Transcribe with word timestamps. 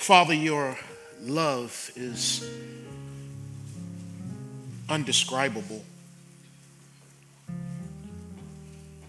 Father, 0.00 0.32
your 0.32 0.78
love 1.20 1.90
is 1.94 2.42
undescribable. 4.88 5.84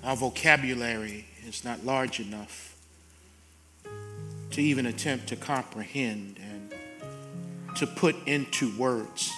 Our 0.03 0.17
vocabulary 0.17 1.27
is 1.47 1.63
not 1.63 1.85
large 1.85 2.19
enough 2.19 2.75
to 3.85 4.61
even 4.61 4.85
attempt 4.85 5.27
to 5.27 5.37
comprehend 5.37 6.37
and 6.37 6.73
to 7.77 7.87
put 7.87 8.17
into 8.27 8.77
words 8.77 9.31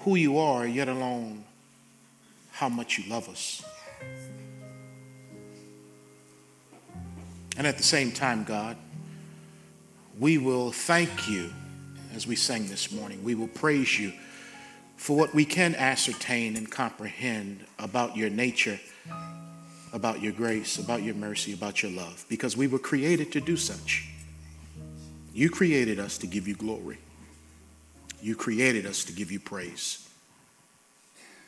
who 0.00 0.16
you 0.16 0.36
are, 0.36 0.66
yet 0.66 0.88
alone 0.88 1.42
how 2.50 2.68
much 2.68 2.98
you 2.98 3.10
love 3.10 3.30
us. 3.30 3.64
And 7.56 7.66
at 7.66 7.78
the 7.78 7.82
same 7.82 8.12
time, 8.12 8.44
God, 8.44 8.76
we 10.24 10.38
will 10.38 10.72
thank 10.72 11.28
you 11.28 11.52
as 12.14 12.26
we 12.26 12.34
sang 12.34 12.66
this 12.68 12.90
morning. 12.90 13.22
We 13.22 13.34
will 13.34 13.46
praise 13.46 13.98
you 13.98 14.10
for 14.96 15.14
what 15.14 15.34
we 15.34 15.44
can 15.44 15.74
ascertain 15.74 16.56
and 16.56 16.70
comprehend 16.70 17.62
about 17.78 18.16
your 18.16 18.30
nature, 18.30 18.80
about 19.92 20.22
your 20.22 20.32
grace, 20.32 20.78
about 20.78 21.02
your 21.02 21.14
mercy, 21.14 21.52
about 21.52 21.82
your 21.82 21.92
love, 21.92 22.24
because 22.30 22.56
we 22.56 22.66
were 22.66 22.78
created 22.78 23.32
to 23.32 23.40
do 23.42 23.58
such. 23.58 24.08
You 25.34 25.50
created 25.50 25.98
us 25.98 26.16
to 26.16 26.26
give 26.26 26.48
you 26.48 26.54
glory. 26.54 26.96
You 28.22 28.34
created 28.34 28.86
us 28.86 29.04
to 29.04 29.12
give 29.12 29.30
you 29.30 29.40
praise. 29.40 30.08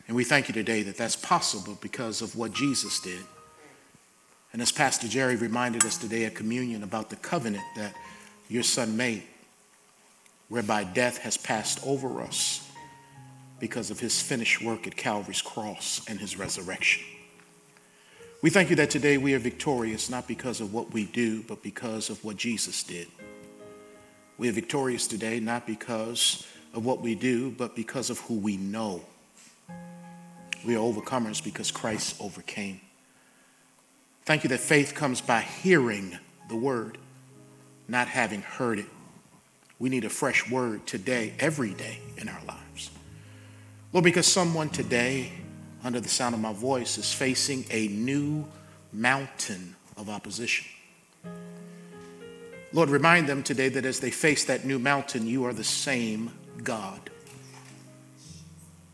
And 0.06 0.14
we 0.14 0.22
thank 0.22 0.48
you 0.48 0.52
today 0.52 0.82
that 0.82 0.98
that's 0.98 1.16
possible 1.16 1.78
because 1.80 2.20
of 2.20 2.36
what 2.36 2.52
Jesus 2.52 3.00
did. 3.00 3.22
And 4.52 4.60
as 4.60 4.70
Pastor 4.70 5.08
Jerry 5.08 5.36
reminded 5.36 5.86
us 5.86 5.96
today 5.96 6.26
at 6.26 6.34
communion 6.34 6.82
about 6.82 7.08
the 7.08 7.16
covenant 7.16 7.64
that 7.74 7.94
your 8.48 8.62
son 8.62 8.96
made, 8.96 9.22
whereby 10.48 10.84
death 10.84 11.18
has 11.18 11.36
passed 11.36 11.80
over 11.84 12.20
us 12.20 12.68
because 13.58 13.90
of 13.90 14.00
his 14.00 14.20
finished 14.20 14.62
work 14.62 14.86
at 14.86 14.96
Calvary's 14.96 15.42
cross 15.42 16.02
and 16.08 16.20
his 16.20 16.38
resurrection. 16.38 17.02
We 18.42 18.50
thank 18.50 18.70
you 18.70 18.76
that 18.76 18.90
today 18.90 19.16
we 19.18 19.34
are 19.34 19.38
victorious 19.38 20.10
not 20.10 20.28
because 20.28 20.60
of 20.60 20.72
what 20.72 20.92
we 20.92 21.04
do, 21.04 21.42
but 21.42 21.62
because 21.62 22.10
of 22.10 22.22
what 22.22 22.36
Jesus 22.36 22.82
did. 22.82 23.08
We 24.38 24.48
are 24.48 24.52
victorious 24.52 25.06
today 25.06 25.40
not 25.40 25.66
because 25.66 26.46
of 26.74 26.84
what 26.84 27.00
we 27.00 27.14
do, 27.14 27.50
but 27.50 27.74
because 27.74 28.10
of 28.10 28.20
who 28.20 28.34
we 28.34 28.58
know. 28.58 29.00
We 30.66 30.76
are 30.76 30.80
overcomers 30.80 31.42
because 31.42 31.70
Christ 31.70 32.16
overcame. 32.20 32.80
Thank 34.24 34.42
you 34.42 34.48
that 34.50 34.60
faith 34.60 34.94
comes 34.94 35.20
by 35.20 35.40
hearing 35.40 36.18
the 36.48 36.56
word, 36.56 36.98
not 37.88 38.08
having 38.08 38.42
heard 38.42 38.78
it. 38.78 38.86
We 39.78 39.88
need 39.88 40.04
a 40.04 40.10
fresh 40.10 40.50
word 40.50 40.86
today, 40.86 41.34
every 41.38 41.74
day 41.74 41.98
in 42.16 42.28
our 42.28 42.40
lives. 42.46 42.90
Lord, 43.92 44.04
because 44.04 44.26
someone 44.26 44.70
today, 44.70 45.32
under 45.84 46.00
the 46.00 46.08
sound 46.08 46.34
of 46.34 46.40
my 46.40 46.52
voice, 46.52 46.98
is 46.98 47.12
facing 47.12 47.64
a 47.70 47.88
new 47.88 48.46
mountain 48.92 49.76
of 49.96 50.08
opposition. 50.08 50.66
Lord, 52.72 52.90
remind 52.90 53.28
them 53.28 53.42
today 53.42 53.68
that 53.70 53.86
as 53.86 54.00
they 54.00 54.10
face 54.10 54.44
that 54.46 54.64
new 54.64 54.78
mountain, 54.78 55.26
you 55.26 55.44
are 55.44 55.52
the 55.52 55.64
same 55.64 56.30
God. 56.62 57.10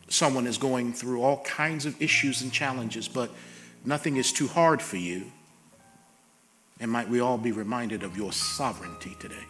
Someone 0.09 0.47
is 0.47 0.59
going 0.59 0.93
through 0.93 1.23
all 1.23 1.43
kinds 1.43 1.87
of 1.87 2.01
issues 2.01 2.43
and 2.43 2.53
challenges, 2.53 3.09
but 3.09 3.31
nothing 3.85 4.17
is 4.17 4.33
too 4.33 4.47
hard 4.47 4.83
for 4.83 4.99
you. 4.99 5.33
And 6.83 6.91
might 6.91 7.09
we 7.09 7.21
all 7.21 7.39
be 7.39 7.53
reminded 7.53 8.03
of 8.03 8.17
your 8.17 8.33
sovereignty 8.33 9.17
today? 9.21 9.47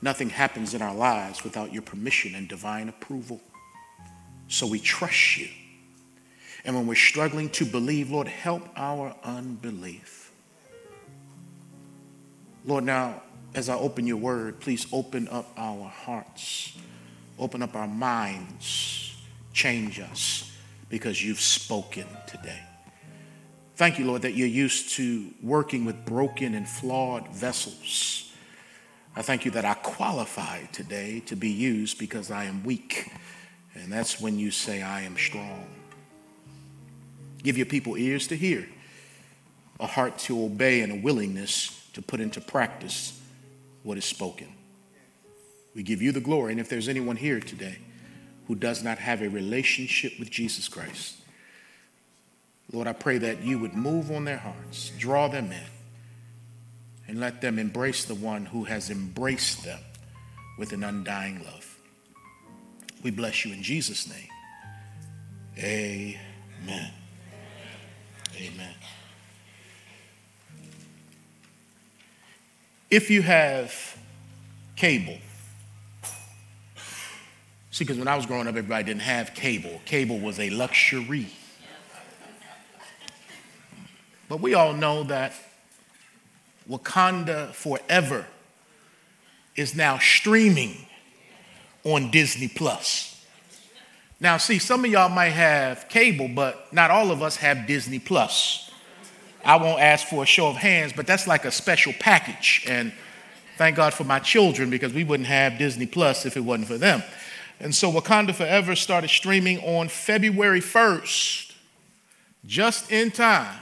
Nothing 0.00 0.30
happens 0.30 0.74
in 0.74 0.80
our 0.80 0.94
lives 0.94 1.42
without 1.42 1.72
your 1.72 1.82
permission 1.82 2.36
and 2.36 2.46
divine 2.46 2.88
approval. 2.88 3.40
So 4.46 4.68
we 4.68 4.78
trust 4.78 5.38
you. 5.38 5.48
And 6.64 6.76
when 6.76 6.86
we're 6.86 6.94
struggling 6.94 7.50
to 7.50 7.64
believe, 7.64 8.12
Lord, 8.12 8.28
help 8.28 8.62
our 8.76 9.12
unbelief. 9.24 10.30
Lord, 12.64 12.84
now, 12.84 13.22
as 13.52 13.68
I 13.68 13.74
open 13.74 14.06
your 14.06 14.18
word, 14.18 14.60
please 14.60 14.86
open 14.92 15.26
up 15.26 15.50
our 15.56 15.88
hearts, 15.88 16.78
open 17.40 17.60
up 17.60 17.74
our 17.74 17.88
minds, 17.88 19.16
change 19.52 19.98
us 19.98 20.48
because 20.88 21.24
you've 21.24 21.40
spoken 21.40 22.06
today. 22.28 22.60
Thank 23.80 23.98
you, 23.98 24.04
Lord, 24.04 24.20
that 24.22 24.34
you're 24.34 24.46
used 24.46 24.90
to 24.96 25.30
working 25.42 25.86
with 25.86 26.04
broken 26.04 26.54
and 26.54 26.68
flawed 26.68 27.28
vessels. 27.28 28.30
I 29.16 29.22
thank 29.22 29.46
you 29.46 29.52
that 29.52 29.64
I 29.64 29.72
qualify 29.72 30.64
today 30.66 31.20
to 31.20 31.34
be 31.34 31.48
used 31.48 31.98
because 31.98 32.30
I 32.30 32.44
am 32.44 32.62
weak. 32.62 33.10
And 33.72 33.90
that's 33.90 34.20
when 34.20 34.38
you 34.38 34.50
say, 34.50 34.82
I 34.82 35.00
am 35.00 35.16
strong. 35.16 35.66
Give 37.42 37.56
your 37.56 37.64
people 37.64 37.96
ears 37.96 38.26
to 38.26 38.36
hear, 38.36 38.68
a 39.80 39.86
heart 39.86 40.18
to 40.18 40.44
obey, 40.44 40.82
and 40.82 40.92
a 40.92 40.96
willingness 40.96 41.88
to 41.94 42.02
put 42.02 42.20
into 42.20 42.42
practice 42.42 43.18
what 43.82 43.96
is 43.96 44.04
spoken. 44.04 44.48
We 45.74 45.84
give 45.84 46.02
you 46.02 46.12
the 46.12 46.20
glory. 46.20 46.52
And 46.52 46.60
if 46.60 46.68
there's 46.68 46.86
anyone 46.86 47.16
here 47.16 47.40
today 47.40 47.78
who 48.46 48.56
does 48.56 48.84
not 48.84 48.98
have 48.98 49.22
a 49.22 49.30
relationship 49.30 50.18
with 50.18 50.28
Jesus 50.28 50.68
Christ, 50.68 51.19
Lord, 52.72 52.86
I 52.86 52.92
pray 52.92 53.18
that 53.18 53.42
you 53.42 53.58
would 53.58 53.74
move 53.74 54.10
on 54.10 54.24
their 54.24 54.38
hearts, 54.38 54.92
draw 54.96 55.28
them 55.28 55.50
in, 55.50 55.66
and 57.08 57.18
let 57.18 57.40
them 57.40 57.58
embrace 57.58 58.04
the 58.04 58.14
one 58.14 58.46
who 58.46 58.64
has 58.64 58.90
embraced 58.90 59.64
them 59.64 59.80
with 60.56 60.72
an 60.72 60.84
undying 60.84 61.42
love. 61.44 61.78
We 63.02 63.10
bless 63.10 63.44
you 63.44 63.52
in 63.52 63.62
Jesus' 63.62 64.08
name. 64.08 64.28
Amen. 65.58 66.92
Amen. 68.36 68.74
If 72.88 73.10
you 73.10 73.22
have 73.22 73.98
cable, 74.76 75.18
see, 77.70 77.84
because 77.84 77.98
when 77.98 78.08
I 78.08 78.16
was 78.16 78.26
growing 78.26 78.46
up, 78.46 78.54
everybody 78.56 78.84
didn't 78.84 79.02
have 79.02 79.34
cable. 79.34 79.80
Cable 79.86 80.18
was 80.18 80.38
a 80.38 80.50
luxury. 80.50 81.28
But 84.30 84.40
we 84.40 84.54
all 84.54 84.72
know 84.72 85.02
that 85.02 85.32
Wakanda 86.70 87.52
Forever 87.52 88.24
is 89.56 89.74
now 89.74 89.98
streaming 89.98 90.86
on 91.82 92.12
Disney 92.12 92.46
Plus. 92.46 93.26
Now, 94.20 94.36
see, 94.36 94.60
some 94.60 94.84
of 94.84 94.90
y'all 94.92 95.08
might 95.08 95.30
have 95.30 95.88
cable, 95.88 96.28
but 96.28 96.72
not 96.72 96.92
all 96.92 97.10
of 97.10 97.24
us 97.24 97.36
have 97.38 97.66
Disney 97.66 97.98
Plus. 97.98 98.70
I 99.44 99.56
won't 99.56 99.80
ask 99.80 100.06
for 100.06 100.22
a 100.22 100.26
show 100.26 100.46
of 100.46 100.56
hands, 100.56 100.92
but 100.94 101.08
that's 101.08 101.26
like 101.26 101.44
a 101.44 101.50
special 101.50 101.92
package. 101.98 102.64
And 102.68 102.92
thank 103.58 103.74
God 103.74 103.92
for 103.92 104.04
my 104.04 104.20
children 104.20 104.70
because 104.70 104.92
we 104.94 105.02
wouldn't 105.02 105.28
have 105.28 105.58
Disney 105.58 105.86
Plus 105.86 106.24
if 106.24 106.36
it 106.36 106.44
wasn't 106.44 106.68
for 106.68 106.78
them. 106.78 107.02
And 107.58 107.74
so 107.74 107.90
Wakanda 107.90 108.32
Forever 108.32 108.76
started 108.76 109.10
streaming 109.10 109.58
on 109.58 109.88
February 109.88 110.60
1st, 110.60 111.52
just 112.46 112.92
in 112.92 113.10
time 113.10 113.58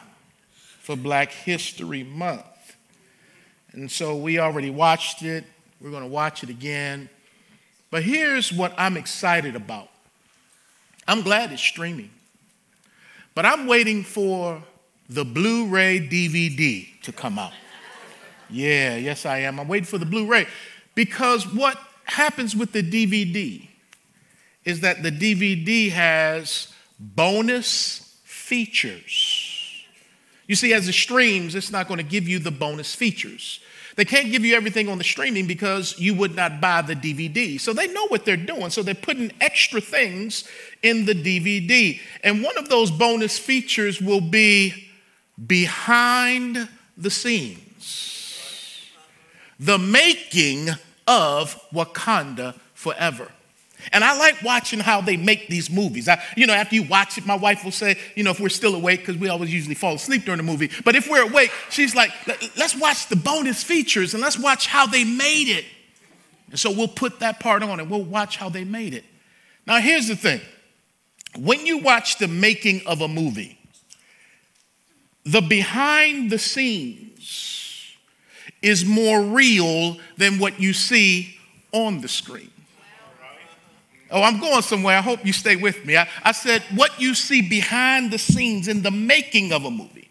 for 0.89 0.97
Black 0.97 1.31
History 1.31 2.03
Month. 2.03 2.75
And 3.73 3.91
so 3.91 4.17
we 4.17 4.39
already 4.39 4.71
watched 4.71 5.21
it. 5.21 5.45
We're 5.83 5.91
going 5.91 6.03
to 6.03 6.09
watch 6.09 6.43
it 6.43 6.49
again. 6.49 7.11
But 7.91 8.05
here's 8.05 8.51
what 8.51 8.73
I'm 8.79 8.97
excited 8.97 9.55
about 9.55 9.91
I'm 11.07 11.21
glad 11.21 11.53
it's 11.53 11.61
streaming, 11.61 12.09
but 13.35 13.45
I'm 13.45 13.67
waiting 13.67 14.03
for 14.03 14.63
the 15.11 15.27
Blu 15.27 15.67
ray 15.67 16.01
DVD 16.01 16.89
to 17.03 17.13
come 17.13 17.39
out. 17.39 17.53
Yeah, 18.49 18.97
yes, 18.97 19.27
I 19.27 19.41
am. 19.41 19.61
I'm 19.61 19.69
waiting 19.69 19.85
for 19.85 19.99
the 19.99 20.07
Blu 20.07 20.27
ray 20.27 20.47
because 20.95 21.47
what 21.47 21.79
happens 22.05 22.57
with 22.57 22.73
the 22.73 22.83
DVD 22.83 23.69
is 24.65 24.81
that 24.81 25.03
the 25.03 25.11
DVD 25.11 25.91
has 25.91 26.73
bonus 26.99 28.19
features. 28.25 29.38
You 30.49 30.57
see, 30.57 30.73
as 30.73 30.89
it 30.89 30.95
streams, 30.95 31.55
it's 31.55 31.71
not 31.71 31.87
going 31.87 31.99
to 31.99 32.05
give 32.05 32.27
you 32.27 32.41
the 32.41 32.51
bonus 32.51 32.95
features. 32.95 33.61
They 33.97 34.05
can't 34.05 34.31
give 34.31 34.45
you 34.45 34.57
everything 34.57 34.89
on 34.89 34.99
the 34.99 35.05
streaming 35.05 35.47
because 35.47 35.99
you 35.99 36.15
would 36.15 36.35
not 36.35 36.61
buy 36.61 36.83
the 36.83 36.95
DVD. 36.95 37.61
So 37.61 37.73
they 37.73 37.93
know 37.93 38.07
what 38.09 38.25
they're 38.25 38.37
doing. 38.37 38.71
So 38.71 38.83
they're 38.83 38.95
putting 38.95 39.31
extra 39.41 39.81
things 39.81 40.49
in 40.83 41.05
the 41.05 41.15
DVD. 41.15 42.01
And 42.25 42.43
one 42.43 42.57
of 42.57 42.69
those 42.69 42.91
bonus 42.91 43.39
features 43.39 44.01
will 44.01 44.21
be 44.21 44.89
behind 45.47 46.69
the 46.97 47.11
scenes, 47.11 48.87
the 49.61 49.79
making 49.79 50.71
of 51.07 51.61
Wakanda 51.73 52.55
forever. 52.75 53.33
And 53.93 54.05
I 54.05 54.19
like 54.19 54.43
watching 54.43 54.81
how 54.81 55.01
they 55.01 55.17
make 55.17 55.49
these 55.49 55.71
movies. 55.71 56.09
I, 56.09 56.23
you 56.37 56.47
know, 56.47 56.53
after 56.53 56.75
you 56.75 56.83
watch 56.83 57.17
it, 57.17 57.27
my 57.27 57.37
wife 57.37 57.65
will 57.65 57.73
say, 57.73 57.97
you 58.17 58.25
know, 58.25 58.31
if 58.31 58.41
we're 58.41 58.49
still 58.49 58.75
awake, 58.75 59.01
because 59.01 59.17
we 59.17 59.29
always 59.29 59.53
usually 59.53 59.75
fall 59.75 59.95
asleep 59.95 60.25
during 60.25 60.39
the 60.39 60.43
movie, 60.43 60.71
but 60.85 60.95
if 60.97 61.09
we're 61.09 61.23
awake, 61.23 61.53
she's 61.71 61.95
like, 61.95 62.11
let's 62.57 62.77
watch 62.77 63.09
the 63.09 63.17
bonus 63.17 63.63
features 63.63 64.15
and 64.15 64.23
let's 64.23 64.39
watch 64.39 64.67
how 64.67 64.87
they 64.87 65.05
made 65.05 65.49
it. 65.49 65.65
And 66.51 66.59
so 66.59 66.71
we'll 66.71 66.89
put 66.89 67.21
that 67.21 67.41
part 67.41 67.63
on 67.63 67.81
and 67.81 67.91
we'll 67.91 68.03
watch 68.03 68.37
how 68.37 68.49
they 68.49 68.65
made 68.65 68.95
it. 68.95 69.05
Now, 69.67 69.81
here's 69.81 70.09
the 70.09 70.17
thing 70.17 70.41
when 71.37 71.67
you 71.67 71.79
watch 71.79 72.19
the 72.19 72.29
making 72.29 72.83
of 72.87 73.01
a 73.01 73.09
movie, 73.09 73.59
the 75.25 75.43
behind 75.43 76.31
the 76.31 76.39
scenes 76.39 77.95
is 78.63 78.85
more 78.85 79.23
real 79.23 79.99
than 80.17 80.39
what 80.39 80.59
you 80.59 80.73
see 80.73 81.37
on 81.73 82.01
the 82.01 82.09
screen. 82.09 82.51
Oh, 84.11 84.23
I'm 84.23 84.41
going 84.41 84.63
somewhere. 84.63 84.97
I 84.97 85.03
hope 85.03 85.25
you 85.25 85.33
stay 85.33 85.57
with 85.57 85.85
me. 85.85 85.97
I, 85.97 86.09
I 86.23 86.33
said, 86.33 86.63
what 86.75 87.01
you 87.01 87.15
see 87.15 87.43
behind 87.43 88.11
the 88.11 88.19
scenes 88.19 88.69
in 88.69 88.83
the 88.83 88.91
making 88.91 89.53
of 89.53 89.65
a 89.65 89.71
movie 89.71 90.11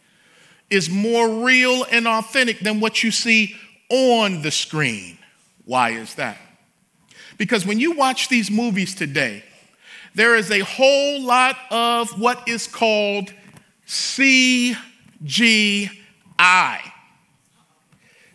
is 0.70 0.90
more 0.90 1.44
real 1.44 1.86
and 1.90 2.08
authentic 2.08 2.60
than 2.60 2.80
what 2.80 3.04
you 3.04 3.12
see 3.12 3.56
on 3.90 4.42
the 4.42 4.52
screen. 4.52 5.18
Why 5.66 5.92
is 5.92 6.16
that? 6.16 6.38
Because 7.38 7.66
when 7.66 7.80
you 7.80 7.94
watch 7.94 8.30
these 8.30 8.52
movies 8.52 8.94
today, 8.96 9.44
there 10.14 10.36
is 10.36 10.52
a 10.52 10.60
whole 10.60 11.22
lot 11.22 11.58
of 11.72 12.20
what 12.20 12.48
is 12.48 12.68
called 12.68 13.32
CGI. 13.86 14.78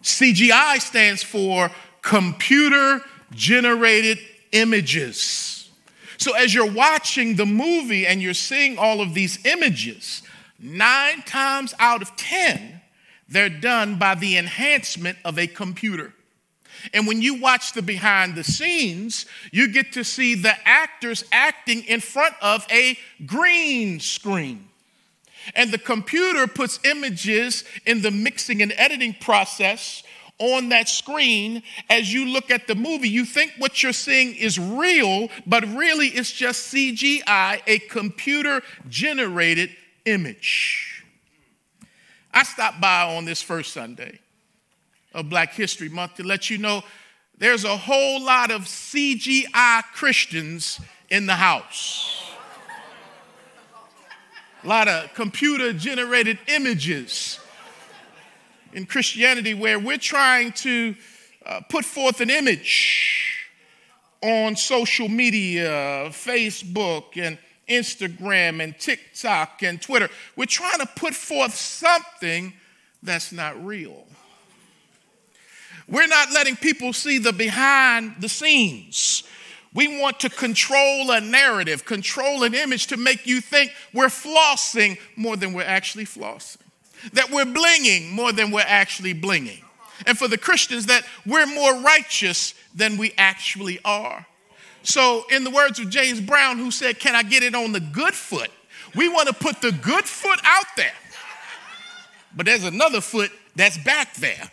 CGI 0.03 0.81
stands 0.81 1.23
for 1.23 1.71
computer 2.03 3.03
generated 3.33 4.19
images. 4.53 5.71
So 6.19 6.37
as 6.37 6.55
you're 6.55 6.71
watching 6.71 7.37
the 7.37 7.47
movie 7.47 8.07
and 8.07 8.23
you're 8.23 8.35
seeing 8.35 8.79
all 8.79 9.01
of 9.01 9.15
these 9.15 9.45
images, 9.45 10.23
nine 10.59 11.23
times 11.23 11.75
out 11.79 12.01
of 12.01 12.15
10, 12.17 12.81
they're 13.29 13.49
done 13.49 13.99
by 13.99 14.15
the 14.15 14.37
enhancement 14.37 15.19
of 15.25 15.39
a 15.39 15.47
computer. 15.47 16.15
And 16.93 17.07
when 17.07 17.23
you 17.23 17.41
watch 17.41 17.73
the 17.73 17.83
behind 17.83 18.35
the 18.35 18.45
scenes, 18.45 19.27
you 19.53 19.69
get 19.69 19.93
to 19.93 20.05
see 20.05 20.35
the 20.35 20.55
actors 20.65 21.25
acting 21.33 21.85
in 21.85 22.01
front 22.01 22.35
of 22.41 22.67
a 22.71 22.99
green 23.25 24.01
screen. 24.01 24.69
And 25.55 25.73
the 25.73 25.79
computer 25.79 26.47
puts 26.47 26.79
images 26.85 27.65
in 27.85 28.03
the 28.03 28.11
mixing 28.11 28.63
and 28.63 28.73
editing 28.77 29.15
process 29.15 30.03
on 30.39 30.71
that 30.71 30.89
screen 30.89 31.63
as 31.89 32.13
you 32.13 32.27
look 32.27 32.51
at 32.51 32.67
the 32.67 32.75
movie. 32.75 33.09
You 33.09 33.25
think 33.25 33.53
what 33.59 33.83
you're 33.83 33.93
seeing 33.93 34.35
is 34.35 34.59
real, 34.59 35.29
but 35.47 35.65
really 35.69 36.09
it's 36.09 36.33
just 36.33 36.73
CGI, 36.73 37.63
a 37.67 37.79
computer 37.79 38.63
generated 38.89 39.71
image. 40.05 41.05
I 42.33 42.43
stopped 42.45 42.81
by 42.81 43.17
on 43.17 43.25
this 43.25 43.43
first 43.43 43.73
Sunday 43.73 44.19
of 45.15 45.29
Black 45.29 45.53
History 45.53 45.89
Month 45.89 46.17
to 46.17 46.23
let 46.23 46.49
you 46.49 46.59
know 46.59 46.83
there's 47.39 47.65
a 47.65 47.77
whole 47.77 48.23
lot 48.23 48.51
of 48.51 48.63
CGI 48.63 49.83
Christians 49.95 50.81
in 51.11 51.27
the 51.27 51.35
house. 51.35 52.23
A 54.65 54.69
lot 54.69 54.89
of 54.89 55.13
computer 55.15 55.73
generated 55.73 56.39
images 56.47 57.39
in 58.73 58.87
Christianity 58.87 59.55
where 59.55 59.79
we're 59.79 59.99
trying 59.99 60.53
to 60.53 60.95
uh, 61.45 61.61
put 61.69 61.85
forth 61.85 62.21
an 62.21 62.31
image 62.31 63.49
on 64.23 64.57
social 64.57 65.09
media, 65.09 66.09
Facebook 66.11 67.17
and 67.17 67.39
Instagram 67.69 68.63
and 68.63 68.79
TikTok 68.79 69.63
and 69.63 69.81
Twitter. 69.81 70.09
We're 70.37 70.47
trying 70.47 70.79
to 70.79 70.87
put 70.97 71.15
forth 71.15 71.55
something 71.55 72.53
that's 73.03 73.33
not 73.33 73.63
real. 73.65 74.07
We're 75.89 76.07
not 76.07 76.33
letting 76.33 76.57
people 76.57 76.93
see 76.93 77.19
the 77.19 77.33
behind 77.33 78.17
the 78.21 78.29
scenes. 78.29 79.25
We 79.75 80.01
want 80.01 80.21
to 80.21 80.29
control 80.29 81.11
a 81.11 81.21
narrative, 81.21 81.85
control 81.85 82.45
an 82.45 82.55
image 82.55 82.89
to 82.89 82.97
make 82.97 83.27
you 83.27 83.41
think 83.41 83.73
we're 83.93 84.07
flossing 84.07 84.99
more 85.17 85.37
than 85.37 85.53
we're 85.53 85.63
actually 85.63 86.05
flossing, 86.05 86.62
that 87.13 87.31
we're 87.31 87.45
blinging 87.45 88.11
more 88.11 88.33
than 88.33 88.51
we're 88.51 88.65
actually 88.67 89.15
blinging. 89.15 89.63
And 90.07 90.19
for 90.19 90.29
the 90.29 90.39
Christians, 90.39 90.87
that 90.87 91.05
we're 91.27 91.47
more 91.47 91.81
righteous 91.81 92.55
than 92.75 92.97
we 92.97 93.13
actually 93.17 93.79
are. 93.85 94.27
So, 94.83 95.25
in 95.31 95.45
the 95.45 95.51
words 95.51 95.79
of 95.79 95.91
James 95.91 96.21
Brown, 96.21 96.59
who 96.59 96.71
said, 96.71 96.99
Can 96.99 97.15
I 97.15 97.23
get 97.23 97.43
it 97.43 97.55
on 97.55 97.73
the 97.73 97.81
good 97.81 98.15
foot? 98.15 98.51
We 98.95 99.09
want 99.09 99.29
to 99.29 99.35
put 99.35 99.61
the 99.61 99.73
good 99.73 100.05
foot 100.05 100.41
out 100.43 100.67
there. 100.77 100.93
But 102.35 102.47
there's 102.47 102.65
another 102.65 103.01
foot 103.01 103.31
that's 103.55 103.79
back 103.79 104.15
there. 104.15 104.51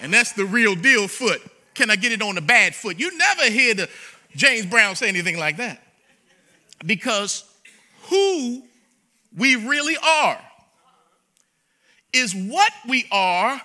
And 0.00 0.12
that's 0.12 0.32
the 0.32 0.44
real 0.44 0.74
deal 0.74 1.06
foot. 1.06 1.40
Can 1.74 1.90
I 1.90 1.96
get 1.96 2.12
it 2.12 2.20
on 2.22 2.34
the 2.34 2.40
bad 2.40 2.74
foot? 2.74 2.98
You 2.98 3.16
never 3.16 3.44
hear 3.44 3.74
the 3.74 3.88
James 4.34 4.66
Brown 4.66 4.96
say 4.96 5.08
anything 5.08 5.38
like 5.38 5.58
that. 5.58 5.82
Because 6.84 7.44
who 8.08 8.62
we 9.36 9.56
really 9.56 9.96
are 9.96 10.38
is 12.14 12.34
what 12.34 12.72
we 12.88 13.06
are 13.10 13.60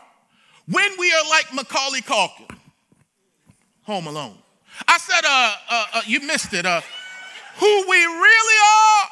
when 0.68 0.92
we 1.00 1.12
are 1.12 1.30
like 1.30 1.54
Macaulay 1.54 2.02
Culkin, 2.02 2.56
Home 3.84 4.08
Alone. 4.08 4.38
I 4.88 4.98
said, 4.98 5.22
uh, 5.26 5.56
uh, 5.70 5.86
uh, 5.94 6.02
you 6.06 6.22
missed 6.22 6.54
it. 6.54 6.66
Uh, 6.66 6.82
who 7.58 7.86
we 7.90 7.98
really 7.98 8.60
are 8.66 9.08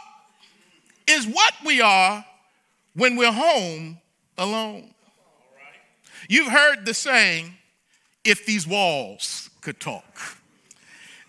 is 1.08 1.28
what 1.28 1.54
we 1.66 1.82
are 1.82 2.26
when 2.96 3.16
we're 3.16 3.32
home 3.32 4.00
alone. 4.38 4.94
You've 6.30 6.52
heard 6.52 6.86
the 6.86 6.94
saying, 6.94 7.54
if 8.24 8.46
these 8.46 8.68
walls 8.68 9.50
could 9.62 9.80
talk. 9.80 10.20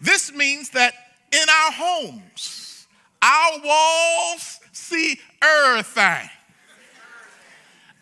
This 0.00 0.32
means 0.32 0.70
that 0.70 0.94
in 1.32 1.48
our 1.48 1.72
homes, 1.72 2.86
our 3.22 3.60
walls 3.64 4.60
see 4.72 5.20
everything. 5.42 6.28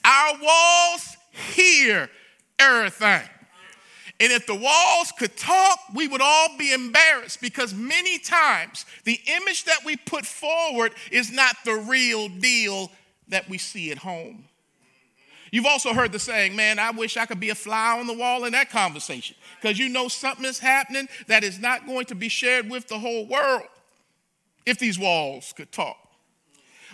Our 0.06 0.38
walls 0.40 1.16
hear 1.32 2.08
everything. 2.60 3.28
And 4.18 4.32
if 4.32 4.46
the 4.46 4.54
walls 4.54 5.12
could 5.18 5.36
talk, 5.36 5.78
we 5.94 6.08
would 6.08 6.22
all 6.22 6.56
be 6.56 6.72
embarrassed 6.72 7.40
because 7.42 7.74
many 7.74 8.18
times 8.18 8.86
the 9.04 9.20
image 9.26 9.64
that 9.64 9.84
we 9.84 9.96
put 9.96 10.24
forward 10.24 10.92
is 11.10 11.30
not 11.30 11.56
the 11.64 11.74
real 11.74 12.28
deal 12.28 12.90
that 13.28 13.48
we 13.50 13.58
see 13.58 13.90
at 13.90 13.98
home. 13.98 14.44
You've 15.50 15.66
also 15.66 15.92
heard 15.92 16.12
the 16.12 16.18
saying, 16.18 16.56
man, 16.56 16.78
I 16.78 16.90
wish 16.92 17.16
I 17.16 17.26
could 17.26 17.40
be 17.40 17.50
a 17.50 17.54
fly 17.54 17.98
on 17.98 18.06
the 18.06 18.14
wall 18.14 18.44
in 18.44 18.52
that 18.52 18.70
conversation 18.70 19.36
because 19.60 19.78
you 19.78 19.88
know 19.88 20.08
something 20.08 20.44
is 20.44 20.58
happening 20.58 21.08
that 21.26 21.44
is 21.44 21.58
not 21.58 21.86
going 21.86 22.06
to 22.06 22.14
be 22.14 22.28
shared 22.28 22.70
with 22.70 22.88
the 22.88 22.98
whole 22.98 23.26
world 23.26 23.68
if 24.64 24.78
these 24.78 24.98
walls 24.98 25.52
could 25.56 25.72
talk. 25.72 25.96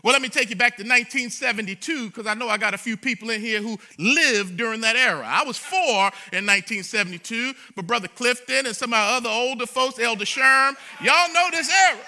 Well, 0.03 0.13
let 0.13 0.21
me 0.21 0.29
take 0.29 0.51
you 0.51 0.57
back 0.57 0.77
to 0.79 0.83
1972 0.83 2.09
because 2.09 2.27
I 2.27 2.35
know 2.35 2.49
I 2.49 2.59
got 2.59 2.75
a 2.75 2.79
few 2.79 2.97
people 2.97 3.31
in 3.31 3.41
here 3.41 3.63
who 3.63 3.79
lived 3.99 4.57
during 4.57 4.81
that 4.81 4.97
era. 4.97 5.25
I 5.25 5.45
was 5.45 5.57
four 5.57 6.11
in 6.33 6.45
1972, 6.45 7.55
but 7.77 7.87
Brother 7.87 8.09
Clifton 8.09 8.67
and 8.67 8.75
some 8.75 8.93
of 8.93 8.99
our 8.99 9.19
other 9.19 9.31
older 9.31 9.65
folks, 9.65 10.01
Elder 10.01 10.25
Sherm, 10.25 10.75
y'all 11.01 11.33
know 11.33 11.49
this 11.53 11.71
era. 11.71 12.01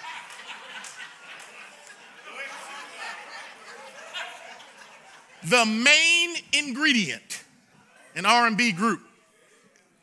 the 5.44 5.64
main 5.66 6.36
ingredient, 6.52 7.44
an 8.16 8.26
R&B 8.26 8.72
group, 8.72 9.02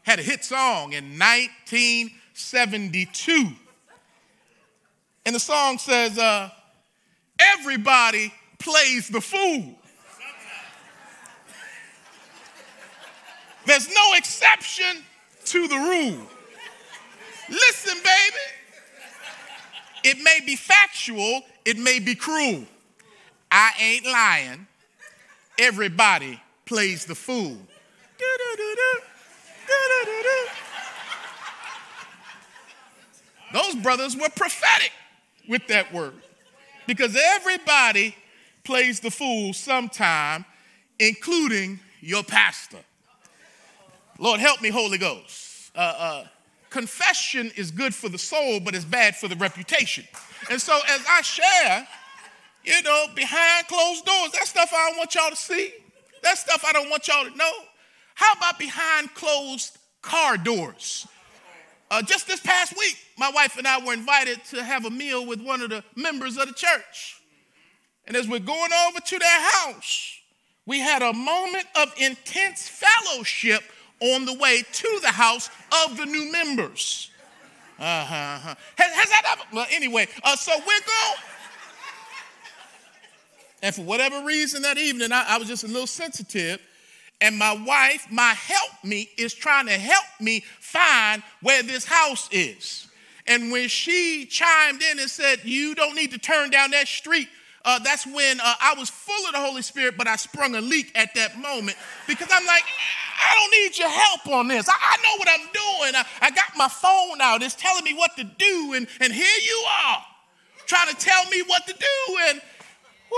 had 0.04 0.20
a 0.20 0.22
hit 0.22 0.46
song 0.46 0.94
in 0.94 1.20
1972. 1.20 3.50
And 5.26 5.36
the 5.36 5.40
song 5.40 5.78
says, 5.78 6.18
uh, 6.18 6.52
everybody 7.58 8.34
plays 8.60 9.08
the 9.08 9.22
fool. 9.22 9.76
There's 13.66 13.90
no 13.90 14.14
exception 14.16 15.04
to 15.46 15.68
the 15.68 15.76
rule. 15.76 16.28
Listen, 17.50 17.98
baby. 17.98 18.38
It 20.04 20.18
may 20.24 20.40
be 20.46 20.56
factual, 20.56 21.44
it 21.64 21.78
may 21.78 22.00
be 22.00 22.16
cruel. 22.16 22.64
I 23.52 23.72
ain't 23.80 24.06
lying 24.06 24.68
everybody 25.62 26.42
plays 26.66 27.06
the 27.06 27.16
fool. 27.16 27.58
Those 33.54 33.76
brothers 33.76 34.16
were 34.16 34.30
prophetic 34.30 34.92
with 35.48 35.68
that 35.68 35.94
word 35.94 36.14
because 36.92 37.18
everybody 37.38 38.14
plays 38.66 39.00
the 39.00 39.10
fool 39.10 39.54
sometime, 39.54 40.44
including 41.00 41.80
your 42.02 42.22
pastor. 42.22 42.80
Lord, 44.20 44.42
help 44.42 44.62
me, 44.62 44.68
Holy 44.68 44.98
Ghost. 44.98 45.72
Uh, 45.74 45.80
uh, 45.80 46.28
confession 46.70 47.50
is 47.56 47.72
good 47.72 47.96
for 47.96 48.10
the 48.10 48.18
soul, 48.18 48.60
but 48.60 48.76
it's 48.76 48.84
bad 48.84 49.16
for 49.16 49.30
the 49.30 49.38
reputation. 49.38 50.04
And 50.50 50.60
so 50.60 50.78
as 50.90 51.02
I 51.08 51.22
share, 51.22 51.88
you 52.66 52.82
know, 52.82 53.06
behind 53.16 53.68
closed 53.68 54.04
doors, 54.04 54.34
that 54.34 54.46
stuff 54.48 54.74
I 54.76 54.90
don't 54.90 54.98
want 54.98 55.16
y'all 55.16 55.30
to 55.30 55.36
see. 55.38 55.74
That 56.24 56.38
stuff 56.40 56.66
I 56.68 56.74
don't 56.74 56.90
want 56.90 57.08
y'all 57.08 57.24
to 57.24 57.38
know. 57.38 57.54
How 58.16 58.34
about 58.34 58.60
behind 58.60 59.14
closed 59.14 59.78
car 60.02 60.36
doors? 60.36 61.08
Uh, 61.92 62.02
just 62.02 62.26
this 62.26 62.40
past 62.40 62.76
week, 62.78 62.98
my 63.18 63.30
wife 63.36 63.58
and 63.58 63.68
I 63.68 63.86
were 63.86 63.92
invited 63.92 64.42
to 64.46 64.64
have 64.64 64.86
a 64.86 64.90
meal 64.90 65.26
with 65.26 65.42
one 65.42 65.60
of 65.62 65.70
the 65.70 65.84
members 65.98 66.38
of 66.38 66.48
the 66.48 66.54
church. 66.54 67.22
And 68.08 68.16
as 68.16 68.30
we're 68.30 68.40
going 68.40 68.72
over 68.88 69.02
to 69.02 69.20
their 69.20 69.42
house, 69.52 70.18
we 70.66 70.80
had 70.80 71.02
a 71.02 71.12
moment 71.12 71.66
of 71.76 71.94
intense 71.98 72.70
fellowship 72.70 73.62
on 74.00 74.24
the 74.24 74.34
way 74.36 74.64
to 74.72 75.00
the 75.02 75.10
house 75.10 75.50
of 75.86 75.98
the 75.98 76.06
new 76.06 76.32
members. 76.32 77.12
Uh-huh. 77.78 78.16
uh-huh. 78.16 78.56
Has, 78.78 78.94
has, 78.94 79.10
that 79.10 79.36
ever? 79.38 79.44
Well, 79.54 79.68
anyway, 79.70 80.08
uh, 80.24 80.38
so 80.38 80.54
we're 80.56 80.66
going. 80.66 81.20
And 83.64 83.76
for 83.76 83.82
whatever 83.82 84.24
reason 84.26 84.62
that 84.62 84.78
evening, 84.78 85.12
I, 85.12 85.26
I 85.28 85.38
was 85.38 85.50
just 85.50 85.66
a 85.66 85.68
little 85.68 85.88
sensitive. 85.88 86.62
And 87.22 87.38
my 87.38 87.54
wife, 87.54 88.08
my 88.10 88.34
help 88.34 88.84
me, 88.84 89.10
is 89.18 89.34
trying 89.34 89.68
to 89.68 89.74
help 89.74 90.06
me 90.20 90.40
find 90.60 91.22
where 91.42 91.62
this 91.64 91.86
house 91.86 92.28
is. 92.32 92.88
And 93.28 93.52
when 93.52 93.70
she 93.70 94.26
chimed 94.26 94.82
in 94.82 95.00
and 95.00 95.10
said, 95.10 95.40
You 95.44 95.76
don't 95.76 95.96
need 95.96 96.12
to 96.12 96.18
turn 96.18 96.50
down 96.50 96.72
that 96.72 96.88
street, 96.88 97.30
uh, 97.64 97.80
that's 97.80 98.08
when 98.08 98.40
uh, 98.40 98.54
I 98.60 98.74
was 98.78 98.90
full 98.90 99.26
of 99.28 99.34
the 99.34 99.40
Holy 99.40 99.62
Spirit, 99.62 99.96
but 99.98 100.08
I 100.08 100.16
sprung 100.16 100.56
a 100.56 100.62
leak 100.62 100.92
at 100.96 101.14
that 101.14 101.38
moment 101.38 101.78
because 102.08 102.28
I'm 102.32 102.46
like, 102.46 102.64
I 103.22 103.36
don't 103.36 103.52
need 103.52 103.78
your 103.78 103.90
help 103.90 104.28
on 104.28 104.48
this. 104.48 104.68
I, 104.68 104.74
I 104.74 104.98
know 105.04 105.18
what 105.18 105.28
I'm 105.30 105.46
doing. 105.46 105.96
I, 105.96 106.06
I, 106.22 106.32
got 106.32 106.58
my 106.58 106.68
phone 106.68 107.22
out. 107.22 107.44
It's 107.44 107.54
telling 107.54 107.84
me 107.84 107.94
what 107.94 108.16
to 108.18 108.24
do. 108.24 108.74
And, 108.76 108.88
and 109.00 109.14
here 109.14 109.40
you 109.46 109.66
are 109.84 110.04
trying 110.66 110.90
to 110.90 110.96
tell 110.96 111.24
me 111.26 111.44
what 111.46 111.68
to 111.68 111.74
do. 111.74 112.18
And 112.30 112.42
woo, 113.12 113.18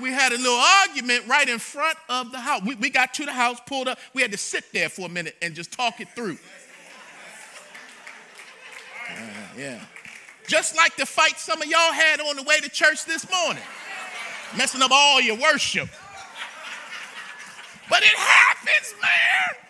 we 0.00 0.10
had 0.10 0.32
a 0.32 0.36
little 0.36 0.54
argument 0.54 1.26
right 1.26 1.48
in 1.48 1.58
front 1.58 1.96
of 2.08 2.32
the 2.32 2.38
house. 2.38 2.62
We, 2.64 2.74
we 2.76 2.90
got 2.90 3.14
to 3.14 3.24
the 3.24 3.32
house, 3.32 3.58
pulled 3.66 3.88
up. 3.88 3.98
We 4.14 4.22
had 4.22 4.32
to 4.32 4.38
sit 4.38 4.64
there 4.72 4.88
for 4.88 5.06
a 5.06 5.08
minute 5.08 5.36
and 5.42 5.54
just 5.54 5.72
talk 5.72 6.00
it 6.00 6.08
through. 6.14 6.38
Uh, 9.10 9.14
yeah. 9.56 9.80
Just 10.46 10.76
like 10.76 10.96
the 10.96 11.06
fight 11.06 11.38
some 11.38 11.60
of 11.62 11.68
y'all 11.68 11.92
had 11.92 12.20
on 12.20 12.36
the 12.36 12.42
way 12.42 12.60
to 12.60 12.68
church 12.68 13.04
this 13.04 13.30
morning, 13.30 13.62
messing 14.56 14.82
up 14.82 14.90
all 14.92 15.20
your 15.20 15.36
worship. 15.36 15.88
But 17.88 18.02
it 18.02 18.16
happens, 18.16 18.94
man. 19.02 19.60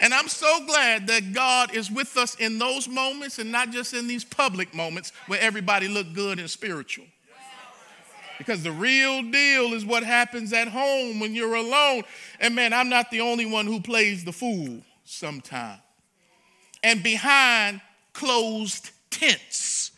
And 0.00 0.12
I'm 0.12 0.28
so 0.28 0.66
glad 0.66 1.06
that 1.06 1.32
God 1.32 1.74
is 1.74 1.90
with 1.90 2.16
us 2.16 2.34
in 2.34 2.58
those 2.58 2.88
moments 2.88 3.38
and 3.38 3.52
not 3.52 3.70
just 3.70 3.94
in 3.94 4.08
these 4.08 4.24
public 4.24 4.74
moments 4.74 5.12
where 5.28 5.40
everybody 5.40 5.86
look 5.86 6.12
good 6.12 6.40
and 6.40 6.50
spiritual. 6.50 7.04
Because 8.44 8.62
the 8.62 8.72
real 8.72 9.22
deal 9.22 9.72
is 9.72 9.84
what 9.84 10.02
happens 10.02 10.52
at 10.52 10.68
home 10.68 11.20
when 11.20 11.34
you're 11.34 11.54
alone. 11.54 12.02
And 12.40 12.54
man, 12.54 12.72
I'm 12.72 12.88
not 12.88 13.10
the 13.10 13.20
only 13.20 13.46
one 13.46 13.66
who 13.66 13.80
plays 13.80 14.24
the 14.24 14.32
fool 14.32 14.82
sometimes. 15.04 15.80
And 16.82 17.02
behind 17.02 17.80
closed 18.12 18.90
tents, 19.10 19.92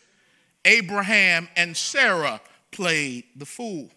Abraham 0.63 1.49
and 1.55 1.75
Sarah 1.75 2.39
played 2.71 3.23
the 3.35 3.45
fool. 3.45 3.89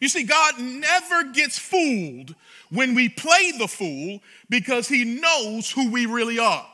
You 0.00 0.08
see, 0.08 0.22
God 0.22 0.58
never 0.58 1.24
gets 1.24 1.58
fooled 1.58 2.34
when 2.70 2.94
we 2.94 3.08
play 3.08 3.52
the 3.58 3.68
fool 3.68 4.20
because 4.48 4.88
he 4.88 5.04
knows 5.04 5.70
who 5.70 5.90
we 5.90 6.06
really 6.06 6.38
are. 6.38 6.66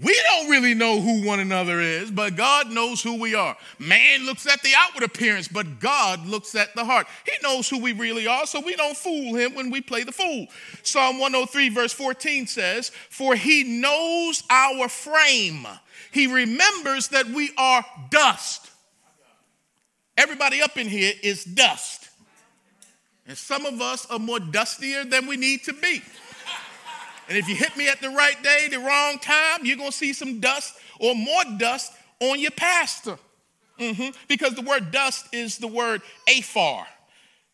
We 0.00 0.18
don't 0.28 0.48
really 0.48 0.72
know 0.72 1.00
who 1.00 1.26
one 1.26 1.40
another 1.40 1.80
is, 1.80 2.10
but 2.10 2.34
God 2.34 2.70
knows 2.70 3.02
who 3.02 3.20
we 3.20 3.34
are. 3.34 3.56
Man 3.78 4.24
looks 4.24 4.46
at 4.46 4.62
the 4.62 4.72
outward 4.76 5.02
appearance, 5.02 5.48
but 5.48 5.80
God 5.80 6.26
looks 6.26 6.54
at 6.54 6.74
the 6.74 6.84
heart. 6.84 7.06
He 7.26 7.32
knows 7.42 7.68
who 7.68 7.78
we 7.78 7.92
really 7.92 8.26
are, 8.26 8.46
so 8.46 8.60
we 8.60 8.74
don't 8.74 8.96
fool 8.96 9.34
him 9.34 9.54
when 9.54 9.70
we 9.70 9.82
play 9.82 10.02
the 10.02 10.12
fool. 10.12 10.46
Psalm 10.82 11.18
103, 11.18 11.68
verse 11.68 11.92
14 11.92 12.46
says, 12.46 12.90
For 13.10 13.34
he 13.34 13.64
knows 13.64 14.42
our 14.48 14.88
frame, 14.88 15.66
he 16.10 16.26
remembers 16.26 17.08
that 17.08 17.26
we 17.26 17.50
are 17.58 17.84
dust. 18.10 18.70
Everybody 20.16 20.62
up 20.62 20.78
in 20.78 20.88
here 20.88 21.12
is 21.22 21.44
dust. 21.44 22.08
And 23.26 23.36
some 23.36 23.66
of 23.66 23.80
us 23.80 24.06
are 24.06 24.18
more 24.18 24.40
dustier 24.40 25.04
than 25.04 25.26
we 25.26 25.36
need 25.36 25.64
to 25.64 25.72
be. 25.72 26.02
And 27.28 27.38
if 27.38 27.48
you 27.48 27.54
hit 27.54 27.76
me 27.76 27.88
at 27.88 28.00
the 28.00 28.10
right 28.10 28.40
day, 28.42 28.68
the 28.70 28.78
wrong 28.78 29.18
time, 29.18 29.64
you're 29.64 29.76
going 29.76 29.90
to 29.90 29.96
see 29.96 30.12
some 30.12 30.40
dust 30.40 30.74
or 30.98 31.14
more 31.14 31.42
dust 31.56 31.92
on 32.20 32.38
your 32.38 32.50
pastor. 32.50 33.18
Mm-hmm. 33.78 34.10
Because 34.28 34.54
the 34.54 34.62
word 34.62 34.90
dust 34.90 35.26
is 35.32 35.58
the 35.58 35.66
word 35.66 36.02
aphar, 36.28 36.86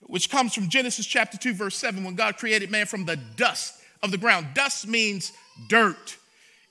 which 0.02 0.30
comes 0.30 0.54
from 0.54 0.68
Genesis 0.68 1.06
chapter 1.06 1.38
2, 1.38 1.54
verse 1.54 1.76
7, 1.76 2.02
when 2.04 2.14
God 2.14 2.37
created 2.37 2.70
man 2.70 2.87
from 2.87 3.04
the 3.04 3.16
dust 3.16 3.75
of 4.02 4.10
the 4.10 4.18
ground. 4.18 4.48
Dust 4.54 4.87
means 4.88 5.32
dirt, 5.68 6.16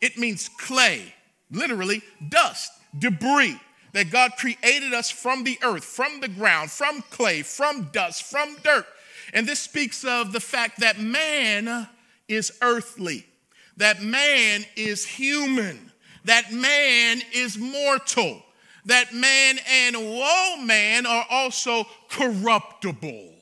it 0.01 0.17
means 0.17 0.49
clay, 0.49 1.13
literally, 1.51 2.01
dust, 2.29 2.71
debris. 2.97 3.59
That 3.93 4.11
God 4.11 4.33
created 4.37 4.93
us 4.93 5.09
from 5.09 5.43
the 5.43 5.57
earth, 5.63 5.83
from 5.83 6.19
the 6.19 6.27
ground, 6.27 6.69
from 6.69 7.01
clay, 7.09 7.41
from 7.41 7.89
dust, 7.93 8.21
from 8.23 8.55
dirt. 8.63 8.85
And 9.33 9.47
this 9.47 9.59
speaks 9.59 10.03
of 10.03 10.33
the 10.33 10.39
fact 10.39 10.81
that 10.81 10.99
man 10.99 11.87
is 12.27 12.51
earthly, 12.61 13.25
that 13.77 14.01
man 14.01 14.65
is 14.75 15.05
human, 15.05 15.91
that 16.25 16.51
man 16.51 17.21
is 17.33 17.57
mortal, 17.57 18.43
that 18.85 19.13
man 19.13 19.57
and 19.69 19.95
woe 19.95 20.57
man 20.63 21.05
are 21.05 21.25
also 21.29 21.85
corruptible. 22.09 23.33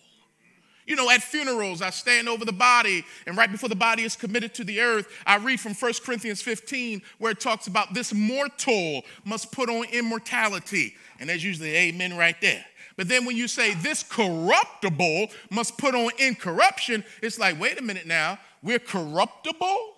You 0.88 0.96
know, 0.96 1.10
at 1.10 1.24
funerals, 1.24 1.82
I 1.82 1.90
stand 1.90 2.30
over 2.30 2.46
the 2.46 2.54
body, 2.54 3.04
and 3.26 3.36
right 3.36 3.52
before 3.52 3.70
the 3.70 3.76
body 3.76 4.04
is 4.04 4.16
committed 4.16 4.54
to 4.56 4.64
the 4.64 4.82
earth, 4.82 5.08
I 5.26 5.38
read 5.38 5.60
from 5.60 5.74
1 5.74 5.94
Corinthians 6.04 6.44
15, 6.44 7.02
where 7.18 7.32
it 7.32 7.40
talks 7.40 7.66
about 7.66 7.96
this 7.96 8.14
mortal 8.14 9.02
must 9.24 9.52
put 9.52 9.68
on 9.68 9.86
immortality. 9.92 10.96
And 11.20 11.28
there's 11.28 11.44
usually 11.44 11.76
amen 11.76 12.16
right 12.16 12.40
there. 12.40 12.64
But 12.98 13.08
then 13.08 13.26
when 13.26 13.36
you 13.36 13.48
say 13.48 13.74
this 13.74 14.04
corruptible 14.04 15.28
must 15.50 15.78
put 15.78 15.96
on 15.96 16.12
incorruption, 16.20 17.04
it's 17.22 17.40
like, 17.40 17.60
wait 17.60 17.80
a 17.80 17.84
minute 17.84 18.06
now, 18.06 18.38
we're 18.66 18.80
corruptible? 18.80 19.94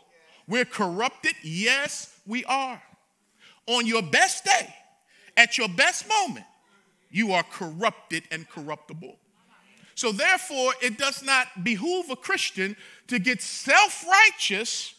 We're 0.48 0.66
corrupted? 0.66 1.34
Yes, 1.42 2.20
we 2.28 2.44
are. 2.46 2.82
On 3.66 3.88
your 3.88 4.04
best 4.04 4.44
day, 4.44 4.76
at 5.36 5.58
your 5.58 5.70
best 5.70 6.08
moment, 6.08 6.46
you 7.10 7.32
are 7.32 7.44
corrupted 7.44 8.24
and 8.30 8.48
corruptible. 8.50 9.18
So, 9.96 10.12
therefore, 10.12 10.74
it 10.82 10.98
does 10.98 11.24
not 11.24 11.64
behoove 11.64 12.10
a 12.12 12.16
Christian 12.16 12.76
to 13.08 13.20
get 13.20 13.42
self 13.42 14.06
righteous 14.06 14.94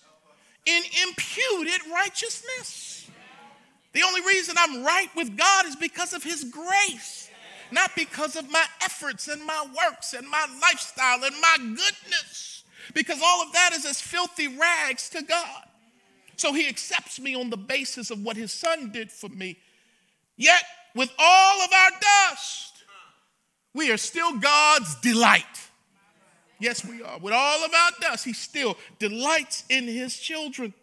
in 0.65 0.83
imputed 1.07 1.81
righteousness. 1.93 3.11
The 3.93 4.03
only 4.03 4.23
reason 4.23 4.55
I'm 4.59 4.83
right 4.83 5.09
with 5.15 5.37
God 5.37 5.67
is 5.67 5.77
because 5.77 6.15
of 6.15 6.23
His 6.23 6.45
grace, 6.45 7.31
not 7.71 7.91
because 7.97 8.35
of 8.35 8.51
my 8.51 8.65
efforts 8.83 9.29
and 9.29 9.45
my 9.45 9.67
works 9.77 10.15
and 10.15 10.29
my 10.29 10.47
lifestyle 10.63 11.23
and 11.23 11.35
my 11.41 11.57
goodness, 11.59 12.58
because 12.95 13.21
all 13.25 13.42
of 13.42 13.52
that 13.52 13.71
is 13.75 13.85
as 13.85 14.00
filthy 14.00 14.49
rags 14.49 15.09
to 15.11 15.23
God. 15.23 15.64
So 16.37 16.52
He 16.52 16.68
accepts 16.68 17.21
me 17.21 17.35
on 17.35 17.50
the 17.50 17.57
basis 17.57 18.11
of 18.11 18.23
what 18.23 18.37
His 18.37 18.52
Son 18.52 18.90
did 18.90 19.11
for 19.11 19.28
me. 19.28 19.59
Yet, 20.37 20.62
with 20.95 21.11
all 21.18 21.61
of 21.62 21.71
our 21.73 21.90
dust, 22.00 22.85
we 23.75 23.90
are 23.90 23.97
still 23.97 24.38
God's 24.38 24.95
delight. 24.97 25.45
Yes, 26.61 26.85
we 26.85 27.02
are. 27.02 27.18
With 27.18 27.33
all 27.33 27.64
of 27.64 27.73
our 27.73 27.90
dust, 28.00 28.25
He 28.25 28.33
still 28.33 28.76
delights 28.99 29.64
in 29.68 29.85
His 29.85 30.18
children. 30.18 30.75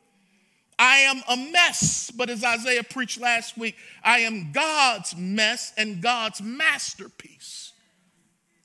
I 0.77 0.97
am 0.97 1.21
a 1.29 1.38
mess, 1.38 2.12
but 2.12 2.29
as 2.29 2.43
Isaiah 2.43 2.83
preached 2.83 3.19
last 3.19 3.57
week, 3.57 3.75
I 4.03 4.19
am 4.19 4.51
God's 4.51 5.15
mess 5.15 5.74
and 5.77 6.01
God's 6.01 6.41
masterpiece. 6.41 7.71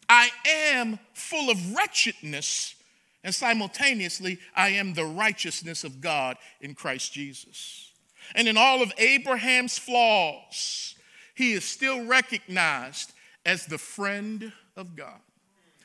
I 0.09 0.31
am 0.49 0.99
full 1.15 1.51
of 1.51 1.75
wretchedness, 1.75 2.75
and 3.23 3.35
simultaneously, 3.35 4.39
I 4.55 4.71
am 4.71 4.95
the 4.95 5.05
righteousness 5.05 5.85
of 5.85 6.01
God 6.01 6.37
in 6.61 6.75
Christ 6.75 7.13
Jesus. 7.13 7.93
And 8.35 8.49
in 8.49 8.57
all 8.57 8.83
of 8.83 8.93
Abraham's 8.99 9.79
flaws, 9.79 10.95
he 11.35 11.53
is 11.53 11.65
still 11.65 12.07
recognized 12.07 13.13
as 13.45 13.67
the 13.67 13.79
friend 13.79 14.53
of 14.77 14.97
God. 14.97 15.21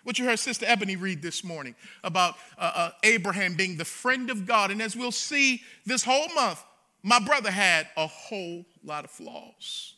What 0.04 0.20
you 0.20 0.26
heard 0.26 0.38
Sister 0.38 0.66
Ebony 0.68 0.96
read 0.96 1.22
this 1.22 1.44
morning 1.44 1.74
about 2.04 2.36
uh, 2.58 2.72
uh, 2.76 2.92
Abraham 3.04 3.56
being 3.56 3.76
the 3.76 3.86
friend 3.86 4.30
of 4.30 4.46
God. 4.46 4.70
And 4.70 4.82
as 4.82 4.96
we'll 4.96 5.12
see 5.12 5.64
this 5.86 6.04
whole 6.04 6.28
month, 6.36 6.64
my 7.02 7.20
brother 7.20 7.50
had 7.50 7.88
a 7.98 8.06
whole 8.06 8.66
lot 8.84 9.04
of 9.04 9.12
flaws. 9.12 9.96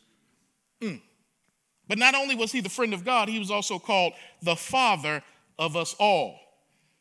Mm. 0.82 1.01
But 1.88 1.98
not 1.98 2.15
only 2.15 2.36
was 2.36 2.51
he 2.51 2.62
the 2.62 2.70
friend 2.70 2.94
of 2.94 3.03
God, 3.03 3.27
he 3.27 3.39
was 3.39 3.51
also 3.51 3.79
called 3.79 4.13
the 4.41 4.56
father 4.56 5.22
of 5.60 5.75
us 5.75 5.96
all. 6.00 6.39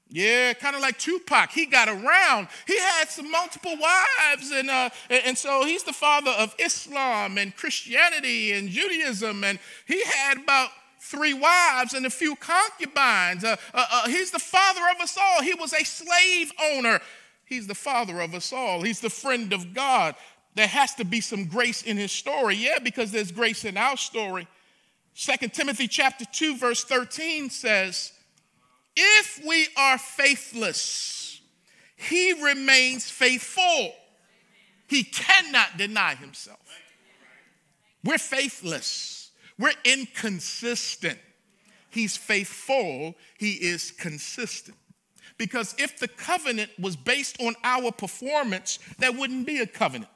Yeah, 0.08 0.52
kind 0.52 0.76
of 0.76 0.82
like 0.82 0.98
Tupac. 0.98 1.50
He 1.50 1.66
got 1.66 1.88
around. 1.88 2.48
He 2.66 2.78
had 2.78 3.08
some 3.08 3.30
multiple 3.30 3.76
wives, 3.76 4.52
and 4.52 4.70
uh, 4.70 4.90
and 5.10 5.36
so 5.36 5.64
he's 5.64 5.82
the 5.82 5.92
father 5.92 6.30
of 6.30 6.54
Islam 6.60 7.38
and 7.38 7.54
Christianity 7.56 8.52
and 8.52 8.68
Judaism, 8.68 9.42
and 9.42 9.58
he 9.86 10.04
had 10.04 10.38
about 10.38 10.70
three 11.00 11.34
wives 11.34 11.94
and 11.94 12.06
a 12.06 12.10
few 12.10 12.36
concubines. 12.36 13.44
Uh, 13.44 13.56
uh, 13.75 13.86
uh, 13.92 14.08
he's 14.08 14.30
the 14.30 14.38
father 14.38 14.82
of 14.94 15.00
us 15.00 15.16
all. 15.20 15.42
He 15.42 15.54
was 15.54 15.72
a 15.72 15.84
slave 15.84 16.52
owner. 16.72 17.00
He's 17.44 17.66
the 17.66 17.75
father 17.75 18.20
of 18.20 18.34
us 18.34 18.52
all. 18.52 18.82
He's 18.82 19.00
the 19.00 19.10
friend 19.10 19.52
of 19.52 19.75
God. 19.75 20.14
There 20.54 20.66
has 20.66 20.94
to 20.96 21.04
be 21.04 21.20
some 21.20 21.46
grace 21.46 21.82
in 21.82 21.96
his 21.96 22.12
story. 22.12 22.56
Yeah, 22.56 22.78
because 22.78 23.12
there's 23.12 23.30
grace 23.30 23.64
in 23.64 23.76
our 23.76 23.96
story. 23.96 24.48
Second 25.14 25.52
Timothy 25.52 25.88
chapter 25.88 26.25
2 26.25 26.58
verse 26.58 26.84
13 26.84 27.50
says, 27.50 28.12
if 28.97 29.41
we 29.47 29.69
are 29.76 29.99
faithless, 29.99 31.41
he 31.97 32.33
remains 32.43 33.11
faithful. 33.11 33.93
He 34.88 35.05
cannot 35.05 35.76
deny 35.76 36.15
himself. 36.15 36.59
We're 38.05 38.19
faithless. 38.19 39.31
We're 39.59 39.73
inconsistent. 39.85 41.19
He's 41.91 42.17
faithful. 42.17 43.15
He 43.38 43.53
is 43.53 43.91
consistent. 43.91 44.76
Because 45.38 45.75
if 45.79 45.99
the 45.99 46.09
covenant 46.09 46.71
was 46.79 46.97
based 46.97 47.41
on 47.41 47.55
our 47.65 47.91
performance, 47.91 48.79
that 48.99 49.15
wouldn't 49.17 49.47
be 49.47 49.59
a 49.59 49.67
covenant. 49.67 50.11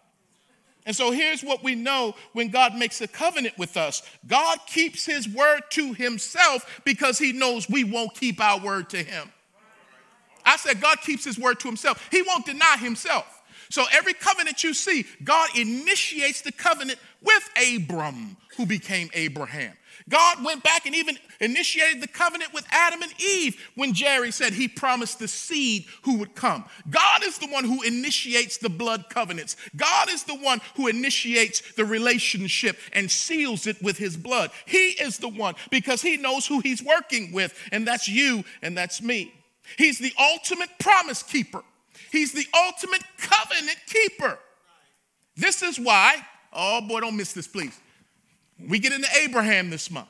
And 0.86 0.96
so 0.96 1.10
here's 1.10 1.42
what 1.42 1.62
we 1.62 1.74
know 1.74 2.14
when 2.32 2.48
God 2.48 2.74
makes 2.74 3.00
a 3.00 3.08
covenant 3.08 3.58
with 3.58 3.76
us 3.76 4.02
God 4.26 4.58
keeps 4.66 5.04
his 5.04 5.28
word 5.28 5.62
to 5.70 5.92
himself 5.92 6.80
because 6.84 7.18
he 7.18 7.32
knows 7.32 7.68
we 7.68 7.84
won't 7.84 8.14
keep 8.14 8.40
our 8.40 8.60
word 8.60 8.90
to 8.90 9.02
him. 9.02 9.30
I 10.44 10.56
said, 10.56 10.80
God 10.80 11.00
keeps 11.02 11.24
his 11.24 11.38
word 11.38 11.60
to 11.60 11.68
himself. 11.68 12.08
He 12.10 12.22
won't 12.22 12.46
deny 12.46 12.76
himself. 12.78 13.40
So 13.70 13.84
every 13.92 14.14
covenant 14.14 14.64
you 14.64 14.74
see, 14.74 15.06
God 15.22 15.48
initiates 15.56 16.40
the 16.42 16.50
covenant 16.50 16.98
with 17.22 17.48
Abram, 17.56 18.36
who 18.56 18.66
became 18.66 19.10
Abraham. 19.14 19.74
God 20.10 20.44
went 20.44 20.62
back 20.62 20.86
and 20.86 20.94
even 20.94 21.16
initiated 21.40 22.02
the 22.02 22.08
covenant 22.08 22.52
with 22.52 22.66
Adam 22.70 23.00
and 23.00 23.12
Eve 23.20 23.56
when 23.76 23.94
Jerry 23.94 24.32
said 24.32 24.52
he 24.52 24.68
promised 24.68 25.18
the 25.20 25.28
seed 25.28 25.86
who 26.02 26.18
would 26.18 26.34
come. 26.34 26.64
God 26.90 27.24
is 27.24 27.38
the 27.38 27.46
one 27.46 27.64
who 27.64 27.82
initiates 27.82 28.58
the 28.58 28.68
blood 28.68 29.08
covenants. 29.08 29.56
God 29.76 30.10
is 30.10 30.24
the 30.24 30.34
one 30.34 30.60
who 30.76 30.88
initiates 30.88 31.62
the 31.76 31.84
relationship 31.84 32.76
and 32.92 33.10
seals 33.10 33.66
it 33.66 33.80
with 33.82 33.96
his 33.96 34.16
blood. 34.16 34.50
He 34.66 34.90
is 34.90 35.18
the 35.18 35.28
one 35.28 35.54
because 35.70 36.02
he 36.02 36.16
knows 36.16 36.46
who 36.46 36.60
he's 36.60 36.82
working 36.82 37.32
with, 37.32 37.56
and 37.72 37.86
that's 37.86 38.08
you 38.08 38.44
and 38.62 38.76
that's 38.76 39.00
me. 39.00 39.32
He's 39.78 39.98
the 39.98 40.12
ultimate 40.18 40.70
promise 40.80 41.22
keeper, 41.22 41.62
he's 42.10 42.32
the 42.32 42.46
ultimate 42.66 43.02
covenant 43.16 43.78
keeper. 43.86 44.38
This 45.36 45.62
is 45.62 45.78
why, 45.78 46.16
oh 46.52 46.80
boy, 46.80 47.00
don't 47.00 47.16
miss 47.16 47.32
this, 47.32 47.46
please. 47.46 47.78
We 48.68 48.78
get 48.78 48.92
into 48.92 49.08
Abraham 49.22 49.70
this 49.70 49.90
month. 49.90 50.08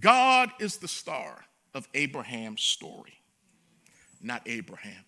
God 0.00 0.50
is 0.60 0.78
the 0.78 0.88
star 0.88 1.44
of 1.74 1.88
Abraham's 1.94 2.62
story, 2.62 3.18
not 4.22 4.42
Abraham. 4.46 5.04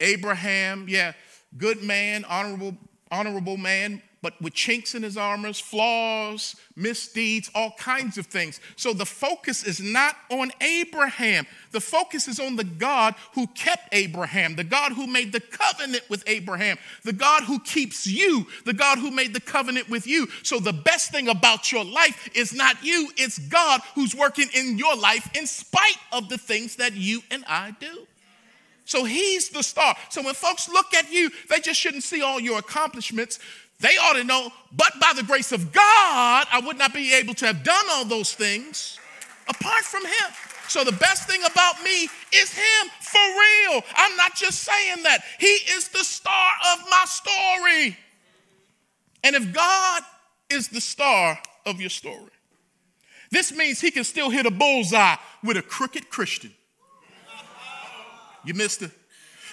Abraham, 0.00 0.86
yeah, 0.88 1.12
good 1.56 1.82
man, 1.82 2.24
honorable, 2.24 2.76
honorable 3.10 3.56
man, 3.56 4.02
but 4.22 4.40
with 4.40 4.54
chinks 4.54 4.94
in 4.94 5.02
his 5.02 5.16
armors, 5.16 5.58
flaws, 5.58 6.54
misdeeds, 6.76 7.50
all 7.54 7.72
kinds 7.78 8.18
of 8.18 8.26
things. 8.26 8.60
So 8.76 8.92
the 8.92 9.06
focus 9.06 9.64
is 9.64 9.80
not 9.80 10.16
on 10.30 10.50
Abraham. 10.60 11.46
The 11.72 11.80
focus 11.80 12.28
is 12.28 12.38
on 12.38 12.56
the 12.56 12.64
God 12.64 13.14
who 13.34 13.46
kept 13.48 13.88
Abraham, 13.92 14.56
the 14.56 14.64
God 14.64 14.92
who 14.92 15.06
made 15.06 15.32
the 15.32 15.40
covenant 15.40 16.04
with 16.10 16.22
Abraham, 16.26 16.76
the 17.02 17.12
God 17.12 17.44
who 17.44 17.60
keeps 17.60 18.06
you, 18.06 18.46
the 18.64 18.74
God 18.74 18.98
who 18.98 19.10
made 19.10 19.32
the 19.32 19.40
covenant 19.40 19.88
with 19.88 20.06
you. 20.06 20.28
So 20.42 20.58
the 20.58 20.72
best 20.72 21.10
thing 21.10 21.28
about 21.28 21.72
your 21.72 21.84
life 21.84 22.28
is 22.34 22.52
not 22.52 22.82
you, 22.84 23.10
it's 23.16 23.38
God 23.38 23.80
who's 23.94 24.14
working 24.14 24.48
in 24.54 24.76
your 24.76 24.96
life 24.96 25.30
in 25.34 25.46
spite 25.46 25.98
of 26.12 26.28
the 26.28 26.38
things 26.38 26.76
that 26.76 26.94
you 26.94 27.22
and 27.30 27.44
I 27.48 27.74
do. 27.80 28.06
So 28.84 29.04
he's 29.04 29.50
the 29.50 29.62
star. 29.62 29.94
So 30.08 30.20
when 30.20 30.34
folks 30.34 30.68
look 30.68 30.94
at 30.94 31.12
you, 31.12 31.30
they 31.48 31.60
just 31.60 31.78
shouldn't 31.78 32.02
see 32.02 32.22
all 32.22 32.40
your 32.40 32.58
accomplishments. 32.58 33.38
They 33.80 33.96
ought 33.96 34.14
to 34.14 34.24
know, 34.24 34.52
but 34.72 34.92
by 35.00 35.12
the 35.16 35.22
grace 35.22 35.52
of 35.52 35.72
God, 35.72 36.46
I 36.52 36.60
would 36.64 36.76
not 36.76 36.92
be 36.92 37.14
able 37.14 37.34
to 37.34 37.46
have 37.46 37.64
done 37.64 37.84
all 37.90 38.04
those 38.04 38.34
things 38.34 38.98
apart 39.48 39.84
from 39.84 40.04
Him. 40.04 40.34
So 40.68 40.84
the 40.84 40.92
best 40.92 41.28
thing 41.28 41.40
about 41.50 41.82
me 41.82 42.08
is 42.34 42.52
Him 42.52 42.90
for 43.00 43.18
real. 43.18 43.82
I'm 43.96 44.16
not 44.16 44.36
just 44.36 44.60
saying 44.60 45.02
that. 45.04 45.22
He 45.38 45.46
is 45.46 45.88
the 45.88 46.04
star 46.04 46.52
of 46.72 46.78
my 46.90 47.04
story. 47.06 47.96
And 49.24 49.34
if 49.34 49.52
God 49.52 50.02
is 50.50 50.68
the 50.68 50.80
star 50.80 51.38
of 51.64 51.80
your 51.80 51.90
story, 51.90 52.30
this 53.30 53.50
means 53.52 53.80
He 53.80 53.90
can 53.90 54.04
still 54.04 54.28
hit 54.28 54.44
a 54.44 54.50
bullseye 54.50 55.16
with 55.42 55.56
a 55.56 55.62
crooked 55.62 56.10
Christian. 56.10 56.52
You 58.44 58.54
missed 58.54 58.82
it. 58.82 58.90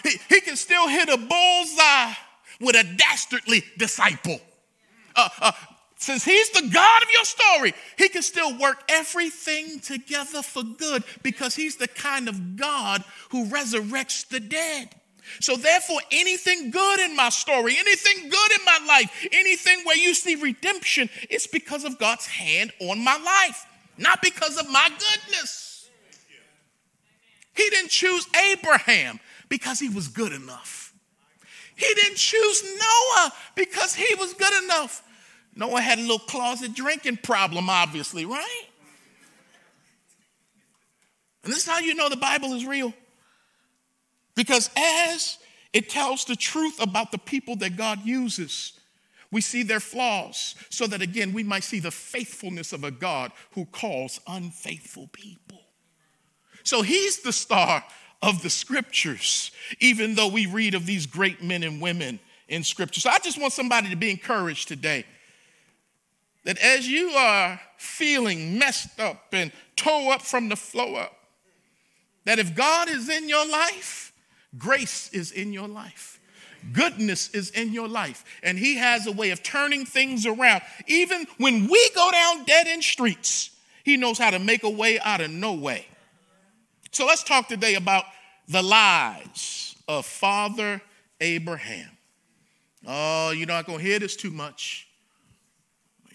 He, 0.03 0.17
he 0.29 0.41
can 0.41 0.55
still 0.55 0.87
hit 0.87 1.09
a 1.09 1.17
bullseye 1.17 2.13
with 2.59 2.75
a 2.75 2.83
dastardly 2.97 3.63
disciple. 3.77 4.39
Uh, 5.15 5.29
uh, 5.41 5.51
since 5.99 6.23
he's 6.23 6.49
the 6.51 6.69
God 6.71 7.03
of 7.03 7.09
your 7.11 7.25
story, 7.25 7.73
he 7.97 8.07
can 8.09 8.21
still 8.21 8.57
work 8.59 8.83
everything 8.87 9.79
together 9.79 10.43
for 10.43 10.63
good 10.63 11.03
because 11.23 11.55
he's 11.55 11.77
the 11.77 11.87
kind 11.87 12.29
of 12.29 12.55
God 12.55 13.03
who 13.29 13.45
resurrects 13.45 14.27
the 14.27 14.39
dead. 14.39 14.89
So, 15.41 15.55
therefore, 15.55 15.99
anything 16.11 16.71
good 16.71 16.99
in 17.01 17.15
my 17.15 17.29
story, 17.29 17.75
anything 17.77 18.29
good 18.29 18.51
in 18.59 18.65
my 18.65 18.79
life, 18.87 19.27
anything 19.31 19.79
where 19.83 19.97
you 19.97 20.13
see 20.13 20.35
redemption, 20.35 21.09
it's 21.29 21.47
because 21.47 21.83
of 21.83 21.99
God's 21.99 22.27
hand 22.27 22.71
on 22.79 23.03
my 23.03 23.17
life, 23.17 23.65
not 23.97 24.21
because 24.21 24.57
of 24.57 24.69
my 24.69 24.87
goodness. 24.87 25.89
He 27.55 27.69
didn't 27.71 27.89
choose 27.89 28.27
Abraham 28.51 29.19
because 29.49 29.79
he 29.79 29.89
was 29.89 30.07
good 30.07 30.31
enough. 30.31 30.87
He 31.77 31.93
didn't 31.93 32.17
choose 32.17 32.63
Noah 32.63 33.31
because 33.55 33.93
he 33.93 34.15
was 34.15 34.33
good 34.33 34.63
enough. 34.63 35.03
Noah 35.55 35.79
had 35.79 35.99
a 35.99 36.01
little 36.01 36.19
closet 36.19 36.73
drinking 36.73 37.17
problem, 37.17 37.69
obviously, 37.69 38.25
right? 38.25 38.63
And 41.43 41.53
this 41.53 41.59
is 41.59 41.67
how 41.67 41.79
you 41.79 41.93
know 41.93 42.09
the 42.09 42.17
Bible 42.17 42.53
is 42.53 42.65
real. 42.65 42.93
Because 44.35 44.69
as 44.75 45.37
it 45.71 45.89
tells 45.89 46.25
the 46.25 46.35
truth 46.35 46.81
about 46.81 47.11
the 47.11 47.17
people 47.19 47.55
that 47.57 47.77
God 47.77 48.03
uses, 48.03 48.73
we 49.31 49.41
see 49.41 49.61
their 49.61 49.79
flaws 49.79 50.55
so 50.69 50.87
that 50.87 51.01
again 51.01 51.31
we 51.31 51.43
might 51.43 51.63
see 51.63 51.79
the 51.79 51.91
faithfulness 51.91 52.73
of 52.73 52.83
a 52.83 52.91
God 52.91 53.31
who 53.51 53.65
calls 53.65 54.19
unfaithful 54.27 55.09
people. 55.11 55.61
So 56.63 56.81
he's 56.81 57.21
the 57.21 57.31
star 57.31 57.83
of 58.21 58.41
the 58.41 58.49
scriptures, 58.49 59.51
even 59.80 60.15
though 60.15 60.27
we 60.27 60.45
read 60.45 60.73
of 60.73 60.86
these 60.86 61.06
great 61.06 61.43
men 61.43 61.63
and 61.63 61.82
women 61.82 62.19
in 62.47 62.63
scripture. 62.63 63.01
So 63.01 63.10
I 63.10 63.19
just 63.19 63.39
want 63.39 63.53
somebody 63.53 63.89
to 63.89 63.95
be 63.95 64.10
encouraged 64.10 64.67
today 64.67 65.06
that 66.43 66.58
as 66.60 66.88
you 66.88 67.10
are 67.10 67.60
feeling 67.77 68.58
messed 68.58 68.99
up 68.99 69.25
and 69.34 69.51
toe 69.75 70.12
up 70.12 70.21
from 70.21 70.47
the 70.47 70.56
flow 70.56 70.95
up, 70.95 71.13
that 72.23 72.39
if 72.39 72.56
God 72.56 72.89
is 72.89 73.10
in 73.10 73.27
your 73.27 73.45
life, 73.47 74.13
grace 74.58 75.10
is 75.12 75.32
in 75.32 75.51
your 75.51 75.67
life. 75.67 76.19
Goodness 76.71 77.30
is 77.32 77.51
in 77.51 77.73
your 77.73 77.88
life, 77.88 78.23
and 78.43 78.58
He 78.58 78.77
has 78.77 79.08
a 79.08 79.12
way 79.12 79.32
of 79.32 79.43
turning 79.43 79.86
things 79.86 80.25
around. 80.25 80.62
Even 80.88 81.27
when 81.38 81.67
we 81.67 81.89
go 81.93 82.10
down 82.12 82.45
dead 82.45 82.67
end 82.67 82.84
streets, 82.84 83.51
He 83.84 83.97
knows 83.97 84.17
how 84.17 84.32
to 84.32 84.39
make 84.39 84.63
a 84.63 84.69
way 84.69 84.99
out 84.99 85.21
of 85.21 85.30
no 85.30 85.53
way. 85.53 85.86
So 86.97 87.05
let's 87.05 87.21
talk 87.21 87.47
today 87.47 87.75
about 87.75 88.05
the 88.47 88.63
lies 88.63 89.75
of 89.88 90.03
Father 90.03 90.81
Abraham. 91.21 91.91
Oh, 92.88 93.29
you're 93.29 93.45
not 93.45 93.67
going 93.67 93.77
to 93.77 93.86
hear 93.86 93.99
this 93.99 94.15
too 94.15 94.31
much. 94.31 94.88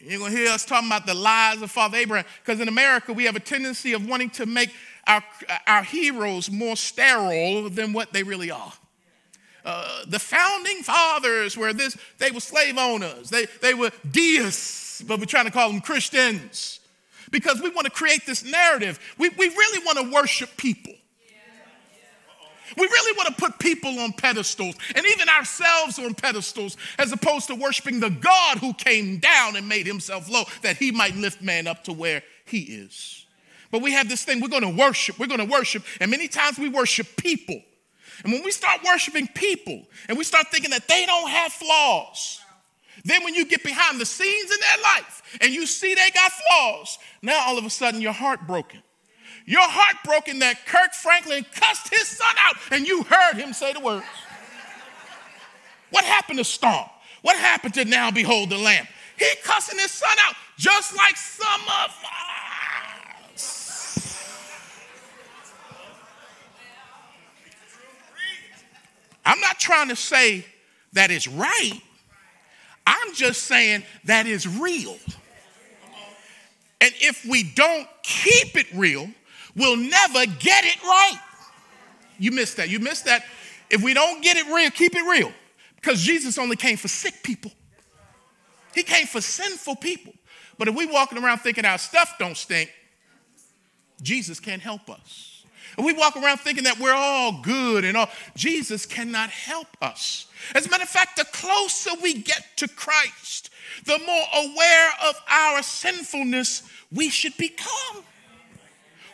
You're 0.01 0.19
going 0.19 0.33
to 0.33 0.37
hear 0.37 0.51
us 0.51 0.65
talking 0.65 0.89
about 0.89 1.07
the 1.07 1.15
lies 1.15 1.63
of 1.63 1.71
Father 1.71 1.99
Abraham 1.99 2.27
because 2.45 2.61
in 2.61 2.67
America 2.67 3.13
we 3.13 3.27
have 3.27 3.37
a 3.37 3.41
tendency 3.41 3.93
of 3.93 4.09
wanting 4.09 4.31
to 4.31 4.45
make 4.45 4.75
our, 5.07 5.23
our 5.69 5.85
heroes 5.85 6.51
more 6.51 6.75
sterile 6.75 7.71
than 7.71 7.93
what 7.93 8.13
they 8.13 8.25
really 8.25 8.51
are. 8.51 8.73
Uh, 9.65 10.05
the 10.09 10.19
founding 10.19 10.83
fathers 10.83 11.57
were 11.57 11.73
this, 11.73 11.97
they 12.19 12.33
were 12.33 12.41
slave 12.41 12.77
owners, 12.77 13.31
they, 13.31 13.47
they 13.61 13.75
were 13.75 13.93
deists, 14.11 15.01
but 15.03 15.21
we're 15.21 15.27
trying 15.27 15.45
to 15.45 15.53
call 15.53 15.71
them 15.71 15.81
Christians 15.81 16.81
because 17.33 17.61
we 17.61 17.71
want 17.71 17.87
to 17.87 17.91
create 17.91 18.25
this 18.25 18.45
narrative. 18.45 19.01
We, 19.19 19.31
we 19.31 19.49
really 19.49 19.85
want 19.85 19.99
to 19.99 20.15
worship 20.15 20.57
people. 20.57 20.93
We 22.77 22.85
really 22.85 23.17
want 23.19 23.29
to 23.29 23.35
put 23.35 23.59
people 23.59 23.99
on 23.99 24.13
pedestals 24.13 24.77
and 24.95 25.05
even 25.05 25.29
ourselves 25.29 25.99
on 25.99 26.15
pedestals 26.15 26.77
as 26.99 27.13
opposed 27.13 27.49
to 27.49 27.55
worshiping 27.55 28.01
the 28.01 28.09
God 28.09 28.59
who 28.59 28.73
came 28.73 29.19
down 29.19 29.57
and 29.57 29.69
made 29.69 29.87
himself 29.87 30.31
low 30.31 30.45
that 30.63 30.77
he 30.77 30.91
might 30.91 31.15
lift 31.15 31.43
man 31.43 31.67
up 31.67 31.85
to 31.85 31.93
where 31.93 32.23
he 32.47 32.61
is. 32.61 33.27
But 33.71 33.83
we 33.83 33.93
have 33.93 34.09
this 34.09 34.25
thing, 34.25 34.41
we're 34.41 34.49
going 34.49 34.63
to 34.63 34.83
worship, 34.83 35.19
we're 35.19 35.27
going 35.27 35.41
to 35.41 35.53
worship. 35.53 35.85
And 36.01 36.11
many 36.11 36.29
times 36.29 36.59
we 36.59 36.69
worship 36.69 37.09
people. 37.17 37.61
And 38.25 38.33
when 38.33 38.45
we 38.45 38.51
start 38.51 38.81
worshiping 38.85 39.27
people 39.29 39.83
and 40.09 40.17
we 40.17 40.25
start 40.25 40.47
thinking 40.51 40.71
that 40.71 40.87
they 40.89 41.05
don't 41.07 41.29
have 41.29 41.53
flaws, 41.53 42.41
then 43.05 43.25
when 43.25 43.35
you 43.35 43.45
get 43.45 43.65
behind 43.65 44.01
the 44.01 44.07
scenes 44.07 44.51
in 44.51 44.59
their 44.61 44.83
life 44.83 45.39
and 45.41 45.53
you 45.53 45.67
see 45.67 45.95
they 45.95 46.11
got 46.11 46.33
flaws, 46.33 46.99
now 47.21 47.39
all 47.47 47.59
of 47.59 47.65
a 47.65 47.71
sudden 47.71 48.01
you're 48.01 48.13
heartbroken. 48.13 48.83
You're 49.45 49.61
heartbroken 49.63 50.39
that 50.39 50.67
Kirk 50.67 50.93
Franklin 50.95 51.45
cussed 51.53 51.89
his 51.93 52.07
son 52.07 52.35
out 52.39 52.57
and 52.71 52.87
you 52.87 53.03
heard 53.03 53.35
him 53.35 53.53
say 53.53 53.73
the 53.73 53.81
words. 53.81 54.07
What 55.91 56.05
happened 56.05 56.39
to 56.39 56.45
Stomp? 56.45 56.89
What 57.23 57.37
happened 57.37 57.75
to 57.75 57.85
Now 57.85 58.11
Behold 58.11 58.51
the 58.51 58.59
Lamb? 58.59 58.87
He 59.19 59.27
cussing 59.43 59.79
his 59.79 59.91
son 59.91 60.17
out 60.21 60.35
just 60.57 60.97
like 60.97 61.17
some 61.17 61.61
of 61.61 61.91
us. 61.91 62.23
I'm 69.25 69.41
not 69.41 69.59
trying 69.59 69.89
to 69.89 69.97
say 69.97 70.45
that 70.95 71.11
is 71.11 71.29
right. 71.29 71.81
I'm 72.87 73.15
just 73.15 73.43
saying 73.43 73.85
that 74.05 74.27
is 74.27 74.47
real. 74.47 74.97
And 76.81 76.93
if 77.01 77.25
we 77.25 77.45
don't 77.45 77.87
keep 78.03 78.57
it 78.57 78.67
real, 78.75 79.09
we'll 79.55 79.77
never 79.77 80.27
get 80.27 80.65
it 80.65 80.83
right. 80.83 81.21
You 82.19 82.33
missed 82.33 82.57
that. 82.57 82.69
You 82.69 82.81
missed 82.81 83.05
that. 83.05 83.25
If 83.71 83.83
we 83.83 83.95
don't 83.95 84.23
get 84.23 84.37
it 84.37 84.47
real, 84.53 84.71
keep 84.71 84.95
it 84.95 85.03
real. 85.09 85.33
Because 85.77 86.03
Jesus 86.03 86.39
only 86.39 86.57
came 86.57 86.77
for 86.77 86.89
sick 86.89 87.23
people. 87.23 87.53
He 88.75 88.83
came 88.83 89.07
for 89.07 89.21
sinful 89.21 89.77
people. 89.77 90.13
But 90.59 90.69
if 90.69 90.75
we 90.75 90.87
walking 90.87 91.19
around 91.19 91.39
thinking 91.39 91.65
our 91.65 91.79
stuff 91.79 92.15
don't 92.19 92.37
stink, 92.37 92.71
Jesus 94.01 94.41
can't 94.41 94.63
help 94.63 94.91
us. 94.91 95.32
And 95.77 95.87
we 95.87 95.93
walk 95.93 96.17
around 96.17 96.39
thinking 96.39 96.65
that 96.65 96.79
we're 96.79 96.95
all 96.95 97.41
good 97.43 97.85
and 97.85 97.97
all. 97.97 98.09
Jesus 98.37 98.87
cannot 98.87 99.31
help 99.31 99.69
us. 99.81 100.27
As 100.55 100.67
a 100.67 100.71
matter 100.71 100.83
of 100.83 100.89
fact, 100.89 101.17
the 101.17 101.25
closer 101.27 101.91
we 102.03 102.15
get 102.15 102.47
to 102.57 102.69
Christ, 102.69 103.51
the 103.85 103.99
more 103.99 104.25
aware 104.35 104.91
of 105.09 105.15
our 105.29 105.63
sinfulness 105.63 106.63
we 106.91 107.09
should 107.09 107.37
become. 107.37 108.05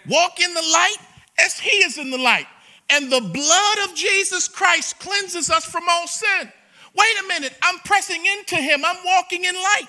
Walk 0.08 0.40
in 0.40 0.52
the 0.54 0.62
light 0.72 0.96
as 1.38 1.58
He 1.58 1.70
is 1.70 1.98
in 1.98 2.11
the 2.11 2.18
light. 2.18 2.46
And 2.90 3.12
the 3.12 3.20
blood 3.20 3.78
of 3.84 3.94
Jesus 3.94 4.48
Christ 4.48 4.98
cleanses 4.98 5.50
us 5.50 5.64
from 5.64 5.84
all 5.88 6.06
sin. 6.06 6.50
Wait 6.94 7.18
a 7.22 7.28
minute, 7.28 7.52
I'm 7.62 7.78
pressing 7.80 8.24
into 8.38 8.56
Him, 8.56 8.84
I'm 8.84 8.96
walking 9.04 9.44
in 9.44 9.54
light. 9.54 9.88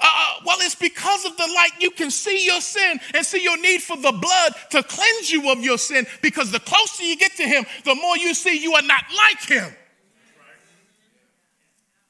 Uh, 0.00 0.06
uh, 0.06 0.40
well, 0.44 0.58
it's 0.60 0.74
because 0.74 1.24
of 1.24 1.36
the 1.36 1.46
light 1.54 1.70
you 1.80 1.90
can 1.90 2.10
see 2.10 2.44
your 2.44 2.60
sin 2.60 2.98
and 3.14 3.24
see 3.24 3.42
your 3.42 3.56
need 3.60 3.82
for 3.82 3.96
the 3.96 4.12
blood 4.12 4.54
to 4.70 4.82
cleanse 4.82 5.30
you 5.30 5.50
of 5.50 5.60
your 5.60 5.78
sin. 5.78 6.06
Because 6.20 6.50
the 6.50 6.60
closer 6.60 7.04
you 7.04 7.16
get 7.16 7.32
to 7.36 7.44
Him, 7.44 7.64
the 7.84 7.94
more 7.94 8.16
you 8.16 8.34
see 8.34 8.60
you 8.60 8.74
are 8.74 8.82
not 8.82 9.04
like 9.16 9.42
Him. 9.42 9.72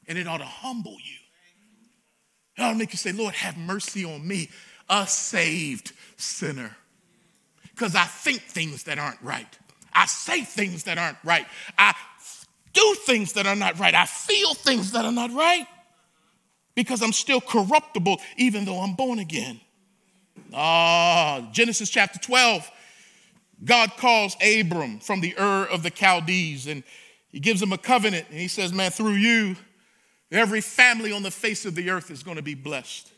And 0.06 0.18
it 0.18 0.26
ought 0.26 0.38
to 0.38 0.44
humble 0.44 0.92
you. 0.92 1.16
It 2.56 2.62
ought 2.62 2.72
to 2.72 2.78
make 2.78 2.92
you 2.92 2.98
say, 2.98 3.12
Lord, 3.12 3.34
have 3.34 3.56
mercy 3.56 4.04
on 4.04 4.26
me, 4.26 4.50
a 4.88 5.06
saved 5.06 5.92
sinner. 6.16 6.76
Because 7.70 7.94
I 7.94 8.04
think 8.04 8.42
things 8.42 8.84
that 8.84 8.98
aren't 8.98 9.20
right. 9.22 9.58
I 9.92 10.06
say 10.06 10.42
things 10.42 10.84
that 10.84 10.98
aren't 10.98 11.18
right. 11.24 11.46
I 11.78 11.94
do 12.72 12.96
things 13.06 13.34
that 13.34 13.46
are 13.46 13.56
not 13.56 13.78
right. 13.78 13.94
I 13.94 14.06
feel 14.06 14.54
things 14.54 14.92
that 14.92 15.04
are 15.04 15.12
not 15.12 15.32
right 15.32 15.66
because 16.74 17.02
I'm 17.02 17.12
still 17.12 17.40
corruptible 17.40 18.20
even 18.36 18.64
though 18.64 18.80
I'm 18.80 18.94
born 18.94 19.18
again. 19.18 19.60
Ah, 20.52 21.48
Genesis 21.52 21.90
chapter 21.90 22.18
12, 22.18 22.70
God 23.64 23.92
calls 23.96 24.36
Abram 24.42 24.98
from 25.00 25.20
the 25.20 25.34
Ur 25.38 25.66
of 25.66 25.82
the 25.82 25.90
Chaldees 25.90 26.66
and 26.66 26.82
he 27.30 27.40
gives 27.40 27.62
him 27.62 27.72
a 27.72 27.78
covenant 27.78 28.26
and 28.30 28.38
he 28.38 28.48
says, 28.48 28.72
Man, 28.72 28.90
through 28.90 29.14
you, 29.14 29.56
every 30.30 30.60
family 30.60 31.12
on 31.12 31.22
the 31.22 31.30
face 31.30 31.64
of 31.64 31.74
the 31.74 31.90
earth 31.90 32.10
is 32.10 32.22
going 32.22 32.36
to 32.36 32.42
be 32.42 32.54
blessed. 32.54 33.10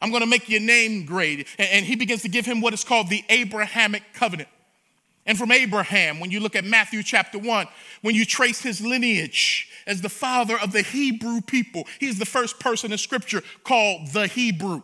I'm 0.00 0.10
going 0.10 0.22
to 0.22 0.28
make 0.28 0.48
your 0.48 0.60
name 0.60 1.06
great. 1.06 1.46
And 1.58 1.86
he 1.86 1.94
begins 1.94 2.22
to 2.22 2.28
give 2.28 2.44
him 2.44 2.60
what 2.60 2.74
is 2.74 2.82
called 2.82 3.08
the 3.08 3.24
Abrahamic 3.28 4.02
covenant. 4.14 4.48
And 5.26 5.38
from 5.38 5.52
Abraham, 5.52 6.18
when 6.18 6.30
you 6.30 6.40
look 6.40 6.56
at 6.56 6.64
Matthew 6.64 7.02
chapter 7.02 7.38
1, 7.38 7.68
when 8.00 8.14
you 8.14 8.24
trace 8.24 8.60
his 8.60 8.80
lineage 8.80 9.68
as 9.86 10.00
the 10.00 10.08
father 10.08 10.58
of 10.58 10.72
the 10.72 10.82
Hebrew 10.82 11.40
people, 11.40 11.86
he's 12.00 12.18
the 12.18 12.26
first 12.26 12.58
person 12.58 12.90
in 12.90 12.98
scripture 12.98 13.42
called 13.62 14.08
the 14.12 14.26
Hebrew. 14.26 14.82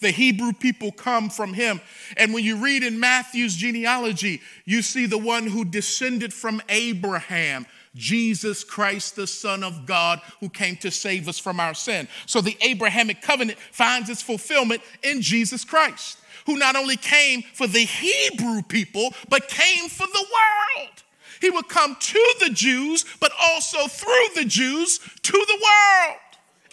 The 0.00 0.10
Hebrew 0.10 0.52
people 0.52 0.92
come 0.92 1.28
from 1.28 1.52
him. 1.52 1.80
And 2.16 2.32
when 2.32 2.44
you 2.44 2.56
read 2.56 2.84
in 2.84 3.00
Matthew's 3.00 3.56
genealogy, 3.56 4.40
you 4.64 4.80
see 4.80 5.06
the 5.06 5.18
one 5.18 5.46
who 5.46 5.64
descended 5.64 6.32
from 6.32 6.62
Abraham, 6.68 7.66
Jesus 7.94 8.62
Christ, 8.62 9.16
the 9.16 9.26
Son 9.26 9.64
of 9.64 9.84
God, 9.86 10.20
who 10.38 10.48
came 10.48 10.76
to 10.76 10.90
save 10.90 11.28
us 11.28 11.38
from 11.38 11.58
our 11.58 11.74
sin. 11.74 12.08
So 12.26 12.40
the 12.40 12.56
Abrahamic 12.62 13.20
covenant 13.20 13.58
finds 13.72 14.08
its 14.08 14.22
fulfillment 14.22 14.82
in 15.02 15.20
Jesus 15.20 15.64
Christ 15.64 16.18
who 16.46 16.56
not 16.56 16.76
only 16.76 16.96
came 16.96 17.42
for 17.54 17.66
the 17.66 17.84
Hebrew 17.84 18.62
people, 18.62 19.12
but 19.28 19.48
came 19.48 19.88
for 19.88 20.06
the 20.06 20.26
world. 20.32 21.02
He 21.40 21.50
would 21.50 21.68
come 21.68 21.96
to 21.98 22.34
the 22.40 22.50
Jews, 22.50 23.04
but 23.18 23.32
also 23.40 23.86
through 23.86 24.26
the 24.34 24.44
Jews 24.44 24.98
to 24.98 25.32
the 25.32 25.58
world 25.62 26.16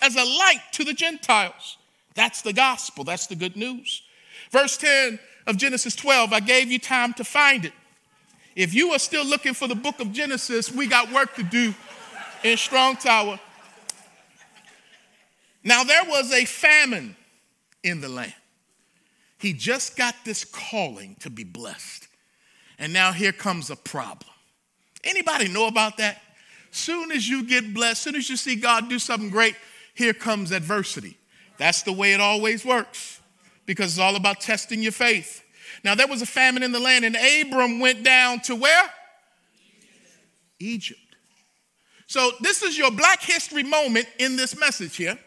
as 0.02 0.16
a 0.16 0.24
light 0.24 0.62
to 0.74 0.84
the 0.84 0.94
Gentiles. 0.94 1.78
That's 2.16 2.42
the 2.42 2.54
gospel, 2.54 3.04
that's 3.04 3.28
the 3.28 3.36
good 3.36 3.56
news. 3.56 4.02
Verse 4.52 4.78
10 4.78 5.20
of 5.46 5.58
Genesis 5.58 5.96
12, 5.96 6.34
I 6.34 6.40
gave 6.40 6.72
you 6.72 6.80
time 6.80 7.14
to 7.14 7.24
find 7.24 7.66
it. 7.66 7.74
If 8.56 8.74
you 8.74 8.90
are 8.92 9.00
still 9.00 9.26
looking 9.26 9.54
for 9.54 9.68
the 9.68 9.76
book 9.76 10.00
of 10.00 10.12
Genesis, 10.12 10.72
we 10.72 10.88
got 10.88 11.12
work 11.14 11.36
to 11.36 11.44
do 11.44 11.74
in 12.44 12.58
Strong 12.58 12.98
Tower. 12.98 13.40
Now, 15.64 15.84
there 15.84 16.04
was 16.06 16.34
a 16.34 16.46
famine 16.46 17.16
in 17.84 18.02
the 18.02 18.10
land. 18.10 18.34
He 19.40 19.54
just 19.54 19.96
got 19.96 20.16
this 20.26 20.44
calling 20.44 21.16
to 21.20 21.30
be 21.30 21.44
blessed. 21.44 22.08
And 22.80 22.94
now 22.94 23.12
here 23.12 23.32
comes 23.32 23.70
a 23.70 23.76
problem. 23.76 24.32
Anybody 25.04 25.48
know 25.48 25.68
about 25.68 25.98
that? 25.98 26.22
Soon 26.72 27.12
as 27.12 27.28
you 27.28 27.44
get 27.44 27.74
blessed, 27.74 28.04
soon 28.04 28.16
as 28.16 28.30
you 28.30 28.36
see 28.36 28.56
God 28.56 28.90
do 28.90 29.00
something 29.00 29.30
great, 29.30 29.56
here 29.94 30.14
comes 30.14 30.52
adversity. 30.52 31.18
That's 31.58 31.84
the 31.84 31.92
way 31.92 32.14
it 32.14 32.22
always 32.22 32.66
works 32.66 33.20
because 33.66 33.94
it's 33.94 34.00
all 34.00 34.16
about 34.16 34.42
testing 34.42 34.82
your 34.82 34.92
faith. 34.92 35.44
Now, 35.84 35.96
there 35.96 36.08
was 36.08 36.22
a 36.22 36.26
famine 36.26 36.64
in 36.64 36.72
the 36.72 36.80
land, 36.80 37.06
and 37.06 37.16
Abram 37.16 37.80
went 37.80 38.04
down 38.04 38.42
to 38.42 38.56
where? 38.56 38.90
Egypt. 40.60 41.00
So, 42.08 42.32
this 42.42 42.64
is 42.64 42.78
your 42.78 42.92
black 42.92 43.22
history 43.22 43.64
moment 43.64 44.08
in 44.18 44.36
this 44.36 44.58
message 44.60 44.96
here. 44.96 45.20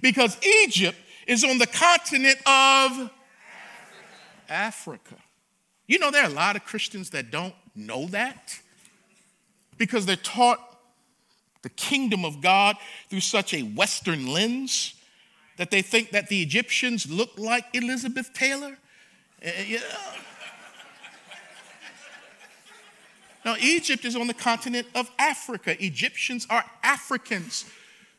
Because 0.00 0.36
Egypt 0.62 0.98
is 1.26 1.44
on 1.44 1.58
the 1.58 1.66
continent 1.66 2.38
of 2.46 3.10
Africa. 4.48 5.16
You 5.86 5.98
know, 5.98 6.10
there 6.10 6.22
are 6.22 6.30
a 6.30 6.32
lot 6.32 6.56
of 6.56 6.64
Christians 6.64 7.10
that 7.10 7.30
don't 7.30 7.54
know 7.74 8.06
that 8.06 8.58
because 9.76 10.06
they're 10.06 10.16
taught 10.16 10.60
the 11.62 11.68
kingdom 11.70 12.24
of 12.24 12.40
God 12.40 12.76
through 13.08 13.20
such 13.20 13.54
a 13.54 13.62
Western 13.62 14.26
lens 14.26 14.94
that 15.56 15.70
they 15.70 15.82
think 15.82 16.10
that 16.10 16.28
the 16.28 16.42
Egyptians 16.42 17.10
look 17.10 17.30
like 17.38 17.64
Elizabeth 17.72 18.32
Taylor. 18.34 18.76
Uh, 19.44 19.50
you. 19.66 19.80
Now, 23.44 23.56
Egypt 23.60 24.04
is 24.04 24.16
on 24.16 24.26
the 24.26 24.34
continent 24.34 24.86
of 24.94 25.10
Africa. 25.18 25.82
Egyptians 25.82 26.46
are 26.48 26.64
Africans. 26.82 27.66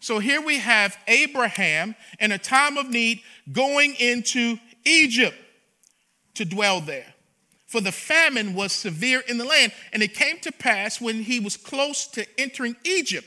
So 0.06 0.20
here 0.20 0.39
we 0.39 0.60
have 0.60 0.96
Abraham 1.08 1.96
in 2.20 2.32
a 2.32 2.38
time 2.38 2.78
of 2.78 2.91
need 2.91 3.24
going 3.52 3.96
into 3.96 4.60
Egypt 4.86 5.36
to 6.36 6.46
dwell 6.46 6.80
there. 6.80 7.15
For 7.65 7.82
the 7.82 7.91
famine 7.91 8.54
was 8.54 8.72
severe 8.72 9.24
in 9.28 9.39
the 9.39 9.46
land, 9.46 9.72
and 9.91 10.04
it 10.04 10.13
came 10.13 10.38
to 10.41 10.52
pass 10.52 11.02
when 11.02 11.24
he 11.24 11.39
was 11.39 11.58
close 11.58 12.06
to 12.10 12.24
entering 12.39 12.76
Egypt 12.84 13.26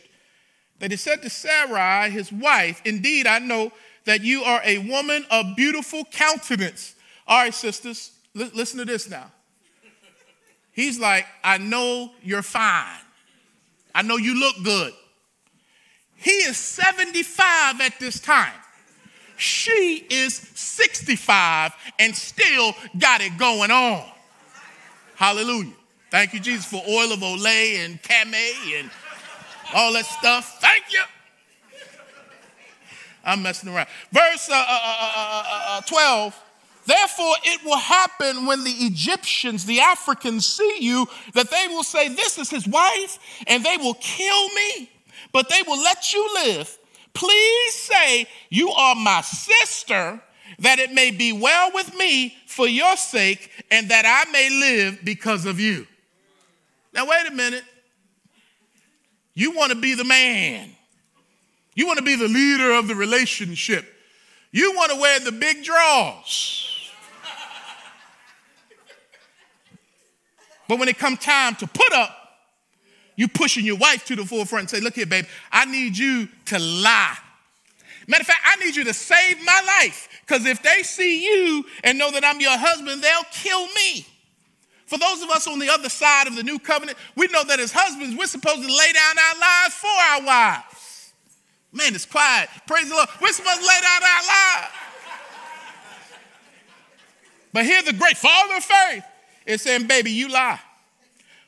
that 0.78 0.92
he 0.92 0.96
said 0.96 1.20
to 1.22 1.30
Sarai, 1.30 2.10
his 2.10 2.30
wife, 2.30 2.80
Indeed, 2.84 3.26
I 3.26 3.40
know 3.40 3.72
that 4.04 4.20
you 4.20 4.44
are 4.44 4.62
a 4.64 4.78
woman 4.78 5.26
of 5.32 5.56
beautiful 5.56 6.04
countenance. 6.04 6.94
All 7.26 7.42
right, 7.42 7.52
sisters, 7.52 8.12
li- 8.34 8.52
listen 8.54 8.78
to 8.78 8.84
this 8.84 9.10
now. 9.10 9.32
He's 10.70 11.00
like, 11.00 11.26
I 11.42 11.58
know 11.58 12.12
you're 12.22 12.40
fine. 12.40 13.00
I 13.92 14.02
know 14.02 14.16
you 14.16 14.38
look 14.38 14.54
good. 14.62 14.92
He 16.18 16.30
is 16.30 16.56
75 16.56 17.80
at 17.80 17.98
this 17.98 18.20
time. 18.20 18.52
She 19.36 20.04
is 20.10 20.34
65 20.34 21.72
and 21.98 22.14
still 22.14 22.74
got 22.98 23.20
it 23.20 23.38
going 23.38 23.70
on. 23.70 24.04
Hallelujah. 25.14 25.72
Thank 26.10 26.34
you, 26.34 26.40
Jesus, 26.40 26.64
for 26.64 26.82
oil 26.88 27.12
of 27.12 27.20
Olay 27.20 27.84
and 27.84 28.02
Camay 28.02 28.80
and 28.80 28.90
all 29.74 29.92
that 29.92 30.06
stuff. 30.06 30.58
Thank 30.60 30.92
you. 30.92 31.02
I'm 33.24 33.42
messing 33.42 33.68
around. 33.68 33.88
Verse 34.10 34.48
uh, 34.50 34.54
uh, 34.54 35.44
uh, 35.68 35.80
12 35.82 36.44
Therefore, 36.88 37.34
it 37.44 37.62
will 37.66 37.76
happen 37.76 38.46
when 38.46 38.64
the 38.64 38.70
Egyptians, 38.70 39.66
the 39.66 39.80
Africans, 39.80 40.46
see 40.46 40.78
you, 40.80 41.06
that 41.34 41.50
they 41.50 41.66
will 41.68 41.82
say, 41.82 42.08
This 42.08 42.38
is 42.38 42.48
his 42.48 42.66
wife, 42.66 43.18
and 43.46 43.62
they 43.62 43.76
will 43.76 43.92
kill 44.00 44.48
me, 44.54 44.90
but 45.32 45.48
they 45.48 45.62
will 45.66 45.82
let 45.82 46.12
you 46.12 46.28
live. 46.34 46.78
Please 47.14 47.74
say, 47.74 48.26
You 48.50 48.70
are 48.70 48.94
my 48.94 49.20
sister, 49.22 50.20
that 50.60 50.78
it 50.78 50.92
may 50.92 51.10
be 51.10 51.32
well 51.32 51.70
with 51.74 51.94
me 51.96 52.36
for 52.46 52.66
your 52.66 52.96
sake, 52.96 53.50
and 53.70 53.90
that 53.90 54.04
I 54.06 54.30
may 54.30 54.50
live 54.50 55.00
because 55.04 55.46
of 55.46 55.60
you. 55.60 55.86
Now, 56.92 57.06
wait 57.06 57.26
a 57.26 57.32
minute. 57.32 57.64
You 59.34 59.52
want 59.52 59.70
to 59.70 59.78
be 59.78 59.94
the 59.94 60.04
man, 60.04 60.70
you 61.76 61.86
want 61.86 61.98
to 61.98 62.04
be 62.04 62.16
the 62.16 62.26
leader 62.26 62.72
of 62.72 62.88
the 62.88 62.96
relationship, 62.96 63.84
you 64.50 64.74
want 64.74 64.90
to 64.90 65.00
wear 65.00 65.20
the 65.20 65.30
big 65.30 65.62
draws. 65.62 66.68
But 70.68 70.78
when 70.78 70.88
it 70.88 70.98
come 70.98 71.16
time 71.16 71.54
to 71.56 71.66
put 71.66 71.92
up, 71.92 72.27
you 73.18 73.26
pushing 73.26 73.66
your 73.66 73.76
wife 73.76 74.04
to 74.04 74.14
the 74.14 74.24
forefront 74.24 74.62
and 74.62 74.70
say, 74.70 74.80
look 74.80 74.94
here, 74.94 75.04
babe, 75.04 75.26
I 75.50 75.64
need 75.64 75.98
you 75.98 76.28
to 76.46 76.58
lie. 76.60 77.18
Matter 78.06 78.20
of 78.20 78.28
fact, 78.28 78.40
I 78.46 78.64
need 78.64 78.76
you 78.76 78.84
to 78.84 78.94
save 78.94 79.44
my 79.44 79.60
life. 79.80 80.08
Because 80.24 80.46
if 80.46 80.62
they 80.62 80.84
see 80.84 81.24
you 81.24 81.64
and 81.82 81.98
know 81.98 82.12
that 82.12 82.24
I'm 82.24 82.40
your 82.40 82.56
husband, 82.56 83.02
they'll 83.02 83.24
kill 83.32 83.66
me. 83.66 84.06
For 84.86 84.98
those 84.98 85.20
of 85.20 85.30
us 85.30 85.48
on 85.48 85.58
the 85.58 85.68
other 85.68 85.88
side 85.88 86.28
of 86.28 86.36
the 86.36 86.44
new 86.44 86.60
covenant, 86.60 86.96
we 87.16 87.26
know 87.26 87.42
that 87.42 87.58
as 87.58 87.72
husbands, 87.72 88.16
we're 88.16 88.26
supposed 88.26 88.62
to 88.62 88.68
lay 88.68 88.92
down 88.92 89.18
our 89.18 89.40
lives 89.40 89.74
for 89.74 89.88
our 89.88 90.22
wives. 90.22 91.12
Man, 91.72 91.96
it's 91.96 92.06
quiet. 92.06 92.48
Praise 92.68 92.88
the 92.88 92.94
Lord. 92.94 93.08
We're 93.20 93.32
supposed 93.32 93.60
to 93.60 93.66
lay 93.66 93.80
down 93.80 94.00
our 94.00 94.26
lives. 94.26 94.74
But 97.52 97.64
here, 97.64 97.82
the 97.82 97.94
great 97.94 98.16
father 98.16 98.58
of 98.58 98.62
faith 98.62 99.04
is 99.44 99.62
saying, 99.62 99.88
Baby, 99.88 100.12
you 100.12 100.28
lie. 100.28 100.60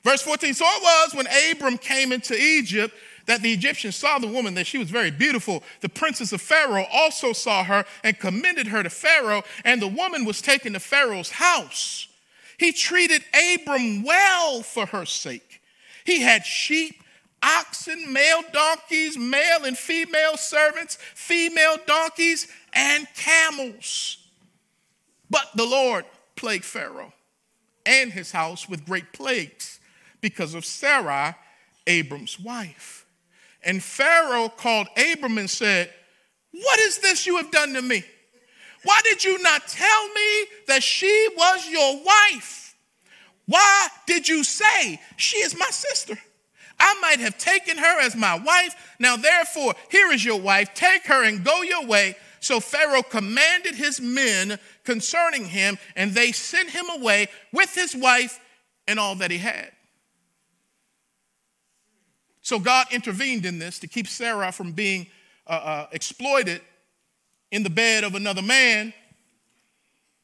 Verse 0.03 0.23
14 0.23 0.55
So 0.55 0.65
it 0.67 0.83
was 0.83 1.15
when 1.15 1.27
Abram 1.51 1.79
came 1.79 2.13
into 2.13 2.35
Egypt 2.35 2.95
that 3.27 3.43
the 3.43 3.53
Egyptians 3.53 3.97
saw 3.97 4.19
the 4.19 4.27
woman, 4.27 4.55
that 4.55 4.67
she 4.67 4.79
was 4.79 4.91
very 4.91 5.11
beautiful. 5.11 5.63
The 5.81 5.89
princess 5.89 6.33
of 6.33 6.41
Pharaoh 6.41 6.87
also 6.93 7.33
saw 7.33 7.63
her 7.65 7.85
and 8.03 8.19
commended 8.19 8.69
her 8.69 8.83
to 8.83 8.91
Pharaoh, 8.91 9.45
and 9.65 9.81
the 9.81 9.89
woman 9.89 10.25
was 10.25 10.43
taken 10.43 10.73
to 10.73 10.81
Pharaoh's 10.81 11.31
house. 11.31 12.09
He 12.59 12.73
treated 12.73 13.25
Abram 13.33 14.03
well 14.03 14.63
for 14.63 14.87
her 14.87 15.07
sake. 15.07 15.63
He 16.05 16.23
had 16.23 16.45
sheep, 16.45 17.03
oxen, 17.43 18.13
male 18.13 18.43
donkeys, 18.53 19.17
male 19.17 19.65
and 19.65 19.79
female 19.79 20.37
servants, 20.37 20.99
female 21.15 21.77
donkeys, 21.87 22.49
and 22.73 23.07
camels. 23.15 24.19
But 25.31 25.47
the 25.55 25.65
Lord 25.65 26.05
plagued 26.37 26.65
Pharaoh 26.65 27.13
and 27.87 28.13
his 28.13 28.33
house 28.33 28.69
with 28.69 28.85
great 28.85 29.13
plagues 29.13 29.80
because 30.21 30.55
of 30.55 30.65
Sarai, 30.65 31.35
Abram's 31.87 32.39
wife. 32.39 33.07
And 33.63 33.83
Pharaoh 33.83 34.49
called 34.49 34.89
Abram 34.97 35.39
and 35.39 35.51
said, 35.51 35.91
What 36.53 36.79
is 36.81 36.99
this 36.99 37.27
you 37.27 37.37
have 37.37 37.51
done 37.51 37.75
to 37.75 37.83
me? 37.83 38.05
Why 38.85 39.01
did 39.05 39.23
you 39.23 39.43
not 39.43 39.69
tell 39.69 40.09
me 40.09 40.47
that 40.67 40.83
she 40.83 41.29
was 41.37 41.69
your 41.69 42.03
wife? 42.03 42.75
Why 43.47 43.89
did 44.07 44.29
you 44.29 44.45
say, 44.45 45.01
She 45.17 45.39
is 45.39 45.59
my 45.59 45.69
sister? 45.71 46.17
I 46.79 46.99
might 47.03 47.21
have 47.21 47.37
taken 47.37 47.77
her 47.77 48.01
as 48.01 48.17
my 48.17 48.39
wife. 48.39 48.75
Now, 48.99 49.17
therefore, 49.17 49.75
here 49.91 50.11
is 50.13 50.25
your 50.25 50.41
wife. 50.41 50.73
Take 50.73 51.05
her 51.07 51.25
and 51.25 51.45
go 51.45 51.61
your 51.61 51.85
way. 51.85 52.17
So 52.41 52.59
Pharaoh 52.59 53.03
commanded 53.03 53.75
his 53.75 54.01
men 54.01 54.59
concerning 54.85 55.45
him, 55.45 55.77
and 55.95 56.13
they 56.13 56.33
sent 56.33 56.71
him 56.71 56.87
away 56.89 57.29
with 57.53 57.75
his 57.75 57.95
wife 57.95 58.41
and 58.89 58.99
all 58.99 59.15
that 59.17 59.31
he 59.31 59.37
had. 59.37 59.71
So 62.43 62.59
God 62.59 62.87
intervened 62.91 63.45
in 63.45 63.59
this 63.59 63.79
to 63.81 63.87
keep 63.87 64.07
Sarah 64.07 64.53
from 64.53 64.73
being 64.73 65.07
uh, 65.47 65.51
uh, 65.51 65.87
exploited 65.93 66.61
in 67.51 67.63
the 67.63 67.71
bed 67.71 68.05
of 68.05 68.15
another 68.15 68.43
man. 68.43 68.95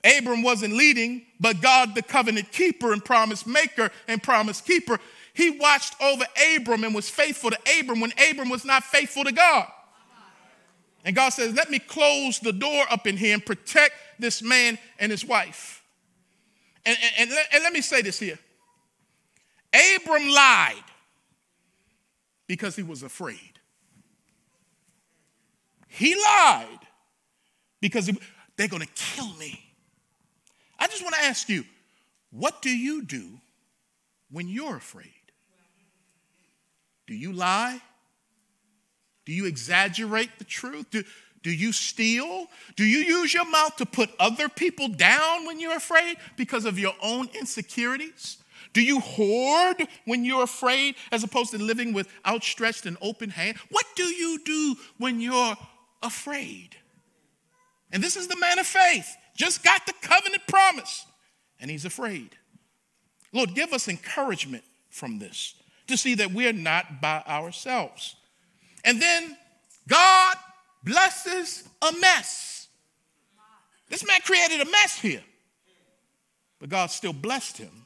Abram 0.04 0.42
wasn't 0.42 0.74
leading, 0.74 1.26
but 1.40 1.60
God, 1.60 1.94
the 1.94 2.02
covenant 2.02 2.52
keeper 2.52 2.92
and 2.92 3.04
promise 3.04 3.46
maker 3.46 3.90
and 4.06 4.22
promise 4.22 4.60
keeper, 4.60 5.00
he 5.34 5.50
watched 5.50 6.00
over 6.00 6.24
Abram 6.54 6.84
and 6.84 6.94
was 6.94 7.10
faithful 7.10 7.50
to 7.50 7.58
Abram 7.78 8.00
when 8.00 8.12
Abram 8.30 8.48
was 8.48 8.64
not 8.64 8.84
faithful 8.84 9.24
to 9.24 9.32
God. 9.32 9.66
And 11.04 11.14
God 11.14 11.30
says, 11.30 11.54
Let 11.54 11.70
me 11.70 11.78
close 11.78 12.38
the 12.40 12.52
door 12.52 12.84
up 12.90 13.06
in 13.06 13.16
here 13.16 13.34
and 13.34 13.44
protect 13.44 13.94
this 14.18 14.42
man 14.42 14.78
and 14.98 15.10
his 15.10 15.24
wife. 15.24 15.82
And, 16.84 16.96
and, 17.18 17.30
and, 17.30 17.38
and 17.52 17.62
let 17.64 17.72
me 17.72 17.80
say 17.80 18.00
this 18.02 18.18
here 18.18 18.38
Abram 19.72 20.28
lied 20.28 20.84
because 22.46 22.76
he 22.76 22.82
was 22.82 23.02
afraid. 23.02 23.60
He 25.88 26.14
lied 26.14 26.80
because 27.80 28.06
he, 28.06 28.18
they're 28.56 28.68
going 28.68 28.82
to 28.82 28.88
kill 28.94 29.32
me. 29.34 29.62
I 30.78 30.86
just 30.86 31.02
want 31.02 31.14
to 31.14 31.24
ask 31.24 31.48
you, 31.48 31.64
what 32.30 32.60
do 32.60 32.70
you 32.70 33.02
do 33.02 33.40
when 34.30 34.48
you're 34.48 34.76
afraid? 34.76 35.10
Do 37.06 37.14
you 37.14 37.32
lie? 37.32 37.80
Do 39.24 39.32
you 39.32 39.46
exaggerate 39.46 40.38
the 40.38 40.44
truth? 40.44 40.90
Do, 40.90 41.02
do 41.42 41.50
you 41.50 41.72
steal? 41.72 42.46
Do 42.74 42.84
you 42.84 42.98
use 42.98 43.32
your 43.32 43.48
mouth 43.48 43.76
to 43.76 43.86
put 43.86 44.10
other 44.18 44.48
people 44.48 44.88
down 44.88 45.46
when 45.46 45.60
you're 45.60 45.76
afraid 45.76 46.16
because 46.36 46.64
of 46.64 46.78
your 46.78 46.94
own 47.00 47.28
insecurities? 47.38 48.38
Do 48.72 48.82
you 48.82 49.00
hoard 49.00 49.86
when 50.04 50.24
you're 50.24 50.42
afraid 50.42 50.96
as 51.12 51.24
opposed 51.24 51.52
to 51.52 51.58
living 51.58 51.92
with 51.92 52.08
outstretched 52.26 52.86
and 52.86 52.96
open 53.00 53.30
hand? 53.30 53.56
What 53.70 53.86
do 53.94 54.04
you 54.04 54.40
do 54.44 54.76
when 54.98 55.20
you're 55.20 55.56
afraid? 56.02 56.76
And 57.92 58.02
this 58.02 58.16
is 58.16 58.28
the 58.28 58.36
man 58.36 58.58
of 58.58 58.66
faith, 58.66 59.08
just 59.36 59.62
got 59.62 59.86
the 59.86 59.94
covenant 60.02 60.42
promise, 60.46 61.06
and 61.60 61.70
he's 61.70 61.84
afraid. 61.84 62.36
Lord, 63.32 63.54
give 63.54 63.72
us 63.72 63.88
encouragement 63.88 64.64
from 64.90 65.18
this 65.18 65.54
to 65.86 65.96
see 65.96 66.14
that 66.16 66.32
we're 66.32 66.52
not 66.52 67.00
by 67.00 67.22
ourselves. 67.28 68.16
And 68.84 69.00
then 69.00 69.36
God 69.88 70.36
blesses 70.82 71.64
a 71.82 71.92
mess. 72.00 72.68
This 73.88 74.06
man 74.06 74.20
created 74.24 74.60
a 74.60 74.70
mess 74.70 74.98
here, 74.98 75.22
but 76.58 76.68
God 76.68 76.90
still 76.90 77.12
blessed 77.12 77.58
him. 77.58 77.85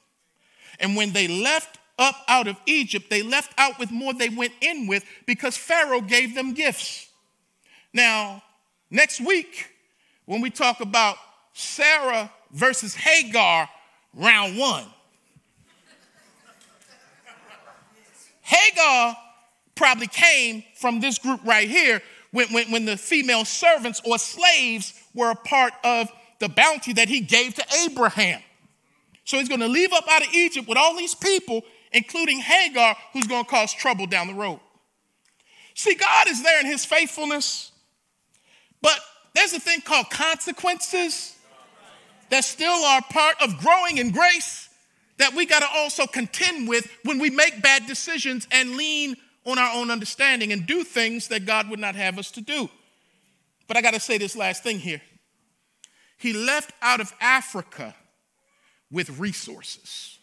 And 0.80 0.96
when 0.96 1.12
they 1.12 1.28
left 1.28 1.78
up 1.98 2.16
out 2.26 2.48
of 2.48 2.56
Egypt, 2.66 3.10
they 3.10 3.22
left 3.22 3.52
out 3.58 3.78
with 3.78 3.90
more 3.90 4.14
they 4.14 4.30
went 4.30 4.52
in 4.60 4.86
with 4.86 5.04
because 5.26 5.56
Pharaoh 5.56 6.00
gave 6.00 6.34
them 6.34 6.54
gifts. 6.54 7.08
Now, 7.92 8.42
next 8.90 9.20
week, 9.20 9.66
when 10.24 10.40
we 10.40 10.50
talk 10.50 10.80
about 10.80 11.16
Sarah 11.52 12.32
versus 12.50 12.94
Hagar, 12.94 13.68
round 14.14 14.56
one, 14.56 14.86
Hagar 18.40 19.16
probably 19.74 20.08
came 20.08 20.64
from 20.76 21.00
this 21.00 21.18
group 21.18 21.40
right 21.44 21.68
here 21.68 22.02
when, 22.32 22.48
when, 22.48 22.70
when 22.70 22.84
the 22.84 22.96
female 22.96 23.44
servants 23.44 24.00
or 24.04 24.18
slaves 24.18 24.94
were 25.14 25.30
a 25.30 25.36
part 25.36 25.72
of 25.84 26.10
the 26.38 26.48
bounty 26.48 26.94
that 26.94 27.08
he 27.08 27.20
gave 27.20 27.54
to 27.54 27.64
Abraham. 27.84 28.40
So 29.30 29.38
he's 29.38 29.48
going 29.48 29.60
to 29.60 29.68
leave 29.68 29.92
up 29.92 30.08
out 30.10 30.26
of 30.26 30.34
Egypt 30.34 30.66
with 30.66 30.76
all 30.76 30.96
these 30.96 31.14
people, 31.14 31.62
including 31.92 32.40
Hagar, 32.40 32.96
who's 33.12 33.28
going 33.28 33.44
to 33.44 33.48
cause 33.48 33.72
trouble 33.72 34.08
down 34.08 34.26
the 34.26 34.34
road. 34.34 34.58
See, 35.76 35.94
God 35.94 36.26
is 36.26 36.42
there 36.42 36.58
in 36.58 36.66
his 36.66 36.84
faithfulness, 36.84 37.70
but 38.82 38.98
there's 39.32 39.52
a 39.52 39.60
thing 39.60 39.82
called 39.82 40.10
consequences 40.10 41.36
that 42.30 42.42
still 42.42 42.84
are 42.84 43.02
part 43.08 43.36
of 43.40 43.56
growing 43.58 43.98
in 43.98 44.10
grace 44.10 44.68
that 45.18 45.32
we 45.32 45.46
got 45.46 45.60
to 45.60 45.68
also 45.76 46.08
contend 46.08 46.66
with 46.66 46.90
when 47.04 47.20
we 47.20 47.30
make 47.30 47.62
bad 47.62 47.86
decisions 47.86 48.48
and 48.50 48.74
lean 48.74 49.14
on 49.46 49.60
our 49.60 49.76
own 49.76 49.92
understanding 49.92 50.50
and 50.50 50.66
do 50.66 50.82
things 50.82 51.28
that 51.28 51.46
God 51.46 51.70
would 51.70 51.78
not 51.78 51.94
have 51.94 52.18
us 52.18 52.32
to 52.32 52.40
do. 52.40 52.68
But 53.68 53.76
I 53.76 53.80
got 53.80 53.94
to 53.94 54.00
say 54.00 54.18
this 54.18 54.34
last 54.34 54.64
thing 54.64 54.80
here. 54.80 55.00
He 56.16 56.32
left 56.32 56.72
out 56.82 57.00
of 57.00 57.12
Africa 57.20 57.94
with 58.90 59.18
resources. 59.18 60.18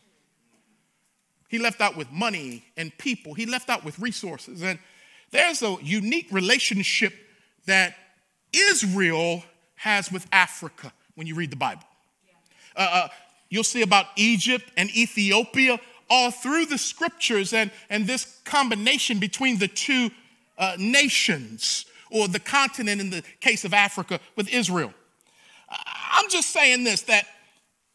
He 1.47 1.59
left 1.59 1.79
out 1.79 1.95
with 1.95 2.11
money 2.11 2.65
and 2.75 2.95
people. 2.97 3.33
He 3.33 3.45
left 3.45 3.69
out 3.69 3.85
with 3.85 3.97
resources. 3.99 4.61
And 4.61 4.79
there's 5.31 5.61
a 5.61 5.77
unique 5.81 6.27
relationship 6.31 7.13
that 7.65 7.95
Israel 8.53 9.43
has 9.75 10.11
with 10.11 10.27
Africa 10.31 10.91
when 11.15 11.27
you 11.27 11.35
read 11.35 11.51
the 11.51 11.57
Bible. 11.57 11.83
Uh, 12.75 12.89
uh, 12.91 13.07
you'll 13.49 13.63
see 13.63 13.81
about 13.81 14.07
Egypt 14.15 14.65
and 14.75 14.89
Ethiopia 14.95 15.79
all 16.09 16.31
through 16.31 16.65
the 16.65 16.77
scriptures 16.77 17.53
and, 17.53 17.71
and 17.89 18.07
this 18.07 18.39
combination 18.45 19.19
between 19.19 19.57
the 19.57 19.67
two 19.67 20.09
uh, 20.57 20.75
nations 20.77 21.85
or 22.09 22.27
the 22.27 22.39
continent 22.39 23.01
in 23.01 23.09
the 23.09 23.23
case 23.41 23.65
of 23.65 23.73
Africa 23.73 24.19
with 24.35 24.49
Israel. 24.49 24.93
I'm 25.69 26.29
just 26.29 26.51
saying 26.51 26.83
this 26.83 27.01
that 27.03 27.25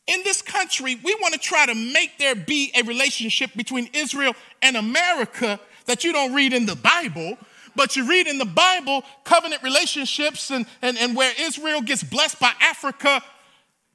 in 0.07 0.21
this 0.25 0.43
country, 0.43 0.99
we 1.03 1.15
want 1.21 1.35
to 1.35 1.41
try 1.41 1.67
to 1.67 1.75
make 1.75 2.19
there 2.19 2.35
be 2.35 2.73
a 2.77 2.83
relationship 2.83 3.51
between 3.55 3.89
Israel 3.93 4.35
and 4.61 4.77
America 4.77 5.61
that 5.87 6.05
you 6.05 6.13
don't 6.13 6.35
read 6.35 6.53
in 6.53 6.67
the 6.67 6.77
Bible, 6.77 7.37
but 7.77 7.97
you 7.97 8.09
read 8.09 8.27
in 8.27 8.39
the 8.39 8.45
Bible 8.45 9.05
covenant 9.25 9.63
relationships 9.63 10.51
and, 10.51 10.67
and, 10.83 10.99
and 10.99 11.17
where 11.17 11.33
Israel 11.39 11.81
gets 11.83 12.03
blessed 12.03 12.41
by 12.41 12.53
Africa. 12.61 13.23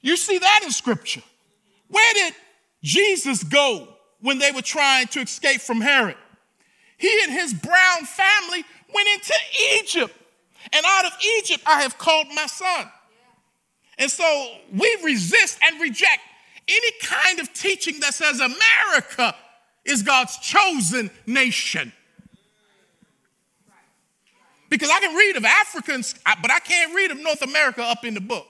You 0.02 0.16
see 0.18 0.38
that 0.38 0.62
in 0.64 0.72
Scripture. 0.72 1.24
Where 1.90 2.14
did 2.14 2.34
Jesus 2.84 3.44
go 3.44 3.88
when 4.22 4.40
they 4.40 4.52
were 4.52 4.62
trying 4.62 5.08
to 5.08 5.20
escape 5.20 5.62
from 5.62 5.82
Herod? 5.82 6.18
He 6.98 7.20
and 7.24 7.32
his 7.32 7.54
brown 7.54 8.06
family 8.06 8.64
went 8.94 9.08
into 9.14 9.34
Egypt. 9.76 10.14
And 10.74 10.86
out 10.86 11.06
of 11.06 11.12
Egypt, 11.38 11.64
I 11.66 11.82
have 11.82 11.98
called 11.98 12.28
my 12.34 12.46
son. 12.48 12.92
And 13.98 14.12
so 14.12 14.52
we 14.72 14.98
resist 15.04 15.58
and 15.64 15.82
reject 15.82 16.22
any 16.68 16.92
kind 17.02 17.40
of 17.40 17.52
teaching 17.54 18.00
that 18.02 18.14
says 18.14 18.40
America 18.40 19.36
is 19.86 20.04
God's 20.04 20.38
chosen 20.38 21.10
nation. 21.26 21.92
Because 24.70 24.90
I 24.90 25.00
can 25.00 25.16
read 25.16 25.38
of 25.38 25.46
Africans, 25.46 26.14
but 26.42 26.52
I 26.52 26.60
can't 26.60 26.94
read 26.94 27.12
of 27.12 27.20
North 27.20 27.42
America 27.42 27.82
up 27.82 28.04
in 28.04 28.14
the 28.14 28.22
book. 28.22 28.46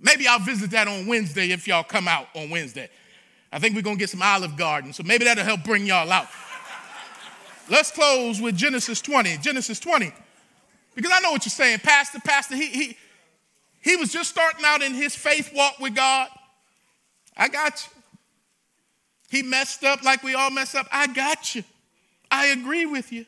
Maybe 0.00 0.28
I'll 0.28 0.38
visit 0.38 0.70
that 0.72 0.86
on 0.86 1.06
Wednesday 1.06 1.50
if 1.50 1.66
y'all 1.66 1.82
come 1.82 2.06
out 2.06 2.28
on 2.34 2.50
Wednesday. 2.50 2.88
I 3.50 3.58
think 3.58 3.74
we're 3.74 3.82
going 3.82 3.96
to 3.96 4.00
get 4.00 4.10
some 4.10 4.22
Olive 4.22 4.56
Garden, 4.56 4.92
so 4.92 5.02
maybe 5.02 5.24
that'll 5.24 5.42
help 5.42 5.64
bring 5.64 5.86
y'all 5.86 6.12
out. 6.12 6.28
Let's 7.70 7.90
close 7.90 8.40
with 8.40 8.56
Genesis 8.56 9.00
20. 9.00 9.38
Genesis 9.38 9.80
20. 9.80 10.12
Because 10.98 11.12
I 11.14 11.20
know 11.20 11.30
what 11.30 11.46
you're 11.46 11.50
saying, 11.50 11.78
Pastor, 11.78 12.18
Pastor, 12.18 12.56
he, 12.56 12.66
he, 12.66 12.96
he 13.80 13.94
was 13.94 14.10
just 14.10 14.30
starting 14.30 14.64
out 14.64 14.82
in 14.82 14.94
his 14.94 15.14
faith 15.14 15.52
walk 15.54 15.78
with 15.78 15.94
God. 15.94 16.28
I 17.36 17.46
got 17.46 17.86
you. 17.86 18.02
He 19.30 19.44
messed 19.44 19.84
up 19.84 20.02
like 20.02 20.24
we 20.24 20.34
all 20.34 20.50
mess 20.50 20.74
up. 20.74 20.88
I 20.90 21.06
got 21.06 21.54
you. 21.54 21.62
I 22.32 22.46
agree 22.46 22.84
with 22.84 23.12
you. 23.12 23.26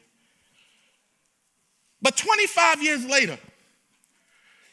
But 2.03 2.17
25 2.17 2.83
years 2.83 3.07
later, 3.07 3.39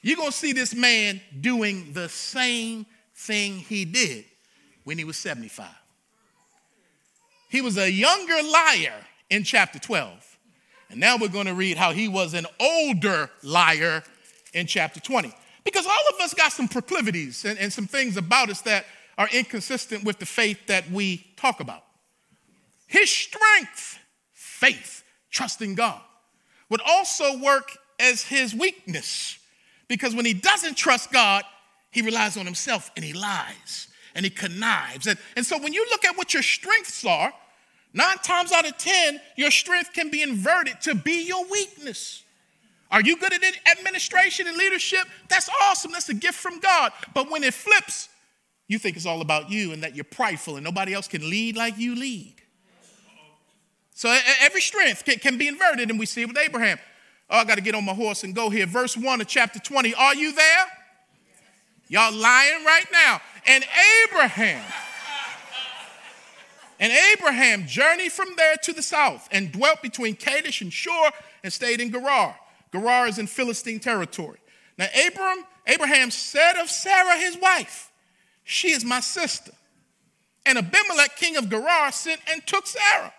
you're 0.01 0.17
going 0.17 0.31
to 0.31 0.35
see 0.35 0.53
this 0.53 0.73
man 0.73 1.21
doing 1.39 1.93
the 1.93 2.09
same 2.09 2.87
thing 3.15 3.57
he 3.57 3.85
did 3.85 4.25
when 4.85 4.97
he 4.97 5.03
was 5.03 5.17
75. 5.17 5.67
He 7.51 7.61
was 7.61 7.77
a 7.77 7.91
younger 7.91 8.41
liar 8.41 9.05
in 9.29 9.43
chapter 9.43 9.77
12. 9.77 10.26
And 10.89 10.99
now 10.99 11.17
we're 11.17 11.27
going 11.27 11.47
to 11.47 11.53
read 11.53 11.77
how 11.77 11.91
he 11.91 12.07
was 12.07 12.33
an 12.33 12.45
older 12.59 13.29
liar 13.43 14.03
in 14.53 14.67
chapter 14.67 14.99
20. 14.99 15.33
Because 15.63 15.85
all 15.85 16.15
of 16.15 16.21
us 16.21 16.33
got 16.33 16.53
some 16.53 16.67
proclivities 16.67 17.43
and, 17.43 17.59
and 17.59 17.71
some 17.71 17.87
things 17.87 18.15
about 18.15 18.49
us 18.49 18.61
that 18.61 18.85
are 19.17 19.27
inconsistent 19.33 20.03
with 20.03 20.19
the 20.19 20.25
faith 20.25 20.67
that 20.67 20.89
we 20.89 21.25
talk 21.35 21.59
about. 21.59 21.83
His 22.87 23.09
strength, 23.09 23.99
faith, 24.33 25.03
trusting 25.29 25.75
God, 25.75 25.99
would 26.69 26.81
also 26.85 27.37
work 27.39 27.77
as 27.99 28.23
his 28.23 28.55
weakness. 28.55 29.39
Because 29.87 30.15
when 30.15 30.25
he 30.25 30.33
doesn't 30.33 30.75
trust 30.75 31.11
God, 31.11 31.43
he 31.91 32.01
relies 32.01 32.37
on 32.37 32.45
himself 32.45 32.91
and 32.95 33.03
he 33.03 33.13
lies 33.13 33.87
and 34.15 34.25
he 34.25 34.29
connives. 34.29 35.07
And, 35.07 35.17
and 35.35 35.45
so 35.45 35.57
when 35.57 35.73
you 35.73 35.85
look 35.89 36.05
at 36.05 36.17
what 36.17 36.33
your 36.33 36.43
strengths 36.43 37.05
are, 37.05 37.33
nine 37.97 38.17
times 38.19 38.51
out 38.51 38.67
of 38.67 38.77
10, 38.77 39.19
your 39.35 39.51
strength 39.51 39.91
can 39.93 40.09
be 40.09 40.21
inverted 40.21 40.79
to 40.81 40.95
be 40.95 41.25
your 41.25 41.45
weakness. 41.49 42.23
Are 42.89 43.01
you 43.01 43.17
good 43.17 43.33
at 43.33 43.41
administration 43.77 44.47
and 44.47 44.55
leadership? 44.55 45.05
That's 45.27 45.49
awesome. 45.63 45.91
That's 45.91 46.07
a 46.07 46.13
gift 46.13 46.35
from 46.35 46.59
God. 46.59 46.93
But 47.13 47.29
when 47.29 47.43
it 47.43 47.53
flips, 47.53 48.07
you 48.67 48.79
think 48.79 48.95
it's 48.95 49.05
all 49.05 49.21
about 49.21 49.49
you 49.49 49.73
and 49.73 49.83
that 49.83 49.95
you're 49.95 50.05
prideful 50.05 50.55
and 50.55 50.63
nobody 50.63 50.93
else 50.93 51.07
can 51.07 51.29
lead 51.29 51.57
like 51.57 51.77
you 51.77 51.95
lead. 51.95 52.35
So 53.93 54.15
every 54.41 54.61
strength 54.61 55.03
can, 55.21 55.39
be 55.39 55.47
inverted, 55.47 55.89
and 55.89 55.99
we 55.99 56.05
see 56.05 56.21
it 56.21 56.27
with 56.27 56.37
Abraham. 56.37 56.77
Oh, 57.31 57.39
I 57.39 57.45
got 57.45 57.55
to 57.55 57.61
get 57.61 57.73
on 57.73 57.83
my 57.83 57.95
horse 57.95 58.23
and 58.23 58.35
go 58.35 58.51
here. 58.51 58.67
Verse 58.67 58.95
1 58.95 59.21
of 59.21 59.27
chapter 59.27 59.57
20. 59.57 59.95
Are 59.95 60.13
you 60.13 60.33
there? 60.33 60.65
Y'all 61.89 62.13
lying 62.13 62.63
right 62.63 62.85
now. 62.91 63.19
And 63.47 63.65
Abraham, 64.05 64.63
and 66.79 66.93
Abraham 67.13 67.65
journeyed 67.65 68.11
from 68.11 68.29
there 68.37 68.55
to 68.63 68.73
the 68.73 68.81
south 68.81 69.27
and 69.31 69.51
dwelt 69.51 69.81
between 69.81 70.15
Kadesh 70.15 70.61
and 70.61 70.71
Shur 70.71 71.11
and 71.43 71.51
stayed 71.51 71.81
in 71.81 71.91
Gerar. 71.91 72.35
Gerar 72.71 73.07
is 73.07 73.17
in 73.17 73.27
Philistine 73.27 73.79
territory. 73.79 74.39
Now, 74.77 74.87
Abram, 75.07 75.43
Abraham 75.65 76.11
said 76.11 76.53
of 76.61 76.69
Sarah, 76.69 77.17
his 77.17 77.37
wife, 77.37 77.91
She 78.43 78.71
is 78.71 78.85
my 78.85 78.99
sister. 78.99 79.51
And 80.45 80.57
Abimelech, 80.57 81.17
king 81.17 81.35
of 81.35 81.49
Gerar, 81.49 81.91
sent 81.91 82.21
and 82.31 82.45
took 82.45 82.67
Sarah. 82.67 83.13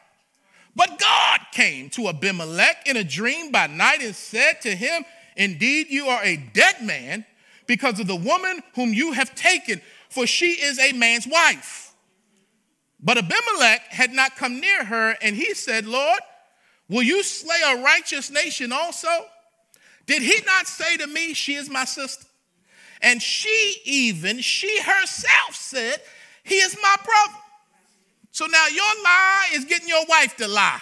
But 0.77 0.99
God 0.99 1.41
came 1.53 1.91
to 1.91 2.09
Abimelech 2.09 2.87
in 2.87 2.97
a 2.97 3.05
dream 3.05 3.51
by 3.51 3.67
night 3.67 4.01
and 4.01 4.15
said 4.15 4.61
to 4.63 4.75
him, 4.75 5.05
Indeed, 5.37 5.89
you 5.91 6.07
are 6.07 6.23
a 6.23 6.37
dead 6.37 6.83
man 6.83 7.27
because 7.67 7.99
of 7.99 8.07
the 8.07 8.17
woman 8.17 8.63
whom 8.75 8.95
you 8.95 9.13
have 9.13 9.35
taken 9.35 9.81
for 10.09 10.27
she 10.27 10.53
is 10.53 10.79
a 10.79 10.93
man's 10.93 11.27
wife. 11.27 11.88
But 13.01 13.19
Abimelech 13.19 13.83
had 13.89 14.13
not 14.13 14.37
come 14.37 14.61
near 14.61 14.85
her, 14.85 15.17
and 15.23 15.37
he 15.37 15.55
said, 15.55 15.87
Lord, 15.87 16.21
will 16.89 17.03
you 17.03 17.23
slay 17.23 17.61
a 17.67 17.83
righteous 17.83 18.31
nation 18.31 18.73
also? 18.73 19.09
Did 20.07 20.23
he 20.23 20.41
not 20.47 20.67
say 20.67 20.97
to 20.97 21.07
me, 21.07 21.35
She 21.35 21.55
is 21.55 21.71
my 21.71 21.85
sister? 21.85 22.25
And 23.01 23.23
she 23.23 23.77
even, 23.85 24.41
she 24.41 24.81
herself 24.83 25.55
said, 25.55 26.01
He 26.43 26.57
is 26.57 26.77
my 26.83 26.97
brother. 26.97 27.39
So 28.33 28.47
now 28.47 28.67
your 28.67 29.03
lie 29.05 29.49
is 29.55 29.65
getting 29.65 29.89
your 29.89 30.05
wife 30.09 30.37
to 30.37 30.49
lie. 30.49 30.81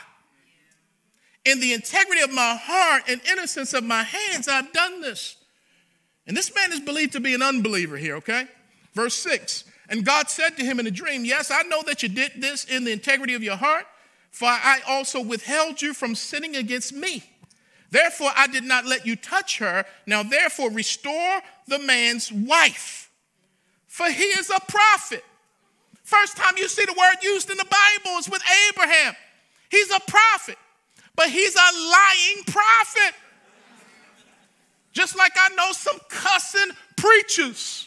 In 1.44 1.60
the 1.60 1.74
integrity 1.74 2.22
of 2.22 2.32
my 2.32 2.58
heart 2.60 3.04
and 3.08 3.20
innocence 3.30 3.72
of 3.72 3.84
my 3.84 4.02
hands, 4.02 4.48
I've 4.48 4.72
done 4.72 5.00
this. 5.00 5.36
And 6.26 6.36
this 6.36 6.52
man 6.54 6.72
is 6.72 6.80
believed 6.80 7.12
to 7.12 7.20
be 7.20 7.34
an 7.34 7.42
unbeliever 7.42 7.96
here, 7.96 8.16
okay? 8.16 8.46
Verse 8.94 9.14
6 9.14 9.64
And 9.88 10.04
God 10.04 10.28
said 10.28 10.56
to 10.56 10.64
him 10.64 10.80
in 10.80 10.86
a 10.86 10.90
dream, 10.90 11.24
Yes, 11.24 11.50
I 11.50 11.62
know 11.62 11.82
that 11.82 12.02
you 12.02 12.08
did 12.08 12.32
this 12.38 12.64
in 12.64 12.84
the 12.84 12.92
integrity 12.92 13.34
of 13.34 13.42
your 13.42 13.56
heart, 13.56 13.86
for 14.30 14.48
I 14.48 14.80
also 14.86 15.20
withheld 15.22 15.80
you 15.80 15.94
from 15.94 16.14
sinning 16.14 16.56
against 16.56 16.92
me. 16.92 17.22
Therefore, 17.90 18.30
I 18.34 18.48
did 18.48 18.64
not 18.64 18.84
let 18.84 19.06
you 19.06 19.16
touch 19.16 19.58
her. 19.58 19.84
Now, 20.06 20.22
therefore, 20.22 20.70
restore 20.70 21.40
the 21.68 21.78
man's 21.78 22.32
wife, 22.32 23.10
for 23.86 24.10
he 24.10 24.24
is 24.24 24.50
a 24.50 24.60
prophet. 24.68 25.24
First 26.02 26.36
time 26.36 26.54
you 26.56 26.68
see 26.68 26.84
the 26.84 26.92
word 26.92 27.16
used 27.22 27.50
in 27.50 27.56
the 27.56 27.64
Bible 27.64 28.18
is 28.18 28.28
with 28.28 28.42
Abraham. 28.68 29.14
He's 29.70 29.90
a 29.90 30.00
prophet, 30.06 30.56
but 31.14 31.30
he's 31.30 31.54
a 31.54 31.58
lying 31.58 32.44
prophet. 32.46 33.14
Just 34.92 35.16
like 35.16 35.32
I 35.36 35.54
know 35.54 35.72
some 35.72 35.98
cussing 36.08 36.70
preachers 36.96 37.85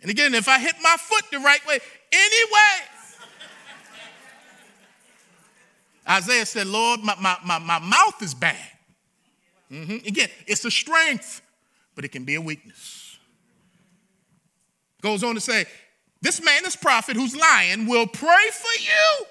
and 0.00 0.10
again, 0.10 0.34
if 0.34 0.48
I 0.48 0.58
hit 0.58 0.74
my 0.82 0.96
foot 0.98 1.24
the 1.30 1.38
right 1.38 1.64
way, 1.66 1.78
anyway. 2.12 2.88
Isaiah 6.08 6.46
said, 6.46 6.66
Lord, 6.66 7.00
my, 7.00 7.14
my, 7.20 7.36
my, 7.44 7.58
my 7.58 7.78
mouth 7.78 8.22
is 8.22 8.34
bad. 8.34 8.56
Mm-hmm. 9.70 10.06
Again, 10.06 10.28
it's 10.46 10.64
a 10.64 10.70
strength, 10.70 11.42
but 11.94 12.04
it 12.04 12.08
can 12.08 12.24
be 12.24 12.36
a 12.36 12.40
weakness. 12.40 13.18
Goes 15.02 15.22
on 15.22 15.34
to 15.34 15.40
say, 15.40 15.66
This 16.22 16.42
man, 16.42 16.62
this 16.64 16.76
prophet 16.76 17.16
who's 17.16 17.36
lying, 17.36 17.86
will 17.86 18.06
pray 18.06 18.46
for 18.52 18.80
you, 18.80 19.26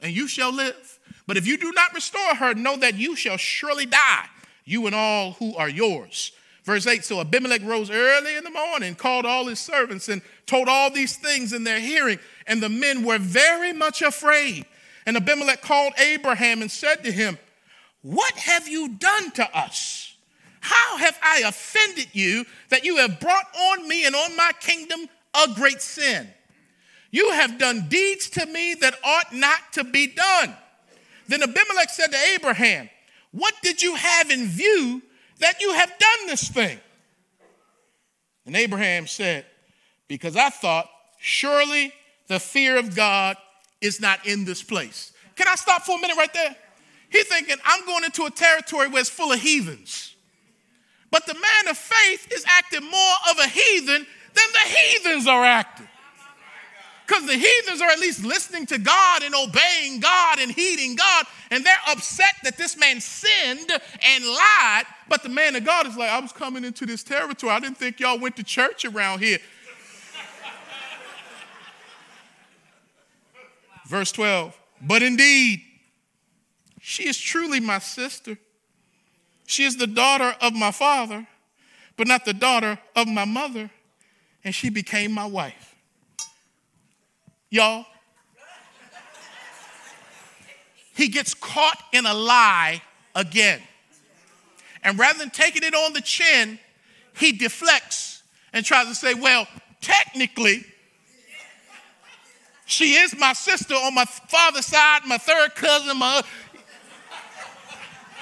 and 0.00 0.12
you 0.12 0.26
shall 0.26 0.52
live. 0.52 0.98
But 1.26 1.36
if 1.36 1.46
you 1.46 1.56
do 1.58 1.72
not 1.72 1.94
restore 1.94 2.34
her, 2.36 2.54
know 2.54 2.76
that 2.78 2.94
you 2.94 3.14
shall 3.14 3.36
surely 3.36 3.86
die, 3.86 4.26
you 4.64 4.86
and 4.86 4.94
all 4.94 5.32
who 5.32 5.54
are 5.56 5.68
yours. 5.68 6.32
Verse 6.64 6.86
8 6.86 7.04
So 7.04 7.20
Abimelech 7.20 7.62
rose 7.64 7.90
early 7.90 8.36
in 8.36 8.44
the 8.44 8.50
morning, 8.50 8.94
called 8.94 9.26
all 9.26 9.46
his 9.46 9.58
servants, 9.58 10.08
and 10.08 10.22
told 10.46 10.68
all 10.68 10.90
these 10.90 11.16
things 11.16 11.52
in 11.52 11.64
their 11.64 11.80
hearing. 11.80 12.18
And 12.46 12.62
the 12.62 12.68
men 12.68 13.04
were 13.04 13.18
very 13.18 13.72
much 13.72 14.02
afraid. 14.02 14.66
And 15.06 15.16
Abimelech 15.16 15.62
called 15.62 15.92
Abraham 15.98 16.62
and 16.62 16.70
said 16.70 17.02
to 17.04 17.12
him, 17.12 17.38
What 18.02 18.34
have 18.34 18.68
you 18.68 18.88
done 18.90 19.30
to 19.32 19.56
us? 19.56 20.14
How 20.60 20.96
have 20.98 21.18
I 21.20 21.42
offended 21.44 22.08
you 22.12 22.44
that 22.68 22.84
you 22.84 22.96
have 22.98 23.18
brought 23.18 23.46
on 23.56 23.88
me 23.88 24.06
and 24.06 24.14
on 24.14 24.36
my 24.36 24.52
kingdom 24.60 25.08
a 25.34 25.48
great 25.54 25.82
sin? 25.82 26.28
You 27.10 27.32
have 27.32 27.58
done 27.58 27.88
deeds 27.88 28.30
to 28.30 28.46
me 28.46 28.74
that 28.80 28.94
ought 29.04 29.34
not 29.34 29.72
to 29.72 29.84
be 29.84 30.06
done. 30.06 30.54
Then 31.26 31.42
Abimelech 31.42 31.90
said 31.90 32.12
to 32.12 32.18
Abraham, 32.34 32.88
What 33.32 33.54
did 33.62 33.82
you 33.82 33.96
have 33.96 34.30
in 34.30 34.46
view 34.46 35.02
that 35.42 35.60
you 35.60 35.72
have 35.72 35.90
done 35.98 36.26
this 36.26 36.48
thing? 36.48 36.78
And 38.46 38.56
Abraham 38.56 39.06
said, 39.06 39.46
Because 40.08 40.36
I 40.36 40.50
thought, 40.50 40.88
surely 41.18 41.92
the 42.28 42.40
fear 42.40 42.76
of 42.76 42.96
God 42.96 43.36
is 43.80 44.00
not 44.00 44.26
in 44.26 44.44
this 44.44 44.62
place. 44.62 45.12
Can 45.36 45.46
I 45.48 45.54
stop 45.54 45.82
for 45.82 45.98
a 45.98 46.00
minute 46.00 46.16
right 46.16 46.32
there? 46.32 46.56
He's 47.10 47.26
thinking, 47.26 47.56
I'm 47.64 47.84
going 47.84 48.04
into 48.04 48.24
a 48.24 48.30
territory 48.30 48.88
where 48.88 49.00
it's 49.00 49.10
full 49.10 49.32
of 49.32 49.40
heathens. 49.40 50.14
But 51.10 51.26
the 51.26 51.34
man 51.34 51.68
of 51.68 51.76
faith 51.76 52.32
is 52.32 52.44
acting 52.48 52.88
more 52.88 53.14
of 53.30 53.38
a 53.38 53.48
heathen 53.48 54.06
than 54.34 54.44
the 54.52 54.76
heathens 54.76 55.26
are 55.26 55.44
acting. 55.44 55.88
Because 57.06 57.26
the 57.26 57.34
heathens 57.36 57.82
are 57.82 57.90
at 57.90 57.98
least 57.98 58.24
listening 58.24 58.64
to 58.66 58.78
God 58.78 59.22
and 59.22 59.34
obeying 59.34 60.00
God 60.00 60.38
and 60.38 60.50
heeding 60.50 60.94
God, 60.94 61.26
and 61.50 61.64
they're 61.64 61.74
upset 61.88 62.34
that 62.44 62.56
this 62.56 62.76
man 62.78 63.00
sinned 63.00 63.70
and 63.70 64.24
lied. 64.24 64.84
But 65.08 65.22
the 65.22 65.28
man 65.28 65.56
of 65.56 65.64
God 65.64 65.86
is 65.86 65.96
like, 65.96 66.10
I 66.10 66.20
was 66.20 66.32
coming 66.32 66.64
into 66.64 66.86
this 66.86 67.02
territory. 67.02 67.52
I 67.52 67.60
didn't 67.60 67.76
think 67.76 68.00
y'all 68.00 68.18
went 68.18 68.36
to 68.36 68.44
church 68.44 68.84
around 68.84 69.18
here. 69.18 69.38
Verse 73.86 74.12
12, 74.12 74.58
but 74.80 75.02
indeed, 75.02 75.60
she 76.80 77.06
is 77.06 77.18
truly 77.18 77.60
my 77.60 77.78
sister. 77.78 78.38
She 79.46 79.64
is 79.64 79.76
the 79.76 79.86
daughter 79.86 80.34
of 80.40 80.54
my 80.54 80.70
father, 80.70 81.26
but 81.98 82.06
not 82.06 82.24
the 82.24 82.32
daughter 82.32 82.78
of 82.96 83.06
my 83.06 83.26
mother, 83.26 83.70
and 84.44 84.54
she 84.54 84.70
became 84.70 85.12
my 85.12 85.26
wife. 85.26 85.71
Y'all, 87.52 87.84
he 90.94 91.08
gets 91.08 91.34
caught 91.34 91.76
in 91.92 92.06
a 92.06 92.14
lie 92.14 92.80
again. 93.14 93.60
And 94.82 94.98
rather 94.98 95.18
than 95.18 95.28
taking 95.28 95.62
it 95.62 95.74
on 95.74 95.92
the 95.92 96.00
chin, 96.00 96.58
he 97.18 97.32
deflects 97.32 98.22
and 98.54 98.64
tries 98.64 98.86
to 98.88 98.94
say, 98.94 99.12
Well, 99.12 99.46
technically, 99.82 100.64
she 102.64 102.94
is 102.94 103.14
my 103.18 103.34
sister 103.34 103.74
on 103.74 103.94
my 103.94 104.06
father's 104.06 104.64
side, 104.64 105.02
my 105.06 105.18
third 105.18 105.54
cousin, 105.54 105.98
my 105.98 106.22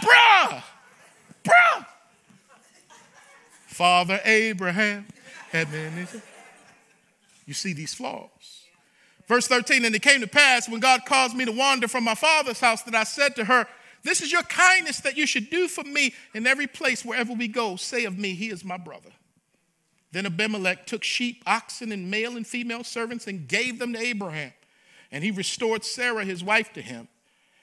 Bruh, 0.00 0.62
bruh. 1.44 1.86
Father 3.68 4.20
Abraham 4.24 5.06
had 5.52 5.70
many. 5.70 6.04
You 7.46 7.54
see 7.54 7.74
these 7.74 7.94
flaws. 7.94 8.59
Verse 9.30 9.46
13, 9.46 9.84
and 9.84 9.94
it 9.94 10.02
came 10.02 10.22
to 10.22 10.26
pass 10.26 10.68
when 10.68 10.80
God 10.80 11.06
caused 11.06 11.36
me 11.36 11.44
to 11.44 11.52
wander 11.52 11.86
from 11.86 12.02
my 12.02 12.16
father's 12.16 12.58
house 12.58 12.82
that 12.82 12.96
I 12.96 13.04
said 13.04 13.36
to 13.36 13.44
her, 13.44 13.64
This 14.02 14.22
is 14.22 14.32
your 14.32 14.42
kindness 14.42 14.98
that 15.02 15.16
you 15.16 15.24
should 15.24 15.50
do 15.50 15.68
for 15.68 15.84
me 15.84 16.14
in 16.34 16.48
every 16.48 16.66
place 16.66 17.04
wherever 17.04 17.32
we 17.32 17.46
go. 17.46 17.76
Say 17.76 18.06
of 18.06 18.18
me, 18.18 18.34
He 18.34 18.48
is 18.48 18.64
my 18.64 18.76
brother. 18.76 19.10
Then 20.10 20.26
Abimelech 20.26 20.84
took 20.84 21.04
sheep, 21.04 21.44
oxen, 21.46 21.92
and 21.92 22.10
male 22.10 22.36
and 22.36 22.44
female 22.44 22.82
servants 22.82 23.28
and 23.28 23.46
gave 23.46 23.78
them 23.78 23.92
to 23.92 24.00
Abraham. 24.00 24.52
And 25.12 25.22
he 25.22 25.30
restored 25.30 25.84
Sarah, 25.84 26.24
his 26.24 26.42
wife, 26.42 26.72
to 26.72 26.82
him. 26.82 27.06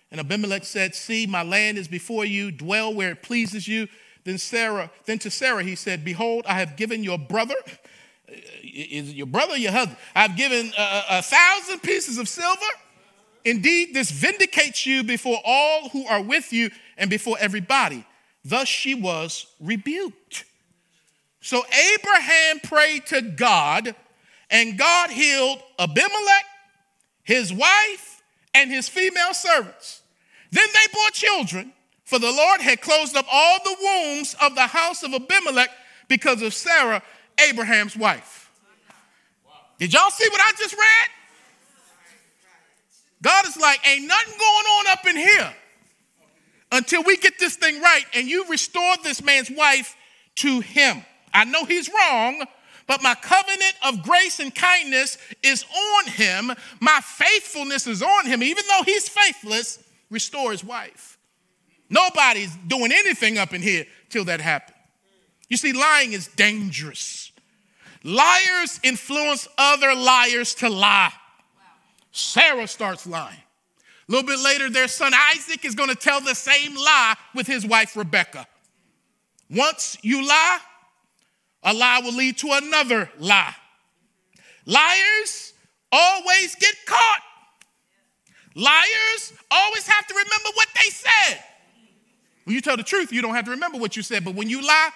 And 0.10 0.22
Abimelech 0.22 0.64
said, 0.64 0.96
See, 0.96 1.28
my 1.28 1.44
land 1.44 1.78
is 1.78 1.90
before 1.90 2.24
you, 2.24 2.50
dwell 2.50 2.94
where 2.94 3.12
it 3.12 3.24
pleases 3.24 3.68
you. 3.68 3.90
Then 4.24 4.38
Sarah, 4.38 4.90
then 5.04 5.20
to 5.20 5.30
Sarah 5.30 5.64
he 5.64 5.76
said, 5.76 6.06
Behold, 6.06 6.46
I 6.48 6.54
have 6.60 6.78
given 6.78 7.04
your 7.04 7.20
brother, 7.20 7.56
is 8.28 9.14
your 9.14 9.28
brother 9.28 9.58
your 9.58 9.72
husband? 9.72 9.98
I've 10.16 10.36
given 10.36 10.72
a, 10.78 11.04
a 11.12 11.22
thousand 11.22 11.80
pieces 11.80 12.18
of 12.18 12.28
silver. 12.28 12.66
Indeed, 13.46 13.94
this 13.94 14.12
vindicates 14.12 14.86
you 14.86 15.04
before 15.04 15.40
all 15.46 15.90
who 15.90 16.06
are 16.06 16.22
with 16.22 16.52
you 16.52 16.70
and 16.98 17.10
before 17.10 17.38
everybody. 17.40 18.06
Thus 18.44 18.68
she 18.68 18.94
was 18.94 19.46
rebuked. 19.60 20.44
So 21.42 21.64
Abraham 21.94 22.60
prayed 22.62 23.06
to 23.08 23.22
God, 23.22 23.96
and 24.50 24.78
God 24.78 25.12
healed 25.12 25.62
Abimelech, 25.80 26.46
his 27.24 27.54
wife, 27.54 28.22
and 28.54 28.70
his 28.70 28.90
female 28.90 29.34
servants. 29.34 30.02
Then 30.52 30.68
they 30.74 30.94
bore 30.94 31.10
children, 31.12 31.74
for 32.04 32.20
the 32.20 32.32
Lord 32.32 32.62
had 32.62 32.82
closed 32.82 33.16
up 33.16 33.26
all 33.32 33.60
the 33.64 33.78
wombs 33.82 34.36
of 34.42 34.56
the 34.56 34.68
house 34.68 35.04
of 35.04 35.14
Abimelech 35.14 35.70
because 36.08 36.42
of 36.42 36.54
Sarah, 36.54 37.02
Abraham's 37.50 37.96
wife. 37.96 38.52
Did 39.80 39.94
y'all 39.94 40.10
see 40.10 40.28
what 40.30 40.42
I 40.42 40.52
just 40.58 40.74
read? 40.74 41.10
God 43.22 43.48
is 43.48 43.58
like, 43.58 43.80
ain't 43.88 44.08
nothing 44.08 44.34
going 44.38 44.66
on 44.66 44.88
up 44.88 45.06
in 45.08 45.16
here 45.16 45.54
until 46.72 47.04
we 47.04 47.18
get 47.18 47.40
this 47.40 47.56
thing 47.56 47.82
right 47.82 48.04
and 48.14 48.28
you 48.28 48.46
restore 48.50 48.96
this 49.04 49.24
man's 49.24 49.50
wife 49.50 49.96
to 50.36 50.60
him. 50.60 51.04
I 51.34 51.46
know 51.46 51.66
he's 51.66 51.90
wrong, 51.90 52.44
but 52.88 53.04
my 53.04 53.16
covenant 53.16 53.74
of 53.86 54.04
grace 54.04 54.40
and 54.40 54.54
kindness 54.54 55.18
is 55.44 55.64
on 55.64 56.08
him. 56.12 56.52
My 56.80 57.00
faithfulness 57.04 57.86
is 57.86 58.02
on 58.02 58.26
him. 58.26 58.42
Even 58.42 58.64
though 58.70 58.84
he's 58.84 59.10
faithless, 59.10 59.84
restore 60.10 60.52
his 60.52 60.64
wife. 60.64 61.18
Nobody's 61.90 62.56
doing 62.68 62.92
anything 62.92 63.38
up 63.38 63.54
in 63.54 63.62
here 63.62 63.86
till 64.10 64.26
that 64.26 64.42
happens. 64.42 64.77
You 65.50 65.58
see, 65.58 65.74
lying 65.74 66.14
is 66.14 66.28
dangerous. 66.28 67.32
Liars 68.04 68.80
influence 68.84 69.48
other 69.58 69.94
liars 69.96 70.56
to 70.56 70.70
lie. 70.70 71.14
Sarah 72.12 72.68
starts 72.68 73.08
lying. 73.08 73.38
A 74.08 74.12
little 74.12 74.28
bit 74.28 74.40
later, 74.40 74.70
their 74.70 74.88
son 74.88 75.14
Isaac 75.36 75.66
is 75.66 75.76
going 75.76 75.90
to 75.90 75.96
tell 75.96 76.22
the 76.22 76.34
same 76.34 76.76
lie 76.76 77.16
with 77.36 77.48
his 77.48 77.66
wife 77.66 77.96
Rebecca. 77.96 78.48
Once 79.50 79.98
you 80.02 80.26
lie, 80.28 80.60
a 81.64 81.74
lie 81.74 82.00
will 82.04 82.14
lead 82.14 82.38
to 82.38 82.50
another 82.52 83.10
lie. 83.20 83.54
Liars 84.66 85.54
always 85.92 86.56
get 86.56 86.76
caught. 86.86 87.22
Liars 88.56 89.34
always 89.52 89.88
have 89.88 90.08
to 90.08 90.14
remember 90.14 90.50
what 90.56 90.68
they 90.76 90.90
said. 90.90 91.44
When 92.46 92.56
you 92.56 92.62
tell 92.62 92.78
the 92.78 92.84
truth, 92.84 93.12
you 93.12 93.22
don't 93.22 93.36
have 93.36 93.46
to 93.46 93.52
remember 93.52 93.78
what 93.78 93.96
you 93.96 94.04
said. 94.04 94.24
But 94.24 94.36
when 94.36 94.50
you 94.50 94.66
lie, 94.66 94.90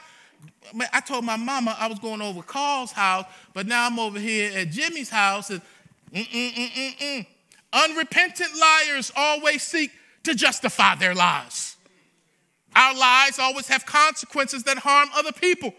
I 0.94 1.02
told 1.02 1.26
my 1.26 1.38
mama 1.38 1.76
I 1.80 1.88
was 1.88 2.00
going 2.00 2.22
over 2.22 2.42
Carl's 2.42 2.92
house, 2.92 3.26
but 3.54 3.68
now 3.68 3.88
I'm 3.88 4.00
over 4.00 4.20
here 4.20 4.52
at 4.58 4.70
Jimmy's 4.70 5.10
house. 5.10 5.50
And 5.50 5.62
mm-mm-mm-mm-mm. 6.14 7.26
Unrepentant 7.74 8.52
liars 8.60 9.12
always 9.16 9.64
seek 9.64 9.92
to 10.24 10.36
justify 10.36 10.96
their 10.96 11.16
lies. 11.16 11.76
Our 12.76 12.96
lies 12.96 13.40
always 13.40 13.68
have 13.68 13.86
consequences 13.86 14.64
that 14.64 14.78
harm 14.78 15.10
other 15.16 15.32
people. 15.32 15.74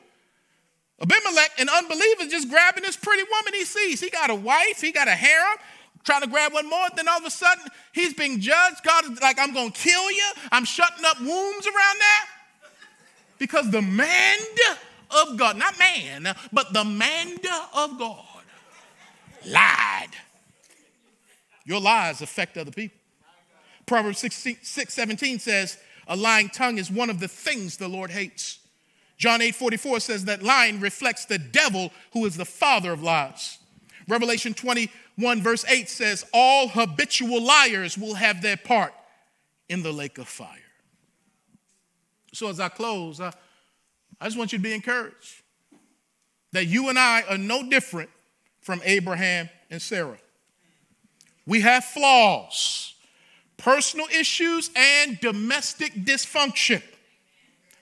Abimelech, 1.01 1.51
an 1.59 1.69
unbeliever, 1.69 2.27
just 2.27 2.49
grabbing 2.49 2.83
this 2.83 2.97
pretty 2.97 3.25
woman 3.31 3.55
he 3.55 3.65
sees. 3.65 4.01
He 4.01 4.11
got 4.11 4.31
a 4.31 4.35
wife, 4.35 4.81
he 4.81 4.93
got 4.93 5.09
a 5.09 5.13
harem, 5.13 5.59
trying 6.05 6.23
to 6.23 6.29
grab 6.29 6.53
one 6.53 6.69
more. 6.69 6.87
Then 6.95 7.09
all 7.09 7.19
of 7.19 7.25
a 7.25 7.31
sudden, 7.31 7.65
he's 7.93 8.15
being 8.15 8.41
judged. 8.41 8.83
God 8.85 9.11
is 9.11 9.21
like, 9.21 9.39
I'm 9.39 9.53
going 9.53 9.73
to 9.73 9.79
kill 9.79 10.11
you. 10.11 10.33
I'm 10.53 10.65
shutting 10.65 11.05
up 11.05 11.19
wombs 11.19 11.67
around 11.67 11.99
that. 11.99 12.27
Because 13.43 13.73
the 13.73 13.83
man 13.83 14.39
of 15.11 15.37
God, 15.37 15.57
not 15.57 15.77
man, 15.77 16.33
but 16.53 16.73
the 16.73 16.85
man 16.85 17.39
of 17.75 17.99
God 17.99 18.25
lied. 19.45 20.11
Your 21.65 21.81
lies 21.81 22.23
affect 22.23 22.57
other 22.57 22.71
people. 22.71 22.97
Proverbs 23.85 24.21
6, 24.21 24.59
6 24.63 24.95
17 24.95 25.41
says, 25.41 25.77
A 26.07 26.15
lying 26.15 26.51
tongue 26.51 26.79
is 26.79 26.89
one 26.89 27.11
of 27.11 27.19
the 27.19 27.27
things 27.27 27.79
the 27.79 27.89
Lord 27.89 28.13
hates. 28.13 28.61
John 29.19 29.43
8 29.43 29.57
44 29.57 29.99
says 29.99 30.25
that 30.27 30.45
lying 30.45 30.79
reflects 30.79 31.25
the 31.25 31.39
devil 31.39 31.91
who 32.13 32.25
is 32.27 32.37
the 32.37 32.45
father 32.45 32.93
of 32.93 33.03
lies. 33.03 33.59
Revelation 34.07 34.55
21, 34.55 35.43
verse 35.43 35.65
8 35.69 35.89
says, 35.89 36.25
All 36.33 36.69
habitual 36.69 37.43
liars 37.43 37.99
will 37.99 38.15
have 38.15 38.41
their 38.41 38.57
part 38.57 38.95
in 39.69 39.83
the 39.83 39.93
lake 39.93 40.19
of 40.19 40.29
fire. 40.29 40.62
So, 42.33 42.49
as 42.49 42.61
I 42.61 42.69
close, 42.69 43.21
I, 43.21 43.33
I 44.21 44.27
just 44.27 44.39
want 44.39 44.53
you 44.53 44.59
to 44.59 44.63
be 44.63 44.73
encouraged 44.73 45.43
that 46.53 46.67
you 46.67 46.89
and 46.89 46.99
I 46.99 47.23
are 47.29 47.39
no 47.39 47.69
different 47.69 48.11
from 48.61 48.81
Abraham 48.85 49.49
and 49.71 49.81
Sarah. 49.81 50.19
We 51.47 51.61
have 51.63 51.85
flaws, 51.85 52.95
personal 53.57 54.07
issues, 54.07 54.71
and 54.77 55.19
domestic 55.21 55.93
dysfunction. 55.95 56.83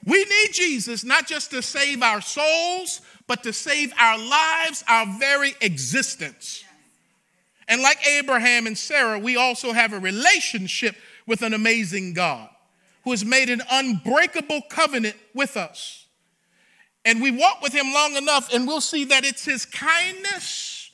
We 0.04 0.18
need 0.18 0.52
Jesus 0.52 1.04
not 1.04 1.26
just 1.26 1.50
to 1.50 1.62
save 1.62 2.02
our 2.02 2.20
souls, 2.22 3.02
but 3.26 3.42
to 3.42 3.52
save 3.52 3.92
our 3.98 4.18
lives, 4.18 4.82
our 4.88 5.06
very 5.18 5.54
existence. 5.60 6.64
And 7.68 7.82
like 7.82 8.04
Abraham 8.08 8.66
and 8.66 8.78
Sarah, 8.78 9.18
we 9.18 9.36
also 9.36 9.72
have 9.72 9.92
a 9.92 9.98
relationship 9.98 10.96
with 11.26 11.42
an 11.42 11.54
amazing 11.54 12.14
God 12.14 12.48
has 13.10 13.24
made 13.24 13.50
an 13.50 13.62
unbreakable 13.70 14.62
covenant 14.68 15.16
with 15.34 15.56
us. 15.56 16.06
And 17.04 17.22
we 17.22 17.30
walk 17.30 17.62
with 17.62 17.72
him 17.72 17.92
long 17.92 18.16
enough, 18.16 18.52
and 18.52 18.66
we'll 18.66 18.80
see 18.80 19.04
that 19.04 19.24
it's 19.24 19.44
his 19.44 19.64
kindness 19.64 20.90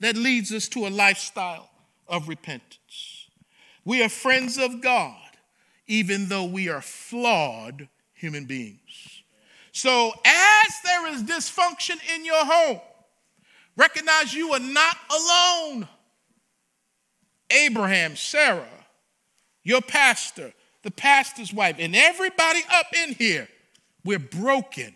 that 0.00 0.16
leads 0.16 0.52
us 0.52 0.68
to 0.68 0.86
a 0.86 0.88
lifestyle 0.88 1.70
of 2.08 2.28
repentance. 2.28 3.28
We 3.84 4.02
are 4.02 4.08
friends 4.08 4.58
of 4.58 4.80
God, 4.80 5.16
even 5.86 6.28
though 6.28 6.44
we 6.44 6.68
are 6.68 6.80
flawed 6.80 7.88
human 8.14 8.46
beings. 8.46 9.22
So, 9.72 10.12
as 10.24 10.72
there 10.84 11.08
is 11.08 11.22
dysfunction 11.24 11.96
in 12.14 12.24
your 12.24 12.44
home, 12.44 12.80
recognize 13.76 14.32
you 14.32 14.52
are 14.52 14.60
not 14.60 14.96
alone. 15.10 15.88
Abraham, 17.50 18.16
Sarah, 18.16 18.86
your 19.62 19.82
pastor, 19.82 20.52
the 20.84 20.90
pastor's 20.90 21.52
wife, 21.52 21.76
and 21.78 21.96
everybody 21.96 22.60
up 22.72 22.86
in 23.04 23.14
here, 23.14 23.48
we're 24.04 24.18
broken, 24.18 24.94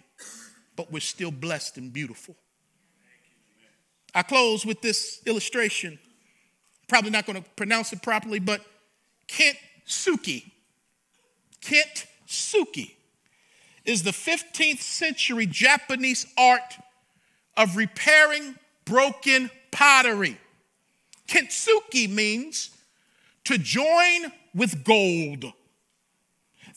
but 0.76 0.93
we're 0.93 1.01
still 1.01 1.32
blessed 1.32 1.78
and 1.78 1.93
beautiful. 1.93 2.36
I 4.14 4.22
close 4.22 4.64
with 4.64 4.80
this 4.80 5.20
illustration. 5.26 5.99
Probably 6.89 7.11
not 7.11 7.26
going 7.26 7.43
to 7.43 7.49
pronounce 7.57 7.93
it 7.93 8.03
properly, 8.03 8.39
but 8.39 8.61
Kent 9.26 9.57
Suki. 9.86 10.53
Kent 11.61 12.07
Suki 12.26 12.95
is 13.84 14.03
the 14.03 14.11
15th 14.11 14.80
century 14.80 15.47
Japanese 15.47 16.26
art 16.36 16.76
of 17.57 17.76
repairing 17.76 18.55
broken 18.84 19.51
pottery. 19.70 20.39
Kintsugi 21.26 22.09
means 22.09 22.70
to 23.45 23.59
join 23.59 24.32
with 24.55 24.84
gold. 24.84 25.53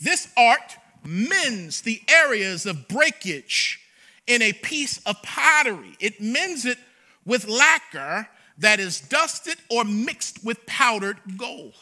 This 0.01 0.27
art 0.35 0.77
mends 1.05 1.81
the 1.81 2.01
areas 2.09 2.65
of 2.65 2.87
breakage 2.87 3.79
in 4.25 4.41
a 4.41 4.53
piece 4.53 4.99
of 5.05 5.21
pottery. 5.21 5.95
It 5.99 6.19
mends 6.19 6.65
it 6.65 6.77
with 7.25 7.47
lacquer 7.47 8.27
that 8.57 8.79
is 8.79 8.99
dusted 8.99 9.55
or 9.69 9.83
mixed 9.83 10.43
with 10.43 10.65
powdered 10.65 11.17
gold. 11.37 11.75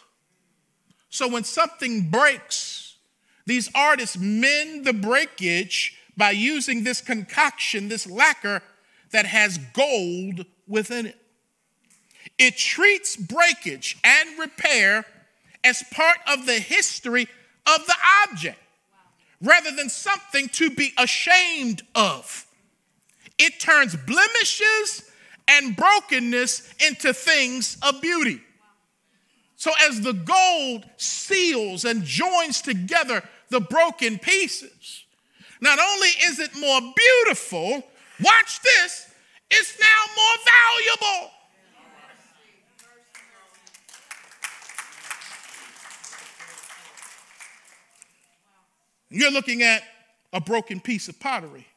So 1.10 1.28
when 1.28 1.44
something 1.44 2.10
breaks, 2.10 2.98
these 3.46 3.70
artists 3.74 4.18
mend 4.18 4.86
the 4.86 4.94
breakage 4.94 5.98
by 6.16 6.32
using 6.32 6.84
this 6.84 7.02
concoction, 7.02 7.88
this 7.88 8.06
lacquer 8.06 8.62
that 9.12 9.26
has 9.26 9.58
gold 9.74 10.46
within 10.68 11.08
it. 11.08 11.18
It 12.38 12.58
treats 12.58 13.16
breakage 13.16 13.98
and 14.04 14.38
repair 14.38 15.06
as 15.64 15.84
part 15.92 16.18
of 16.28 16.46
the 16.46 16.60
history 16.60 17.28
of 17.76 17.86
the 17.86 17.96
object 18.24 18.60
rather 19.42 19.72
than 19.72 19.90
something 19.90 20.48
to 20.50 20.70
be 20.70 20.92
ashamed 20.98 21.82
of. 21.96 22.46
It 23.38 23.60
turns 23.60 23.96
blemishes 23.96 25.10
and 25.48 25.76
brokenness 25.76 26.74
into 26.86 27.14
things 27.14 27.78
of 27.82 28.02
beauty. 28.02 28.42
So, 29.56 29.72
as 29.88 30.02
the 30.02 30.14
gold 30.14 30.86
seals 30.98 31.84
and 31.84 32.04
joins 32.04 32.62
together 32.62 33.24
the 33.50 33.60
broken 33.60 34.18
pieces, 34.20 35.04
not 35.60 35.80
only 35.80 36.08
is 36.08 36.40
it 36.40 36.56
more 36.58 36.80
beautiful, 36.96 37.84
watch 38.22 38.62
this, 38.62 39.12
it's 39.52 39.80
now 39.80 40.14
more 40.16 40.38
valuable. 40.46 41.32
You're 49.10 49.32
looking 49.32 49.64
at 49.64 49.82
a 50.32 50.39
broken 50.39 50.80
piece 50.80 51.07
of 51.07 51.20
pottery, 51.20 51.68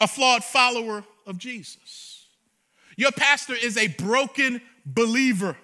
a 0.00 0.06
flawed 0.06 0.44
follower 0.44 1.04
of 1.26 1.38
Jesus. 1.38 2.26
Your 2.96 3.12
pastor 3.12 3.54
is 3.54 3.76
a 3.76 3.88
broken 3.88 4.60
believer. 4.84 5.56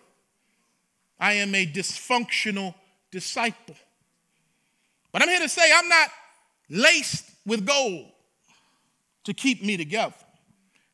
I 1.18 1.34
am 1.34 1.54
a 1.54 1.66
dysfunctional 1.66 2.74
disciple. 3.10 3.76
But 5.12 5.22
I'm 5.22 5.28
here 5.28 5.40
to 5.40 5.48
say 5.48 5.70
I'm 5.74 5.88
not 5.88 6.08
laced 6.68 7.30
with 7.46 7.66
gold 7.66 8.06
to 9.24 9.34
keep 9.34 9.62
me 9.62 9.76
together. 9.76 10.14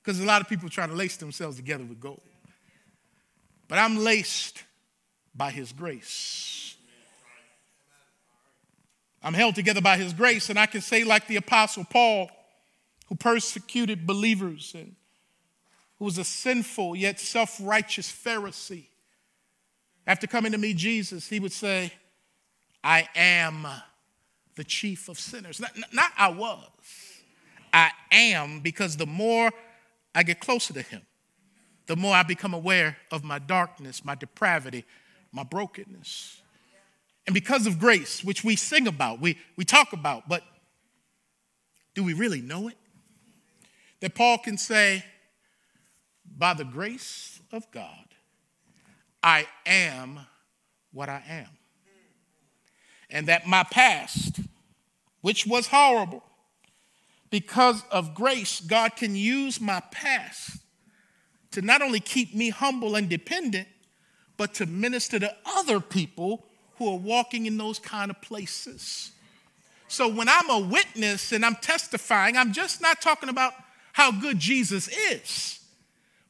Because 0.03 0.20
a 0.20 0.24
lot 0.24 0.41
of 0.41 0.49
people 0.49 0.68
try 0.68 0.86
to 0.86 0.95
lace 0.95 1.16
themselves 1.16 1.57
together 1.57 1.84
with 1.84 2.01
gold. 2.01 2.20
But 3.68 3.78
I'm 3.78 3.99
laced 3.99 4.62
by 5.34 5.51
His 5.51 5.72
grace. 5.72 6.68
I'm 9.23 9.35
held 9.35 9.55
together 9.55 9.81
by 9.81 9.97
His 9.97 10.12
grace, 10.12 10.49
and 10.51 10.59
I 10.59 10.66
can 10.66 10.81
say, 10.81 11.05
like 11.05 11.27
the 11.27 11.37
Apostle 11.37 11.85
Paul, 11.85 12.31
who 13.09 13.14
persecuted 13.14 14.07
believers 14.07 14.73
and 14.75 14.95
who 15.99 16.05
was 16.05 16.19
a 16.19 16.25
sinful 16.25 16.95
yet 16.97 17.19
self 17.19 17.59
righteous 17.61 18.11
Pharisee. 18.11 18.87
After 20.07 20.27
coming 20.27 20.53
to 20.53 20.59
meet 20.59 20.77
Jesus, 20.77 21.29
he 21.29 21.41
would 21.41 21.53
say, 21.53 21.93
I 22.83 23.09
am 23.14 23.66
the 24.55 24.64
chief 24.64 25.09
of 25.09 25.19
sinners. 25.19 25.61
Not, 25.61 25.73
not 25.93 26.11
I 26.16 26.29
was, 26.29 26.69
I 27.73 27.91
am, 28.11 28.61
because 28.61 28.97
the 28.97 29.07
more 29.07 29.51
I 30.14 30.23
get 30.23 30.41
closer 30.41 30.73
to 30.75 30.83
him, 30.83 31.03
the 31.87 31.97
more 31.97 32.14
I 32.14 32.23
become 32.23 32.55
aware 32.55 32.97
of 33.11 33.25
my 33.25 33.39
darkness, 33.39 34.05
my 34.05 34.14
depravity, 34.14 34.85
my 35.33 35.43
brokenness. 35.43 36.41
And 37.29 37.35
because 37.35 37.66
of 37.66 37.79
grace, 37.79 38.24
which 38.24 38.43
we 38.43 38.57
sing 38.57 38.89
about, 38.89 39.20
we, 39.20 39.37
we 39.55 39.62
talk 39.66 39.93
about, 39.93 40.31
but 40.31 40.43
do 41.95 42.03
we 42.03 42.14
really 42.14 42.41
know 42.41 42.68
it? 42.68 42.79
That 44.01 44.14
Paul 44.14 44.39
can 44.39 44.57
say, 44.57 45.05
by 46.39 46.55
the 46.55 46.64
grace 46.64 47.39
of 47.53 47.70
God, 47.70 48.07
I 49.22 49.47
am 49.66 50.20
what 50.91 51.11
I 51.11 51.22
am. 51.29 51.49
And 53.11 53.26
that 53.26 53.47
my 53.47 53.62
past, 53.62 54.41
which 55.20 55.47
was 55.47 55.66
horrible, 55.66 56.22
because 57.29 57.83
of 57.91 58.14
grace, 58.14 58.62
God 58.62 58.97
can 58.97 59.14
use 59.14 59.61
my 59.61 59.83
past 59.91 60.62
to 61.51 61.61
not 61.61 61.83
only 61.83 62.01
keep 62.01 62.35
me 62.35 62.49
humble 62.49 62.97
and 62.97 63.07
dependent, 63.07 63.68
but 64.39 64.55
to 64.55 64.64
minister 64.64 65.18
to 65.18 65.37
other 65.45 65.79
people 65.79 66.48
who 66.79 66.89
are 66.93 66.99
walking 66.99 67.47
in 67.47 67.57
those 67.57 67.79
kind 67.79 68.11
of 68.11 68.20
places. 68.20 69.12
So 69.89 70.09
when 70.09 70.29
I'm 70.29 70.51
a 70.51 70.59
witness 70.59 71.33
and 71.33 71.45
I'm 71.45 71.57
testifying, 71.57 72.37
I'm 72.37 72.53
just 72.53 72.81
not 72.81 73.01
talking 73.01 73.29
about 73.29 73.55
how 73.93 74.12
good 74.12 74.39
Jesus 74.39 74.89
is, 75.11 75.61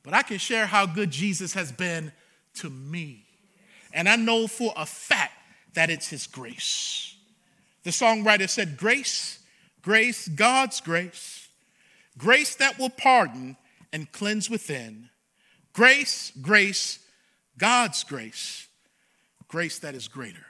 but 0.03 0.14
I 0.14 0.22
can 0.22 0.38
share 0.38 0.66
how 0.66 0.86
good 0.86 1.11
Jesus 1.11 1.55
has 1.55 1.72
been 1.72 2.12
to 2.55 2.70
me. 2.70 3.24
And 3.92 4.09
I 4.09 4.16
know 4.16 4.46
for 4.46 4.72
a 4.76 4.86
fact 4.86 5.32
that 5.74 5.90
it's 5.90 6.09
His 6.09 6.26
grace. 6.26 7.16
The 7.82 7.90
songwriter 7.90 8.49
said, 8.49 8.76
Grace 8.76 9.38
Grace, 9.88 10.28
God's 10.28 10.82
grace, 10.82 11.49
grace 12.18 12.57
that 12.57 12.78
will 12.78 12.90
pardon 12.90 13.57
and 13.90 14.12
cleanse 14.12 14.51
within. 14.51 15.09
Grace, 15.72 16.30
grace, 16.42 16.99
God's 17.57 18.05
grace, 18.05 18.68
grace 19.49 19.78
that 19.80 19.94
is 19.94 20.09
greater 20.09 20.46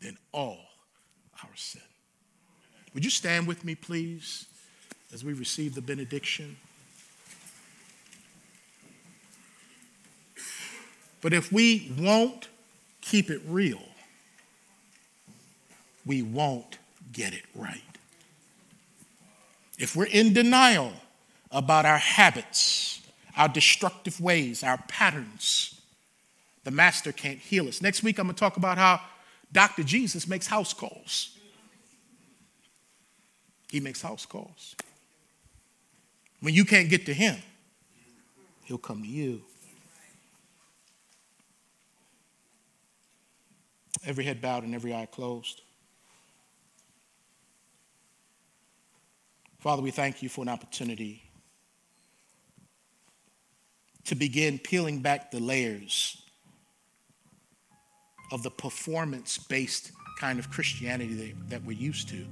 than 0.00 0.16
all 0.32 0.58
our 1.42 1.50
sin. 1.56 1.82
Would 2.94 3.04
you 3.04 3.10
stand 3.10 3.46
with 3.46 3.64
me, 3.64 3.74
please, 3.74 4.46
as 5.12 5.24
we 5.24 5.32
receive 5.32 5.74
the 5.74 5.82
benediction? 5.82 6.56
But 11.20 11.32
if 11.32 11.52
we 11.52 11.92
won't 11.98 12.48
keep 13.00 13.30
it 13.30 13.40
real, 13.46 13.82
we 16.06 16.22
won't 16.22 16.78
get 17.12 17.32
it 17.32 17.44
right. 17.54 17.82
If 19.78 19.94
we're 19.96 20.06
in 20.06 20.32
denial 20.32 20.92
about 21.50 21.86
our 21.86 21.98
habits, 21.98 23.00
our 23.36 23.48
destructive 23.48 24.20
ways, 24.20 24.62
our 24.62 24.78
patterns, 24.88 25.77
the 26.64 26.70
master 26.70 27.12
can't 27.12 27.38
heal 27.38 27.68
us. 27.68 27.80
Next 27.80 28.02
week, 28.02 28.18
I'm 28.18 28.26
going 28.26 28.34
to 28.34 28.40
talk 28.40 28.56
about 28.56 28.78
how 28.78 29.00
Dr. 29.52 29.82
Jesus 29.82 30.26
makes 30.26 30.46
house 30.46 30.74
calls. 30.74 31.36
He 33.70 33.80
makes 33.80 34.02
house 34.02 34.26
calls. 34.26 34.74
When 36.40 36.54
you 36.54 36.64
can't 36.64 36.88
get 36.88 37.06
to 37.06 37.14
him, 37.14 37.36
he'll 38.64 38.78
come 38.78 39.02
to 39.02 39.08
you. 39.08 39.42
Every 44.04 44.24
head 44.24 44.40
bowed 44.40 44.62
and 44.62 44.74
every 44.74 44.94
eye 44.94 45.06
closed. 45.06 45.62
Father, 49.58 49.82
we 49.82 49.90
thank 49.90 50.22
you 50.22 50.28
for 50.28 50.42
an 50.42 50.48
opportunity 50.48 51.22
to 54.04 54.14
begin 54.14 54.58
peeling 54.58 55.00
back 55.00 55.30
the 55.30 55.40
layers 55.40 56.22
of 58.30 58.42
the 58.42 58.50
performance 58.50 59.38
based 59.38 59.92
kind 60.18 60.38
of 60.38 60.50
Christianity 60.50 61.14
that, 61.14 61.50
that 61.50 61.64
we're 61.64 61.78
used 61.78 62.08
to. 62.08 62.26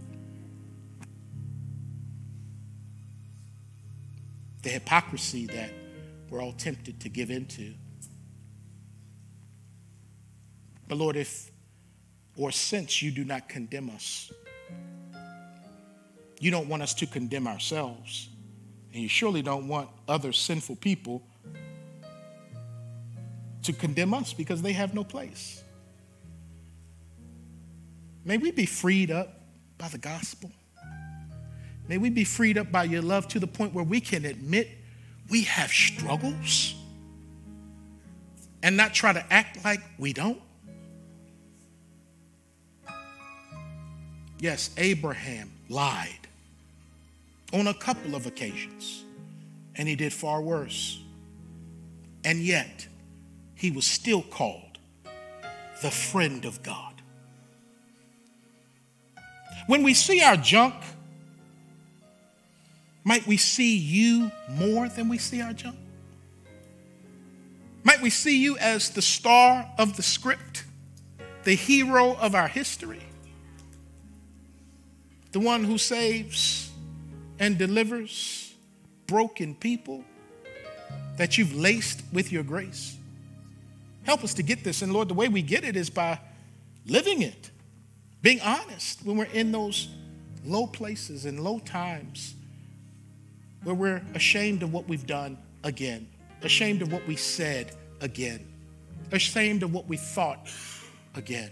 The 4.63 4.71
hypocrisy 4.71 5.47
that 5.47 5.71
we're 6.29 6.43
all 6.43 6.53
tempted 6.53 7.01
to 7.01 7.09
give 7.09 7.31
into. 7.31 7.75
But 10.89 10.99
Lord, 10.99 11.17
if 11.17 11.51
or 12.37 12.53
since 12.53 13.01
you 13.01 13.11
do 13.11 13.25
not 13.25 13.49
condemn 13.49 13.91
us, 13.91 14.31
you 16.39 16.51
don't 16.51 16.69
want 16.69 16.83
us 16.83 16.93
to 16.95 17.07
condemn 17.07 17.47
ourselves. 17.47 18.29
And 18.93 19.03
you 19.03 19.09
surely 19.09 19.43
don't 19.43 19.69
want 19.69 19.89
other 20.09 20.33
sinful 20.33 20.77
people 20.77 21.23
to 23.63 23.73
condemn 23.73 24.15
us 24.15 24.33
because 24.33 24.63
they 24.63 24.73
have 24.73 24.95
no 24.95 25.03
place. 25.03 25.63
May 28.27 28.39
we 28.39 28.51
be 28.51 28.67
freed 28.67 29.13
up 29.13 29.41
by 29.79 29.87
the 29.87 29.99
gospel. 29.99 30.51
May 31.89 31.97
we 31.97 32.11
be 32.11 32.25
freed 32.25 32.59
up 32.59 32.73
by 32.73 32.83
your 32.83 33.01
love 33.01 33.29
to 33.29 33.39
the 33.39 33.47
point 33.47 33.73
where 33.73 33.85
we 33.85 34.01
can 34.01 34.25
admit 34.25 34.69
we 35.31 35.43
have 35.43 35.71
struggles 35.71 36.75
and 38.65 38.77
not 38.77 38.95
try 38.95 39.13
to 39.13 39.25
act 39.33 39.65
like 39.65 39.81
we 39.97 40.13
don't. 40.13 40.41
Yes, 44.41 44.71
Abraham 44.77 45.53
lied 45.69 46.27
on 47.53 47.69
a 47.69 47.75
couple 47.75 48.17
of 48.17 48.27
occasions, 48.27 49.05
and 49.77 49.87
he 49.87 49.95
did 49.95 50.13
far 50.13 50.43
worse. 50.43 51.01
And 52.25 52.41
yet, 52.41 52.89
he 53.55 53.71
was 53.71 53.87
still 53.87 54.23
called 54.23 54.79
the 55.81 55.93
friend 55.93 56.45
of 56.45 56.65
God. 56.65 56.96
When 59.67 59.83
we 59.83 59.95
see 59.95 60.23
our 60.23 60.37
junk, 60.37 60.75
might 63.03 63.27
we 63.27 63.37
see 63.37 63.77
you 63.77 64.31
more 64.51 64.89
than 64.89 65.09
we 65.09 65.19
see 65.19 65.41
our 65.41 65.53
junk? 65.53 65.77
Might 67.83 68.03
we 68.03 68.11
see 68.11 68.43
you 68.43 68.59
as 68.59 68.91
the 68.91 69.03
star 69.03 69.69
of 69.79 69.97
the 69.97 70.03
script, 70.03 70.65
the 71.45 71.55
hero 71.55 72.17
of 72.17 72.35
our 72.35 72.49
history, 72.49 73.03
the 75.31 75.41
one 75.41 75.63
who 75.63 75.79
saves 75.79 76.71
and 77.39 77.59
delivers 77.59 78.55
broken 79.07 79.55
people 79.55 80.05
that 81.17 81.39
you've 81.39 81.55
laced 81.55 82.03
with 82.13 82.33
your 82.33 82.43
grace? 82.43 82.97
Help 84.05 84.23
us 84.23 84.35
to 84.35 84.43
get 84.43 84.63
this. 84.63 84.83
And 84.83 84.93
Lord, 84.93 85.09
the 85.09 85.15
way 85.15 85.29
we 85.29 85.43
get 85.43 85.65
it 85.65 85.77
is 85.77 85.91
by 85.91 86.19
living 86.87 87.23
it, 87.23 87.51
being 88.23 88.41
honest 88.41 89.05
when 89.05 89.17
we're 89.17 89.25
in 89.25 89.53
those 89.53 89.89
low 90.45 90.67
places 90.67 91.27
and 91.27 91.41
low 91.41 91.59
times 91.59 92.35
where 93.63 93.75
we're 93.75 94.03
ashamed 94.15 94.63
of 94.63 94.73
what 94.73 94.89
we've 94.89 95.07
done 95.07 95.37
again, 95.65 96.09
ashamed 96.43 96.83
of 96.83 96.93
what 96.93 97.07
we 97.07 97.17
said 97.17 97.73
again, 98.01 98.47
ashamed 99.13 99.63
of 99.63 99.73
what 99.73 99.87
we 99.89 99.97
thought 99.97 100.49
again. 101.15 101.51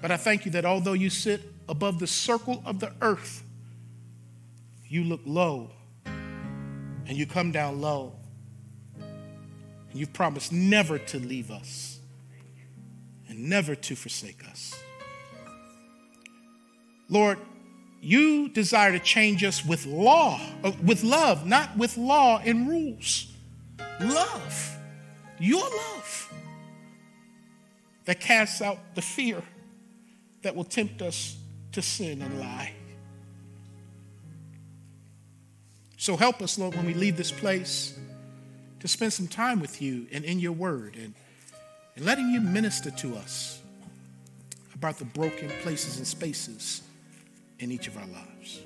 But 0.00 0.10
I 0.10 0.16
thank 0.16 0.44
you 0.44 0.50
that 0.52 0.64
although 0.64 0.92
you 0.92 1.10
sit 1.10 1.40
above 1.68 1.98
the 1.98 2.06
circle 2.06 2.62
of 2.66 2.80
the 2.80 2.92
earth, 3.00 3.42
you 4.86 5.04
look 5.04 5.20
low 5.24 5.70
and 6.04 7.16
you 7.16 7.26
come 7.26 7.52
down 7.52 7.80
low. 7.80 8.12
And 8.98 10.00
you've 10.00 10.12
promised 10.12 10.52
never 10.52 10.98
to 10.98 11.18
leave 11.18 11.50
us 11.50 11.93
and 13.34 13.48
never 13.48 13.74
to 13.74 13.96
forsake 13.96 14.46
us. 14.48 14.74
Lord, 17.08 17.38
you 18.00 18.48
desire 18.48 18.92
to 18.92 18.98
change 18.98 19.42
us 19.44 19.64
with 19.64 19.86
law, 19.86 20.40
uh, 20.62 20.72
with 20.82 21.02
love, 21.02 21.46
not 21.46 21.76
with 21.76 21.96
law 21.96 22.40
and 22.44 22.68
rules. 22.68 23.32
Love, 24.00 24.78
your 25.38 25.62
love, 25.62 26.32
that 28.04 28.20
casts 28.20 28.62
out 28.62 28.78
the 28.94 29.02
fear 29.02 29.42
that 30.42 30.54
will 30.54 30.64
tempt 30.64 31.02
us 31.02 31.36
to 31.72 31.82
sin 31.82 32.22
and 32.22 32.38
lie. 32.38 32.72
So 35.96 36.16
help 36.16 36.42
us, 36.42 36.58
Lord, 36.58 36.74
when 36.74 36.86
we 36.86 36.94
leave 36.94 37.16
this 37.16 37.32
place 37.32 37.98
to 38.80 38.88
spend 38.88 39.12
some 39.12 39.26
time 39.26 39.60
with 39.60 39.80
you 39.80 40.06
and 40.12 40.24
in 40.24 40.38
your 40.38 40.52
word 40.52 40.96
and, 40.96 41.14
and 41.96 42.04
letting 42.04 42.30
you 42.30 42.40
minister 42.40 42.90
to 42.90 43.14
us 43.16 43.60
about 44.74 44.98
the 44.98 45.04
broken 45.04 45.48
places 45.62 45.98
and 45.98 46.06
spaces 46.06 46.82
in 47.58 47.70
each 47.70 47.86
of 47.86 47.96
our 47.96 48.06
lives. 48.06 48.62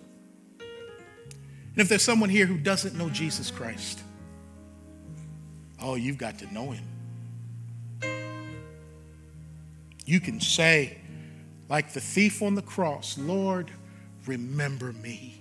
And 0.59 1.83
if 1.83 1.89
there's 1.89 2.03
someone 2.03 2.31
here 2.31 2.47
who 2.47 2.59
doesn't 2.59 2.97
know 2.97 3.09
Jesus 3.11 3.51
Christ, 3.51 4.01
oh, 5.81 5.95
you've 5.95 6.19
got 6.19 6.39
to 6.41 6.53
know 6.53 6.71
him. 6.73 6.85
You 10.05 10.21
can 10.21 10.41
say, 10.41 10.99
like 11.69 11.93
the 11.93 12.01
thief 12.01 12.43
on 12.43 12.55
the 12.55 12.63
cross, 12.63 13.19
Lord, 13.19 13.71
remember 14.27 14.93
me. 14.95 15.39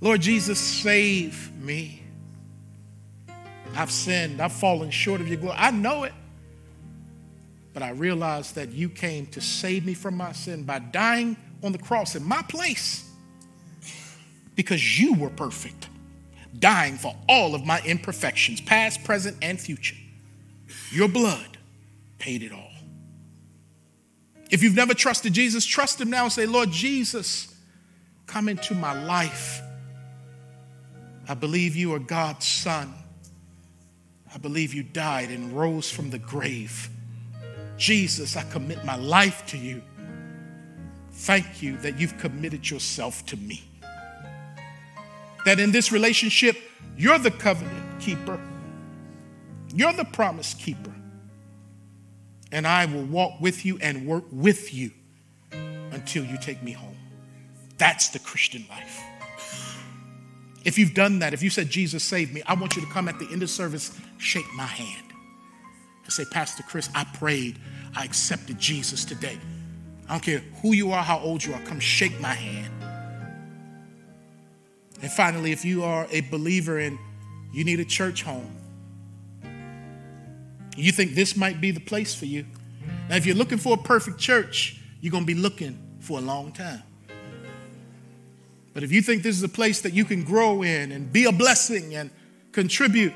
Lord 0.00 0.22
Jesus, 0.22 0.58
save 0.58 1.52
me. 1.60 2.02
I've 3.76 3.90
sinned. 3.90 4.40
I've 4.40 4.52
fallen 4.52 4.90
short 4.90 5.20
of 5.20 5.28
your 5.28 5.36
glory. 5.36 5.56
I 5.58 5.70
know 5.70 6.04
it. 6.04 6.12
But 7.78 7.86
I 7.86 7.90
realized 7.90 8.56
that 8.56 8.72
you 8.72 8.88
came 8.88 9.26
to 9.26 9.40
save 9.40 9.86
me 9.86 9.94
from 9.94 10.16
my 10.16 10.32
sin 10.32 10.64
by 10.64 10.80
dying 10.80 11.36
on 11.62 11.70
the 11.70 11.78
cross 11.78 12.16
in 12.16 12.24
my 12.24 12.42
place 12.42 13.08
because 14.56 14.98
you 14.98 15.14
were 15.14 15.30
perfect, 15.30 15.88
dying 16.58 16.96
for 16.96 17.14
all 17.28 17.54
of 17.54 17.64
my 17.64 17.80
imperfections, 17.82 18.60
past, 18.60 19.04
present, 19.04 19.36
and 19.42 19.60
future. 19.60 19.94
Your 20.90 21.06
blood 21.06 21.56
paid 22.18 22.42
it 22.42 22.50
all. 22.50 22.72
If 24.50 24.64
you've 24.64 24.74
never 24.74 24.92
trusted 24.92 25.32
Jesus, 25.32 25.64
trust 25.64 26.00
him 26.00 26.10
now 26.10 26.24
and 26.24 26.32
say, 26.32 26.46
Lord 26.46 26.72
Jesus, 26.72 27.54
come 28.26 28.48
into 28.48 28.74
my 28.74 29.04
life. 29.04 29.62
I 31.28 31.34
believe 31.34 31.76
you 31.76 31.94
are 31.94 32.00
God's 32.00 32.44
son. 32.44 32.92
I 34.34 34.38
believe 34.38 34.74
you 34.74 34.82
died 34.82 35.30
and 35.30 35.52
rose 35.52 35.88
from 35.88 36.10
the 36.10 36.18
grave. 36.18 36.90
Jesus, 37.78 38.36
I 38.36 38.42
commit 38.50 38.84
my 38.84 38.96
life 38.96 39.46
to 39.46 39.56
you. 39.56 39.82
Thank 41.12 41.62
you 41.62 41.76
that 41.78 41.98
you've 41.98 42.18
committed 42.18 42.68
yourself 42.68 43.24
to 43.26 43.36
me. 43.36 43.62
That 45.44 45.58
in 45.58 45.72
this 45.72 45.90
relationship, 45.90 46.56
you're 46.96 47.18
the 47.18 47.30
covenant 47.30 48.00
keeper, 48.00 48.38
you're 49.74 49.92
the 49.92 50.04
promise 50.04 50.54
keeper 50.54 50.92
and 52.52 52.66
I 52.66 52.86
will 52.86 53.04
walk 53.04 53.40
with 53.40 53.64
you 53.64 53.78
and 53.80 54.06
work 54.06 54.24
with 54.32 54.72
you 54.72 54.90
until 55.52 56.24
you 56.24 56.38
take 56.38 56.62
me 56.62 56.72
home. 56.72 56.96
That's 57.76 58.08
the 58.08 58.18
Christian 58.18 58.64
life. 58.68 59.04
If 60.64 60.78
you've 60.78 60.94
done 60.94 61.20
that, 61.20 61.32
if 61.32 61.42
you 61.42 61.50
said, 61.50 61.70
Jesus, 61.70 62.02
save 62.04 62.32
me, 62.32 62.42
I 62.46 62.54
want 62.54 62.76
you 62.76 62.82
to 62.82 62.88
come 62.88 63.08
at 63.08 63.18
the 63.18 63.28
end 63.30 63.42
of 63.42 63.50
service, 63.50 63.98
shake 64.18 64.46
my 64.54 64.64
hand, 64.64 65.12
and 66.08 66.12
say, 66.14 66.24
Pastor 66.24 66.62
Chris, 66.62 66.88
I 66.94 67.04
prayed, 67.04 67.58
I 67.94 68.02
accepted 68.02 68.58
Jesus 68.58 69.04
today. 69.04 69.38
I 70.08 70.12
don't 70.12 70.22
care 70.22 70.38
who 70.62 70.72
you 70.72 70.90
are, 70.92 71.02
how 71.02 71.18
old 71.18 71.44
you 71.44 71.52
are, 71.52 71.60
come 71.60 71.78
shake 71.78 72.18
my 72.18 72.32
hand. 72.32 72.72
And 75.02 75.12
finally, 75.12 75.52
if 75.52 75.66
you 75.66 75.84
are 75.84 76.06
a 76.10 76.22
believer 76.22 76.78
and 76.78 76.98
you 77.52 77.62
need 77.62 77.78
a 77.78 77.84
church 77.84 78.22
home, 78.22 78.56
you 80.78 80.92
think 80.92 81.14
this 81.14 81.36
might 81.36 81.60
be 81.60 81.72
the 81.72 81.80
place 81.80 82.14
for 82.14 82.24
you. 82.24 82.46
Now, 83.10 83.16
if 83.16 83.26
you're 83.26 83.36
looking 83.36 83.58
for 83.58 83.74
a 83.74 83.76
perfect 83.76 84.18
church, 84.18 84.80
you're 85.02 85.10
going 85.10 85.24
to 85.24 85.26
be 85.26 85.38
looking 85.38 85.78
for 86.00 86.18
a 86.18 86.22
long 86.22 86.52
time. 86.52 86.82
But 88.72 88.82
if 88.82 88.92
you 88.92 89.02
think 89.02 89.22
this 89.22 89.36
is 89.36 89.42
a 89.42 89.48
place 89.48 89.82
that 89.82 89.92
you 89.92 90.06
can 90.06 90.24
grow 90.24 90.62
in 90.62 90.90
and 90.90 91.12
be 91.12 91.26
a 91.26 91.32
blessing 91.32 91.94
and 91.94 92.10
contribute, 92.52 93.12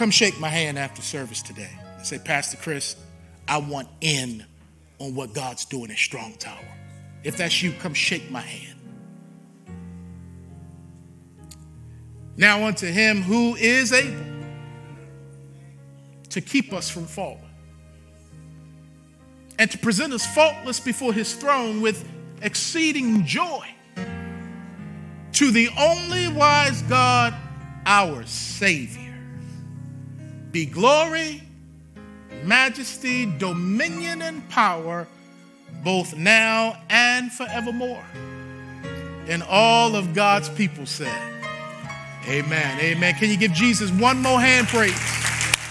come 0.00 0.10
shake 0.10 0.40
my 0.40 0.48
hand 0.48 0.78
after 0.78 1.02
service 1.02 1.42
today 1.42 1.68
and 1.98 2.06
say, 2.06 2.18
Pastor 2.18 2.56
Chris, 2.56 2.96
I 3.46 3.58
want 3.58 3.86
in 4.00 4.42
on 4.98 5.14
what 5.14 5.34
God's 5.34 5.66
doing 5.66 5.90
at 5.90 5.98
Strong 5.98 6.36
Tower. 6.38 6.64
If 7.22 7.36
that's 7.36 7.62
you, 7.62 7.70
come 7.72 7.92
shake 7.92 8.30
my 8.30 8.40
hand. 8.40 8.80
Now 12.38 12.64
unto 12.64 12.86
him 12.86 13.20
who 13.20 13.56
is 13.56 13.92
able 13.92 14.24
to 16.30 16.40
keep 16.40 16.72
us 16.72 16.88
from 16.88 17.04
falling 17.04 17.44
and 19.58 19.70
to 19.70 19.76
present 19.76 20.14
us 20.14 20.24
faultless 20.34 20.80
before 20.80 21.12
his 21.12 21.34
throne 21.34 21.82
with 21.82 22.08
exceeding 22.40 23.26
joy. 23.26 23.68
To 25.32 25.50
the 25.50 25.68
only 25.78 26.28
wise 26.28 26.80
God, 26.84 27.34
our 27.84 28.24
Savior, 28.24 28.99
be 30.52 30.66
glory, 30.66 31.42
majesty, 32.44 33.26
dominion, 33.38 34.22
and 34.22 34.48
power 34.48 35.06
both 35.84 36.16
now 36.16 36.76
and 36.88 37.32
forevermore. 37.32 38.04
And 39.28 39.42
all 39.44 39.94
of 39.94 40.14
God's 40.14 40.48
people 40.48 40.86
said, 40.86 41.30
Amen. 42.28 42.78
Amen. 42.80 43.14
Can 43.14 43.30
you 43.30 43.36
give 43.36 43.52
Jesus 43.52 43.90
one 43.92 44.20
more 44.20 44.40
hand 44.40 44.68
praise? 44.68 44.92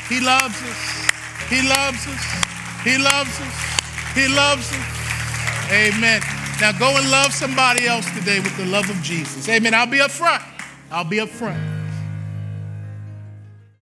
He 0.07 0.19
loves 0.19 0.55
us. 0.63 1.09
He 1.49 1.61
loves 1.67 2.07
us. 2.07 2.83
He 2.83 2.97
loves 2.97 3.39
us. 3.39 4.13
He 4.15 4.27
loves 4.27 4.71
us. 4.71 5.71
Amen. 5.71 6.21
Now 6.59 6.71
go 6.71 6.97
and 6.97 7.09
love 7.11 7.33
somebody 7.33 7.85
else 7.85 8.09
today 8.17 8.39
with 8.39 8.55
the 8.57 8.65
love 8.65 8.89
of 8.89 9.01
Jesus. 9.03 9.47
Amen. 9.47 9.73
I'll 9.73 9.85
be 9.85 10.01
up 10.01 10.11
front. 10.11 10.43
I'll 10.91 11.03
be 11.03 11.19
up 11.19 11.29
front. 11.29 11.78